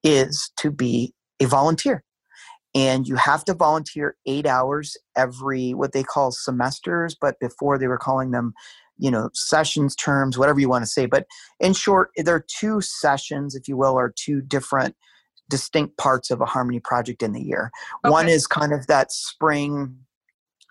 is 0.04 0.52
to 0.58 0.70
be 0.70 1.14
a 1.40 1.46
volunteer. 1.46 2.04
And 2.74 3.08
you 3.08 3.16
have 3.16 3.46
to 3.46 3.54
volunteer 3.54 4.18
eight 4.26 4.46
hours 4.46 4.98
every 5.16 5.74
what 5.74 5.94
they 5.94 6.04
call 6.04 6.32
semesters, 6.32 7.16
but 7.20 7.40
before 7.40 7.78
they 7.78 7.88
were 7.88 7.98
calling 7.98 8.32
them 8.32 8.54
you 8.98 9.12
know 9.12 9.30
sessions 9.34 9.94
terms 9.94 10.38
whatever 10.38 10.58
you 10.58 10.70
want 10.70 10.82
to 10.82 10.90
say 10.90 11.06
but 11.06 11.26
in 11.60 11.74
short 11.74 12.12
there 12.16 12.36
are 12.36 12.46
two 12.48 12.80
sessions 12.80 13.54
if 13.54 13.68
you 13.68 13.76
will 13.76 13.92
or 13.92 14.14
two 14.16 14.40
different 14.40 14.96
distinct 15.50 15.98
parts 15.98 16.32
of 16.32 16.42
a 16.42 16.46
harmony 16.46 16.80
project 16.80 17.22
in 17.22 17.34
the 17.34 17.42
year. 17.42 17.72
Okay. 18.04 18.12
One 18.12 18.28
is 18.28 18.48
kind 18.48 18.74
of 18.74 18.88
that 18.88 19.12
spring 19.12 19.98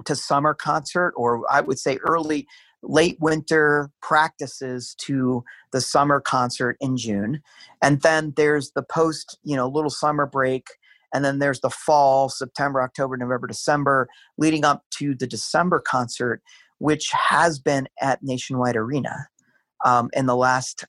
to 0.04 0.16
summer 0.16 0.54
concert, 0.54 1.12
or 1.16 1.42
I 1.50 1.60
would 1.60 1.78
say 1.78 1.98
early, 1.98 2.46
late 2.86 3.16
winter 3.20 3.90
practices 4.02 4.94
to 4.98 5.44
the 5.72 5.80
summer 5.80 6.20
concert 6.20 6.76
in 6.80 6.96
June. 6.96 7.40
And 7.82 8.00
then 8.02 8.32
there's 8.36 8.72
the 8.72 8.82
post, 8.82 9.38
you 9.42 9.56
know, 9.56 9.68
little 9.68 9.90
summer 9.90 10.26
break. 10.26 10.66
And 11.12 11.24
then 11.24 11.38
there's 11.38 11.60
the 11.60 11.70
fall, 11.70 12.28
September, 12.28 12.82
October, 12.82 13.16
November, 13.16 13.46
December, 13.46 14.08
leading 14.36 14.64
up 14.64 14.84
to 14.98 15.14
the 15.14 15.26
December 15.26 15.80
concert, 15.80 16.42
which 16.78 17.10
has 17.12 17.58
been 17.58 17.88
at 18.00 18.22
Nationwide 18.22 18.76
Arena 18.76 19.28
um, 19.84 20.10
in 20.12 20.26
the 20.26 20.36
last 20.36 20.84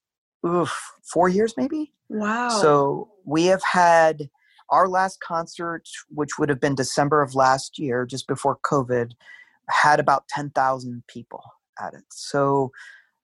oof, 0.45 0.75
four 1.03 1.29
years, 1.29 1.53
maybe. 1.57 1.93
Wow. 2.09 2.49
So 2.49 3.09
we 3.23 3.45
have 3.45 3.63
had 3.63 4.29
our 4.69 4.87
last 4.87 5.19
concert, 5.19 5.87
which 6.09 6.39
would 6.39 6.49
have 6.49 6.59
been 6.59 6.75
December 6.75 7.21
of 7.21 7.35
last 7.35 7.77
year, 7.77 8.05
just 8.05 8.27
before 8.27 8.57
COVID, 8.63 9.11
had 9.69 9.99
about 9.99 10.27
10,000 10.27 11.03
people 11.07 11.43
at 11.81 11.93
it. 11.93 12.03
So 12.11 12.71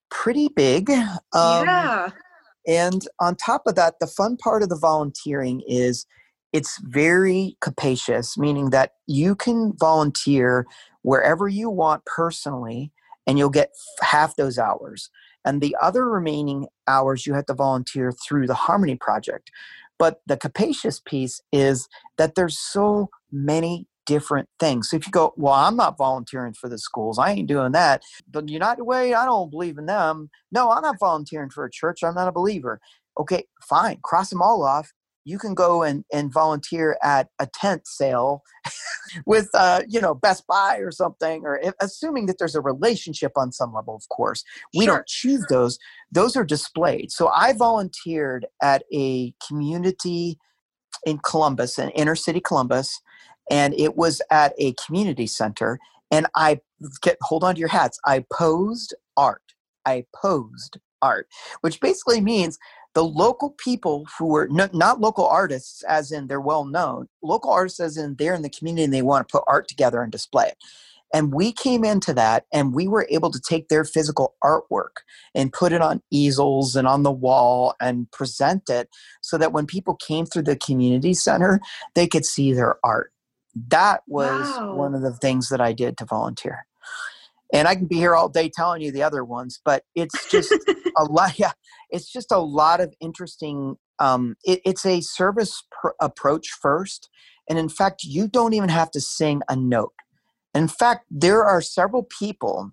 pretty 0.09 0.49
big. 0.49 0.89
Um, 0.89 1.65
yeah. 1.65 2.09
And 2.67 3.07
on 3.19 3.35
top 3.35 3.63
of 3.65 3.75
that, 3.75 3.95
the 3.99 4.07
fun 4.07 4.37
part 4.37 4.61
of 4.63 4.69
the 4.69 4.77
volunteering 4.77 5.61
is 5.67 6.05
it's 6.53 6.79
very 6.83 7.57
capacious, 7.61 8.37
meaning 8.37 8.69
that 8.71 8.91
you 9.07 9.35
can 9.35 9.73
volunteer 9.79 10.65
wherever 11.01 11.47
you 11.47 11.69
want 11.69 12.05
personally, 12.05 12.91
and 13.25 13.37
you'll 13.37 13.49
get 13.49 13.71
half 14.01 14.35
those 14.35 14.59
hours 14.59 15.09
and 15.45 15.61
the 15.61 15.75
other 15.81 16.07
remaining 16.07 16.67
hours 16.87 17.25
you 17.25 17.33
have 17.33 17.45
to 17.47 17.53
volunteer 17.53 18.11
through 18.11 18.47
the 18.47 18.53
Harmony 18.53 18.95
Project. 18.95 19.51
But 19.97 20.21
the 20.25 20.37
capacious 20.37 20.99
piece 20.99 21.41
is 21.51 21.87
that 22.17 22.35
there's 22.35 22.57
so 22.57 23.09
many 23.31 23.87
different 24.05 24.49
things. 24.59 24.89
So 24.89 24.97
if 24.97 25.05
you 25.05 25.11
go, 25.11 25.33
well, 25.37 25.53
I'm 25.53 25.75
not 25.75 25.97
volunteering 25.97 26.53
for 26.53 26.69
the 26.69 26.77
schools, 26.77 27.19
I 27.19 27.31
ain't 27.31 27.47
doing 27.47 27.71
that. 27.73 28.03
The 28.31 28.43
United 28.45 28.83
Way, 28.83 29.13
I 29.13 29.25
don't 29.25 29.51
believe 29.51 29.77
in 29.77 29.85
them. 29.85 30.29
No, 30.51 30.71
I'm 30.71 30.81
not 30.81 30.99
volunteering 30.99 31.49
for 31.49 31.65
a 31.65 31.71
church, 31.71 32.03
I'm 32.03 32.15
not 32.15 32.27
a 32.27 32.31
believer. 32.31 32.79
Okay, 33.19 33.45
fine, 33.61 33.99
cross 34.03 34.29
them 34.29 34.41
all 34.41 34.63
off 34.63 34.91
you 35.23 35.37
can 35.37 35.53
go 35.53 35.83
and, 35.83 36.03
and 36.11 36.33
volunteer 36.33 36.97
at 37.03 37.27
a 37.39 37.47
tent 37.53 37.87
sale 37.87 38.41
with 39.25 39.49
uh, 39.53 39.81
you 39.87 39.99
know 39.99 40.13
best 40.13 40.45
buy 40.47 40.77
or 40.77 40.91
something 40.91 41.43
or 41.45 41.59
if, 41.59 41.73
assuming 41.79 42.25
that 42.25 42.37
there's 42.37 42.55
a 42.55 42.61
relationship 42.61 43.31
on 43.35 43.51
some 43.51 43.73
level 43.73 43.95
of 43.95 44.07
course 44.09 44.43
we 44.75 44.85
sure. 44.85 44.95
don't 44.95 45.07
choose 45.07 45.45
those 45.49 45.77
those 46.11 46.35
are 46.35 46.43
displayed 46.43 47.11
so 47.11 47.29
i 47.29 47.53
volunteered 47.53 48.45
at 48.61 48.83
a 48.93 49.33
community 49.47 50.37
in 51.05 51.17
columbus 51.19 51.79
in 51.79 51.89
inner 51.89 52.15
city 52.15 52.39
columbus 52.39 52.99
and 53.49 53.73
it 53.75 53.95
was 53.95 54.21
at 54.31 54.53
a 54.57 54.73
community 54.73 55.27
center 55.27 55.79
and 56.11 56.27
i 56.35 56.59
get 57.01 57.17
hold 57.21 57.43
on 57.43 57.55
to 57.55 57.59
your 57.59 57.69
hats 57.69 57.99
i 58.05 58.23
posed 58.31 58.93
art 59.17 59.53
i 59.85 60.03
posed 60.15 60.77
art 61.01 61.27
which 61.61 61.79
basically 61.79 62.21
means 62.21 62.59
the 62.93 63.03
local 63.03 63.51
people 63.51 64.05
who 64.19 64.25
were 64.25 64.49
n- 64.51 64.69
not 64.73 64.99
local 64.99 65.25
artists 65.25 65.81
as 65.83 66.11
in 66.11 66.27
they're 66.27 66.41
well 66.41 66.65
known 66.65 67.07
local 67.23 67.51
artists 67.51 67.79
as 67.79 67.97
in 67.97 68.15
they're 68.15 68.35
in 68.35 68.41
the 68.41 68.49
community 68.49 68.83
and 68.83 68.93
they 68.93 69.01
want 69.01 69.27
to 69.27 69.31
put 69.31 69.43
art 69.47 69.67
together 69.67 70.01
and 70.01 70.11
display 70.11 70.47
it 70.47 70.57
and 71.13 71.33
we 71.33 71.51
came 71.51 71.83
into 71.83 72.13
that 72.13 72.45
and 72.53 72.73
we 72.73 72.87
were 72.87 73.07
able 73.09 73.31
to 73.31 73.39
take 73.39 73.67
their 73.67 73.83
physical 73.83 74.35
artwork 74.43 75.01
and 75.35 75.51
put 75.51 75.73
it 75.73 75.81
on 75.81 76.01
easels 76.09 76.75
and 76.75 76.87
on 76.87 77.03
the 77.03 77.11
wall 77.11 77.75
and 77.81 78.09
present 78.11 78.69
it 78.69 78.89
so 79.21 79.37
that 79.37 79.51
when 79.51 79.65
people 79.65 79.95
came 79.95 80.25
through 80.25 80.43
the 80.43 80.55
community 80.55 81.13
center, 81.13 81.59
they 81.95 82.07
could 82.07 82.25
see 82.25 82.53
their 82.53 82.77
art. 82.83 83.11
That 83.69 84.01
was 84.07 84.41
wow. 84.41 84.75
one 84.75 84.95
of 84.95 85.01
the 85.01 85.13
things 85.13 85.49
that 85.49 85.61
I 85.61 85.73
did 85.73 85.97
to 85.97 86.05
volunteer. 86.05 86.65
And 87.53 87.67
I 87.67 87.75
can 87.75 87.85
be 87.85 87.97
here 87.97 88.15
all 88.15 88.29
day 88.29 88.49
telling 88.49 88.81
you 88.81 88.91
the 88.91 89.03
other 89.03 89.25
ones, 89.25 89.59
but 89.63 89.83
it's 89.93 90.29
just 90.31 90.53
a 90.97 91.03
lot. 91.03 91.37
Yeah, 91.37 91.51
it's 91.89 92.11
just 92.11 92.31
a 92.31 92.39
lot 92.39 92.79
of 92.79 92.93
interesting. 93.01 93.75
Um, 93.99 94.35
it, 94.43 94.61
it's 94.65 94.85
a 94.85 95.01
service 95.01 95.63
pr- 95.69 95.89
approach 95.99 96.47
first, 96.61 97.09
and 97.49 97.59
in 97.59 97.67
fact, 97.67 98.03
you 98.03 98.27
don't 98.27 98.53
even 98.53 98.69
have 98.69 98.89
to 98.91 99.01
sing 99.01 99.41
a 99.49 99.55
note 99.55 99.93
in 100.53 100.67
fact, 100.67 101.05
there 101.09 101.43
are 101.43 101.61
several 101.61 102.03
people 102.03 102.71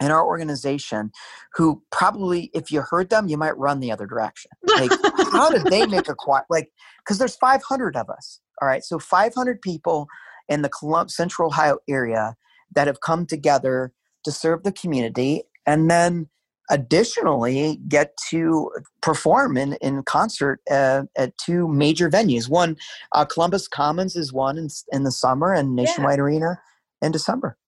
in 0.00 0.10
our 0.10 0.24
organization 0.24 1.12
who 1.54 1.82
probably, 1.92 2.50
if 2.54 2.70
you 2.72 2.82
heard 2.82 3.10
them, 3.10 3.28
you 3.28 3.36
might 3.36 3.56
run 3.56 3.80
the 3.80 3.92
other 3.92 4.06
direction. 4.06 4.50
Like, 4.66 4.90
how 5.32 5.50
did 5.50 5.66
they 5.66 5.86
make 5.86 6.08
a 6.08 6.14
choir? 6.18 6.44
Like, 6.50 6.70
because 6.98 7.18
there's 7.18 7.36
500 7.36 7.96
of 7.96 8.08
us. 8.10 8.40
All 8.60 8.68
right, 8.68 8.84
so 8.84 8.98
500 8.98 9.60
people 9.60 10.06
in 10.48 10.62
the 10.62 10.68
Colum- 10.68 11.08
Central 11.08 11.48
Ohio 11.48 11.78
area 11.88 12.36
that 12.74 12.86
have 12.86 13.00
come 13.00 13.26
together 13.26 13.92
to 14.24 14.32
serve 14.32 14.62
the 14.62 14.72
community, 14.72 15.42
and 15.66 15.90
then 15.90 16.28
additionally 16.70 17.78
get 17.88 18.16
to 18.30 18.70
perform 19.02 19.56
in, 19.56 19.74
in 19.74 20.02
concert 20.02 20.60
uh, 20.70 21.02
at 21.16 21.36
two 21.36 21.68
major 21.68 22.10
venues. 22.10 22.48
One, 22.48 22.76
uh, 23.12 23.24
Columbus 23.26 23.68
Commons 23.68 24.16
is 24.16 24.32
one 24.32 24.56
in, 24.56 24.68
in 24.92 25.04
the 25.04 25.12
summer 25.12 25.52
and 25.52 25.76
Nationwide 25.76 26.18
yeah. 26.18 26.24
Arena 26.24 26.60
in 27.02 27.12
December. 27.12 27.58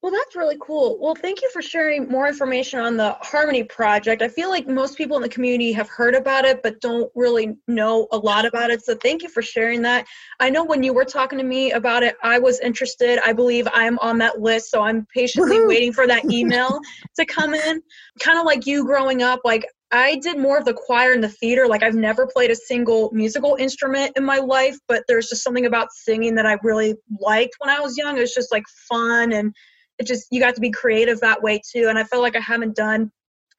Well, 0.00 0.12
that's 0.12 0.36
really 0.36 0.56
cool. 0.60 0.96
Well, 1.00 1.16
thank 1.16 1.42
you 1.42 1.50
for 1.50 1.60
sharing 1.60 2.08
more 2.08 2.28
information 2.28 2.78
on 2.78 2.96
the 2.96 3.16
Harmony 3.20 3.64
Project. 3.64 4.22
I 4.22 4.28
feel 4.28 4.48
like 4.48 4.68
most 4.68 4.96
people 4.96 5.16
in 5.16 5.22
the 5.22 5.28
community 5.28 5.72
have 5.72 5.88
heard 5.88 6.14
about 6.14 6.44
it, 6.44 6.62
but 6.62 6.80
don't 6.80 7.10
really 7.16 7.56
know 7.66 8.06
a 8.12 8.16
lot 8.16 8.44
about 8.44 8.70
it. 8.70 8.84
So, 8.84 8.94
thank 8.94 9.24
you 9.24 9.28
for 9.28 9.42
sharing 9.42 9.82
that. 9.82 10.06
I 10.38 10.50
know 10.50 10.64
when 10.64 10.84
you 10.84 10.94
were 10.94 11.04
talking 11.04 11.36
to 11.38 11.44
me 11.44 11.72
about 11.72 12.04
it, 12.04 12.16
I 12.22 12.38
was 12.38 12.60
interested. 12.60 13.18
I 13.24 13.32
believe 13.32 13.66
I'm 13.74 13.98
on 13.98 14.18
that 14.18 14.40
list, 14.40 14.70
so 14.70 14.82
I'm 14.82 15.04
patiently 15.12 15.66
waiting 15.66 15.92
for 15.92 16.06
that 16.06 16.24
email 16.30 16.78
to 17.16 17.24
come 17.26 17.52
in. 17.52 17.82
Kind 18.20 18.38
of 18.38 18.46
like 18.46 18.66
you 18.66 18.84
growing 18.84 19.24
up, 19.24 19.40
like 19.44 19.66
I 19.90 20.16
did 20.16 20.38
more 20.38 20.58
of 20.58 20.64
the 20.64 20.74
choir 20.74 21.12
and 21.12 21.24
the 21.24 21.28
theater. 21.28 21.66
Like 21.66 21.82
I've 21.82 21.96
never 21.96 22.24
played 22.26 22.52
a 22.52 22.56
single 22.56 23.10
musical 23.12 23.56
instrument 23.58 24.12
in 24.16 24.24
my 24.24 24.38
life, 24.38 24.76
but 24.86 25.02
there's 25.08 25.28
just 25.28 25.42
something 25.42 25.66
about 25.66 25.92
singing 25.92 26.36
that 26.36 26.46
I 26.46 26.56
really 26.62 26.94
liked 27.20 27.56
when 27.58 27.70
I 27.70 27.80
was 27.80 27.96
young. 27.96 28.16
It 28.16 28.20
was 28.20 28.34
just 28.34 28.52
like 28.52 28.64
fun 28.88 29.32
and 29.32 29.52
it 29.98 30.06
just 30.06 30.26
you 30.30 30.40
got 30.40 30.54
to 30.54 30.60
be 30.60 30.70
creative 30.70 31.20
that 31.20 31.42
way 31.42 31.60
too. 31.70 31.86
And 31.88 31.98
I 31.98 32.04
feel 32.04 32.20
like 32.20 32.36
I 32.36 32.40
haven't 32.40 32.76
done 32.76 33.10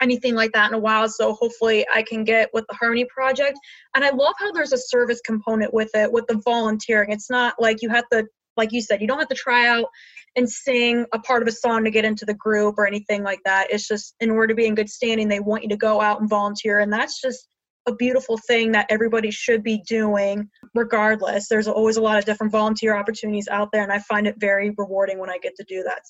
anything 0.02 0.34
like 0.34 0.52
that 0.54 0.70
in 0.70 0.76
a 0.76 0.80
while. 0.80 1.10
So 1.10 1.34
hopefully 1.34 1.86
I 1.94 2.04
can 2.04 2.24
get 2.24 2.50
with 2.54 2.66
the 2.70 2.76
Harmony 2.76 3.06
Project. 3.06 3.60
And 3.96 4.06
I 4.06 4.12
love 4.12 4.34
how 4.40 4.52
there's 4.52 4.72
a 4.72 4.78
service 4.78 5.20
component 5.26 5.74
with 5.74 5.90
it, 5.94 6.12
with 6.12 6.26
the 6.28 6.42
volunteering. 6.46 7.12
It's 7.12 7.30
not 7.30 7.56
like 7.60 7.82
you 7.82 7.90
have 7.90 8.08
to 8.14 8.26
like 8.60 8.72
you 8.74 8.82
said, 8.82 9.02
you 9.02 9.08
don't 9.08 9.20
have 9.20 9.30
to 9.30 9.36
try 9.36 9.68
out 9.68 9.86
and 10.36 10.48
sing 10.50 11.06
a 11.14 11.20
part 11.20 11.42
of 11.42 11.48
a 11.48 11.52
song 11.52 11.84
to 11.86 11.92
get 11.92 12.06
into 12.06 12.26
the 12.26 12.34
group 12.34 12.76
or 12.78 12.86
anything 12.86 13.24
like 13.24 13.40
that. 13.46 13.68
It's 13.72 13.88
just 13.88 14.16
in 14.20 14.30
order 14.30 14.48
to 14.48 14.56
be 14.56 14.68
in 14.68 14.76
good 14.76 14.90
standing, 14.90 15.28
they 15.28 15.40
want 15.40 15.64
you 15.64 15.70
to 15.70 15.78
go 15.78 16.02
out 16.02 16.20
and 16.20 16.30
volunteer. 16.30 16.80
And 16.80 16.92
that's 16.92 17.20
just 17.22 17.48
a 17.88 17.96
beautiful 17.96 18.38
thing 18.38 18.72
that 18.74 18.86
everybody 18.90 19.32
should 19.32 19.64
be 19.64 19.82
doing 19.88 20.50
regardless. 20.76 21.48
There's 21.48 21.68
always 21.68 21.98
a 21.98 22.02
lot 22.02 22.20
of 22.20 22.26
different 22.26 22.52
volunteer 22.52 22.96
opportunities 22.96 23.48
out 23.48 23.70
there, 23.72 23.84
and 23.84 23.92
I 23.92 24.00
find 24.00 24.28
it 24.28 24.36
very 24.38 24.72
rewarding 24.78 25.20
when 25.20 25.30
I 25.30 25.40
get 25.42 25.56
to 25.56 25.66
do 25.68 25.82
that. 25.84 26.02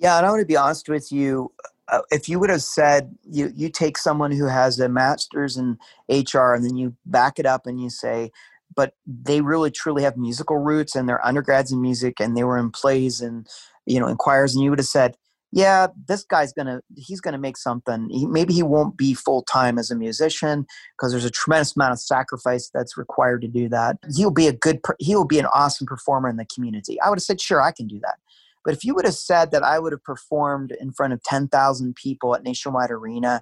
Yeah, 0.00 0.16
and 0.16 0.26
I 0.26 0.30
want 0.30 0.40
to 0.40 0.46
be 0.46 0.56
honest 0.56 0.88
with 0.88 1.10
you. 1.10 1.52
Uh, 1.88 2.02
if 2.10 2.28
you 2.28 2.38
would 2.38 2.50
have 2.50 2.62
said 2.62 3.16
you 3.24 3.50
you 3.54 3.68
take 3.70 3.96
someone 3.96 4.30
who 4.30 4.46
has 4.46 4.78
a 4.78 4.88
master's 4.88 5.56
in 5.56 5.78
HR 6.08 6.52
and 6.52 6.64
then 6.64 6.76
you 6.76 6.94
back 7.06 7.38
it 7.38 7.46
up 7.46 7.66
and 7.66 7.80
you 7.80 7.88
say 7.88 8.30
but 8.76 8.92
they 9.06 9.40
really 9.40 9.70
truly 9.70 10.02
have 10.02 10.16
musical 10.16 10.58
roots 10.58 10.94
and 10.94 11.08
they're 11.08 11.24
undergrads 11.26 11.72
in 11.72 11.80
music 11.80 12.20
and 12.20 12.36
they 12.36 12.44
were 12.44 12.58
in 12.58 12.70
plays 12.70 13.22
and 13.22 13.46
you 13.86 13.98
know 13.98 14.06
in 14.06 14.16
choirs 14.16 14.54
and 14.54 14.62
you 14.62 14.68
would 14.68 14.78
have 14.78 14.86
said 14.86 15.16
yeah 15.50 15.86
this 16.06 16.24
guy's 16.24 16.52
gonna 16.52 16.82
he's 16.94 17.22
gonna 17.22 17.38
make 17.38 17.56
something. 17.56 18.10
He, 18.10 18.26
maybe 18.26 18.52
he 18.52 18.62
won't 18.62 18.98
be 18.98 19.14
full-time 19.14 19.78
as 19.78 19.90
a 19.90 19.96
musician 19.96 20.66
because 20.94 21.12
there's 21.12 21.24
a 21.24 21.30
tremendous 21.30 21.74
amount 21.74 21.92
of 21.92 22.00
sacrifice 22.00 22.70
that's 22.72 22.98
required 22.98 23.40
to 23.40 23.48
do 23.48 23.66
that. 23.70 23.96
He'll 24.14 24.30
be 24.30 24.46
a 24.46 24.52
good 24.52 24.80
he'll 24.98 25.24
be 25.24 25.38
an 25.38 25.46
awesome 25.46 25.86
performer 25.86 26.28
in 26.28 26.36
the 26.36 26.44
community. 26.44 27.00
I 27.00 27.08
would 27.08 27.16
have 27.16 27.24
said 27.24 27.40
sure 27.40 27.62
i 27.62 27.72
can 27.72 27.86
do 27.86 27.98
that 28.00 28.18
but 28.68 28.76
if 28.76 28.84
you 28.84 28.94
would 28.94 29.06
have 29.06 29.14
said 29.14 29.50
that 29.50 29.62
i 29.62 29.78
would 29.78 29.92
have 29.92 30.04
performed 30.04 30.76
in 30.78 30.92
front 30.92 31.14
of 31.14 31.22
10,000 31.22 31.94
people 31.94 32.34
at 32.34 32.42
nationwide 32.42 32.90
arena 32.90 33.40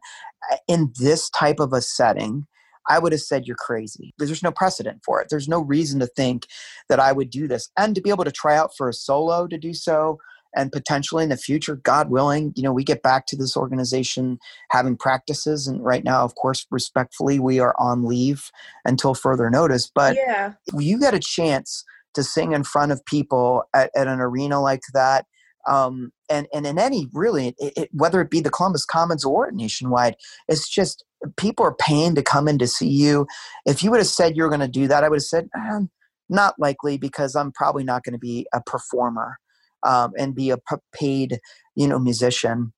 uh, 0.53 0.57
in 0.69 0.93
this 1.01 1.29
type 1.31 1.59
of 1.59 1.73
a 1.73 1.81
setting 1.81 2.47
I 2.89 3.01
would 3.01 3.11
have 3.11 3.21
said 3.21 3.49
you're 3.49 3.57
crazy. 3.57 4.15
There's 4.17 4.45
no 4.45 4.53
precedent 4.53 5.03
for 5.05 5.21
it. 5.21 5.27
There's 5.29 5.49
no 5.49 5.59
reason 5.59 5.99
to 5.99 6.07
think 6.07 6.47
that 6.89 7.01
I 7.01 7.11
would 7.11 7.31
do 7.31 7.49
this. 7.49 7.69
And 7.77 7.97
to 7.97 8.01
be 8.01 8.11
able 8.11 8.23
to 8.23 8.31
try 8.31 8.57
out 8.57 8.77
for 8.77 8.89
a 8.89 8.93
solo 8.93 9.49
to 9.49 9.59
do 9.59 9.75
so, 9.75 10.21
and 10.57 10.73
potentially 10.73 11.23
in 11.23 11.29
the 11.29 11.37
future, 11.37 11.77
God 11.77 12.11
willing, 12.11 12.53
you 12.57 12.63
know, 12.63 12.73
we 12.73 12.83
get 12.83 13.03
back 13.03 13.27
to 13.27 13.37
this 13.37 13.57
organization 13.57 14.39
having 14.71 14.97
practices. 14.97 15.67
And 15.67 15.85
right 15.85 16.03
now, 16.03 16.25
of 16.25 16.35
course, 16.35 16.67
respectfully, 16.71 17.39
we 17.39 17.61
are 17.61 17.75
on 17.79 18.05
leave 18.05 18.51
until 18.85 19.15
further 19.15 19.51
notice. 19.51 19.91
But 19.95 20.17
yeah. 20.17 20.55
you 20.77 20.99
get 20.99 21.13
a 21.13 21.21
chance 21.21 21.85
to 22.17 22.25
sing 22.25 22.53
in 22.53 22.65
front 22.65 22.93
of 22.93 23.05
people 23.07 23.63
at, 23.73 23.91
at 23.95 24.09
an 24.09 24.21
arena 24.21 24.61
like 24.61 24.83
that, 24.93 25.25
um, 25.67 26.13
and 26.29 26.47
and 26.53 26.67
in 26.67 26.79
any 26.79 27.09
really, 27.13 27.55
it, 27.59 27.73
it, 27.77 27.89
whether 27.93 28.21
it 28.21 28.31
be 28.31 28.41
the 28.41 28.51
Columbus 28.51 28.85
Commons 28.85 29.25
or 29.25 29.51
nationwide, 29.53 30.17
it's 30.49 30.69
just 30.69 31.05
people 31.37 31.65
are 31.65 31.75
paying 31.75 32.15
to 32.15 32.23
come 32.23 32.49
in 32.49 32.59
to 32.59 32.67
see 32.67 32.89
you. 32.89 33.27
If 33.65 33.83
you 33.83 33.91
would 33.91 34.01
have 34.01 34.07
said 34.07 34.37
you 34.37 34.43
were 34.43 34.49
going 34.49 34.61
to 34.61 34.69
do 34.69 34.89
that, 34.89 35.05
I 35.05 35.09
would 35.09 35.17
have 35.17 35.23
said, 35.23 35.49
eh, 35.57 35.81
not 36.29 36.55
likely 36.59 36.99
because 36.99 37.35
I'm 37.35 37.53
probably 37.53 37.85
not 37.85 38.03
going 38.03 38.13
to 38.13 38.19
be 38.19 38.47
a 38.53 38.61
performer 38.61 39.39
um, 39.83 40.13
and 40.19 40.35
be 40.35 40.51
a 40.51 40.59
paid, 40.93 41.39
you 41.75 41.87
know, 41.87 41.99
musician. 41.99 42.73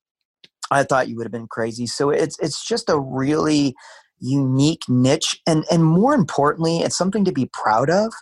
I 0.71 0.83
thought 0.83 1.09
you 1.09 1.15
would 1.17 1.25
have 1.25 1.31
been 1.31 1.47
crazy. 1.47 1.87
So 1.87 2.09
it's 2.09 2.37
it's 2.39 2.65
just 2.65 2.89
a 2.89 2.99
really 2.99 3.75
unique 4.19 4.83
niche, 4.87 5.39
and 5.47 5.65
and 5.71 5.83
more 5.83 6.13
importantly, 6.13 6.79
it's 6.79 6.97
something 6.97 7.25
to 7.25 7.31
be 7.31 7.49
proud 7.53 7.89
of. 7.89 8.13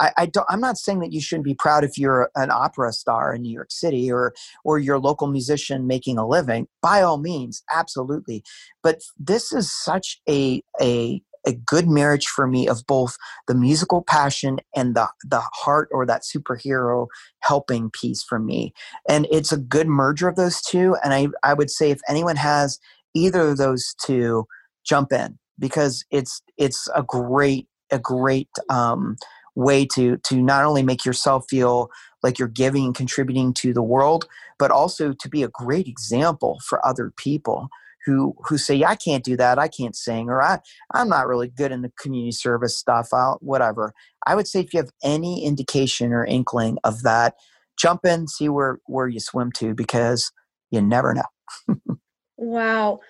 I, 0.00 0.12
I 0.16 0.26
don't, 0.26 0.46
I'm 0.48 0.60
not 0.60 0.78
saying 0.78 1.00
that 1.00 1.12
you 1.12 1.20
shouldn't 1.20 1.44
be 1.44 1.54
proud 1.54 1.84
if 1.84 1.98
you're 1.98 2.30
an 2.34 2.50
opera 2.50 2.92
star 2.92 3.34
in 3.34 3.42
New 3.42 3.52
York 3.52 3.70
City 3.70 4.10
or 4.10 4.34
or 4.64 4.78
you're 4.78 4.98
local 4.98 5.26
musician 5.26 5.86
making 5.86 6.18
a 6.18 6.26
living. 6.26 6.68
By 6.82 7.02
all 7.02 7.18
means, 7.18 7.62
absolutely. 7.72 8.42
But 8.82 9.00
this 9.18 9.52
is 9.52 9.72
such 9.72 10.20
a 10.28 10.62
a 10.80 11.22
a 11.46 11.52
good 11.52 11.88
marriage 11.88 12.26
for 12.26 12.46
me 12.46 12.68
of 12.68 12.84
both 12.86 13.16
the 13.46 13.54
musical 13.54 14.02
passion 14.02 14.58
and 14.74 14.94
the 14.94 15.08
the 15.24 15.42
heart 15.52 15.88
or 15.92 16.04
that 16.04 16.22
superhero 16.22 17.06
helping 17.40 17.90
piece 17.90 18.22
for 18.22 18.38
me 18.40 18.72
and 19.08 19.26
it's 19.30 19.52
a 19.52 19.56
good 19.56 19.86
merger 19.86 20.26
of 20.28 20.34
those 20.34 20.60
two 20.60 20.96
and 21.04 21.14
i 21.14 21.28
i 21.44 21.54
would 21.54 21.70
say 21.70 21.92
if 21.92 22.00
anyone 22.08 22.34
has 22.34 22.80
either 23.14 23.42
of 23.42 23.56
those 23.56 23.94
two 24.04 24.46
jump 24.84 25.12
in 25.12 25.38
because 25.58 26.04
it's 26.10 26.42
it's 26.56 26.88
a 26.94 27.02
great 27.02 27.68
a 27.90 27.98
great 27.98 28.50
um, 28.68 29.16
way 29.58 29.84
to 29.84 30.16
to 30.18 30.40
not 30.40 30.64
only 30.64 30.82
make 30.82 31.04
yourself 31.04 31.44
feel 31.50 31.90
like 32.22 32.38
you're 32.38 32.48
giving 32.48 32.86
and 32.86 32.94
contributing 32.94 33.52
to 33.52 33.72
the 33.72 33.82
world 33.82 34.26
but 34.58 34.70
also 34.70 35.12
to 35.12 35.28
be 35.28 35.42
a 35.42 35.48
great 35.48 35.88
example 35.88 36.58
for 36.64 36.84
other 36.86 37.12
people 37.16 37.68
who 38.06 38.34
who 38.46 38.56
say 38.56 38.74
yeah, 38.74 38.90
I 38.90 38.94
can't 38.94 39.24
do 39.24 39.36
that. 39.36 39.58
I 39.58 39.68
can't 39.68 39.96
sing 39.96 40.30
or 40.30 40.40
I 40.40 40.60
I'm 40.94 41.08
not 41.08 41.26
really 41.26 41.48
good 41.48 41.72
in 41.72 41.82
the 41.82 41.92
community 42.00 42.32
service 42.32 42.78
stuff. 42.78 43.08
I'll 43.12 43.38
whatever. 43.40 43.92
I 44.26 44.34
would 44.36 44.46
say 44.46 44.60
if 44.60 44.72
you 44.72 44.78
have 44.78 44.92
any 45.02 45.44
indication 45.44 46.12
or 46.12 46.24
inkling 46.24 46.78
of 46.84 47.02
that 47.02 47.34
jump 47.76 48.04
in 48.04 48.28
see 48.28 48.48
where 48.48 48.78
where 48.86 49.08
you 49.08 49.20
swim 49.20 49.50
to 49.52 49.74
because 49.74 50.30
you 50.70 50.80
never 50.80 51.14
know. 51.14 51.68
Wow 52.40 53.00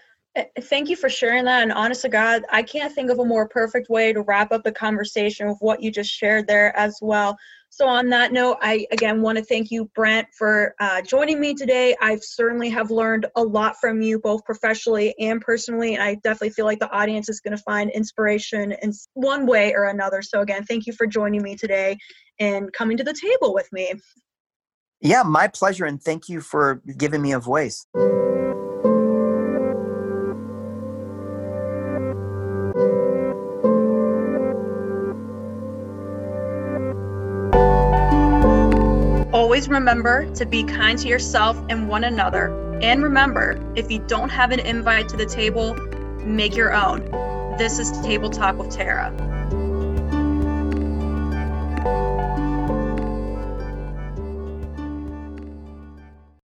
thank 0.63 0.89
you 0.89 0.97
for 0.97 1.09
sharing 1.09 1.45
that. 1.45 1.63
And 1.63 1.73
honest 1.73 2.03
to 2.03 2.09
God, 2.09 2.43
I 2.51 2.63
can't 2.63 2.93
think 2.93 3.11
of 3.11 3.19
a 3.19 3.25
more 3.25 3.49
perfect 3.49 3.89
way 3.89 4.13
to 4.13 4.23
wrap 4.23 4.53
up 4.53 4.63
the 4.65 4.73
conversation 4.73 5.49
with 5.49 5.59
what 5.61 5.83
you 5.83 5.91
just 5.91 6.11
shared 6.11 6.47
there 6.47 6.77
as 6.77 6.99
well. 7.01 7.37
So, 7.71 7.87
on 7.87 8.09
that 8.11 8.33
note, 8.33 8.57
I 8.63 8.87
again 8.93 9.21
want 9.21 9.39
to 9.39 9.45
thank 9.45 9.71
you, 9.71 9.91
Brent, 9.95 10.27
for 10.37 10.75
uh, 10.81 11.03
joining 11.03 11.39
me 11.39 11.55
today. 11.55 11.95
I 12.01 12.17
certainly 12.17 12.71
have 12.71 12.91
learned 12.91 13.27
a 13.37 13.43
lot 13.43 13.77
from 13.79 14.01
you, 14.01 14.19
both 14.19 14.45
professionally 14.45 15.15
and 15.19 15.41
personally. 15.41 15.95
And 15.95 16.03
I 16.03 16.15
definitely 16.17 16.51
feel 16.51 16.65
like 16.65 16.79
the 16.79 16.91
audience 16.91 17.29
is 17.29 17.41
going 17.41 17.57
to 17.57 17.63
find 17.63 17.91
inspiration 17.91 18.73
in 18.83 18.93
one 19.15 19.47
way 19.47 19.75
or 19.75 19.85
another. 19.85 20.23
So, 20.23 20.41
again, 20.41 20.65
thank 20.65 20.87
you 20.87 20.93
for 20.95 21.07
joining 21.07 21.43
me 21.43 21.57
today 21.57 21.99
and 22.41 22.73
coming 22.73 22.97
to 22.97 23.05
the 23.05 23.15
table 23.15 23.53
with 23.53 23.71
me. 23.73 23.93
Yeah, 25.01 25.23
my 25.23 25.49
pleasure. 25.49 25.85
And 25.85 26.03
thank 26.03 26.29
you 26.29 26.41
for 26.41 26.83
giving 26.97 27.23
me 27.23 27.33
a 27.33 27.39
voice. 27.39 27.87
Always 39.59 39.69
remember 39.71 40.33
to 40.37 40.47
be 40.47 40.63
kind 40.63 40.97
to 41.01 41.09
yourself 41.09 41.61
and 41.69 41.89
one 41.89 42.05
another. 42.05 42.79
And 42.81 43.03
remember, 43.03 43.61
if 43.75 43.91
you 43.91 43.99
don't 43.99 44.29
have 44.29 44.53
an 44.53 44.61
invite 44.61 45.09
to 45.09 45.17
the 45.17 45.27
table, 45.27 45.75
make 46.25 46.55
your 46.55 46.73
own. 46.73 47.01
This 47.59 47.81
is 47.81 47.91
Table 48.03 48.31
Talk 48.31 48.57
with 48.57 48.71
Tara. 48.71 49.13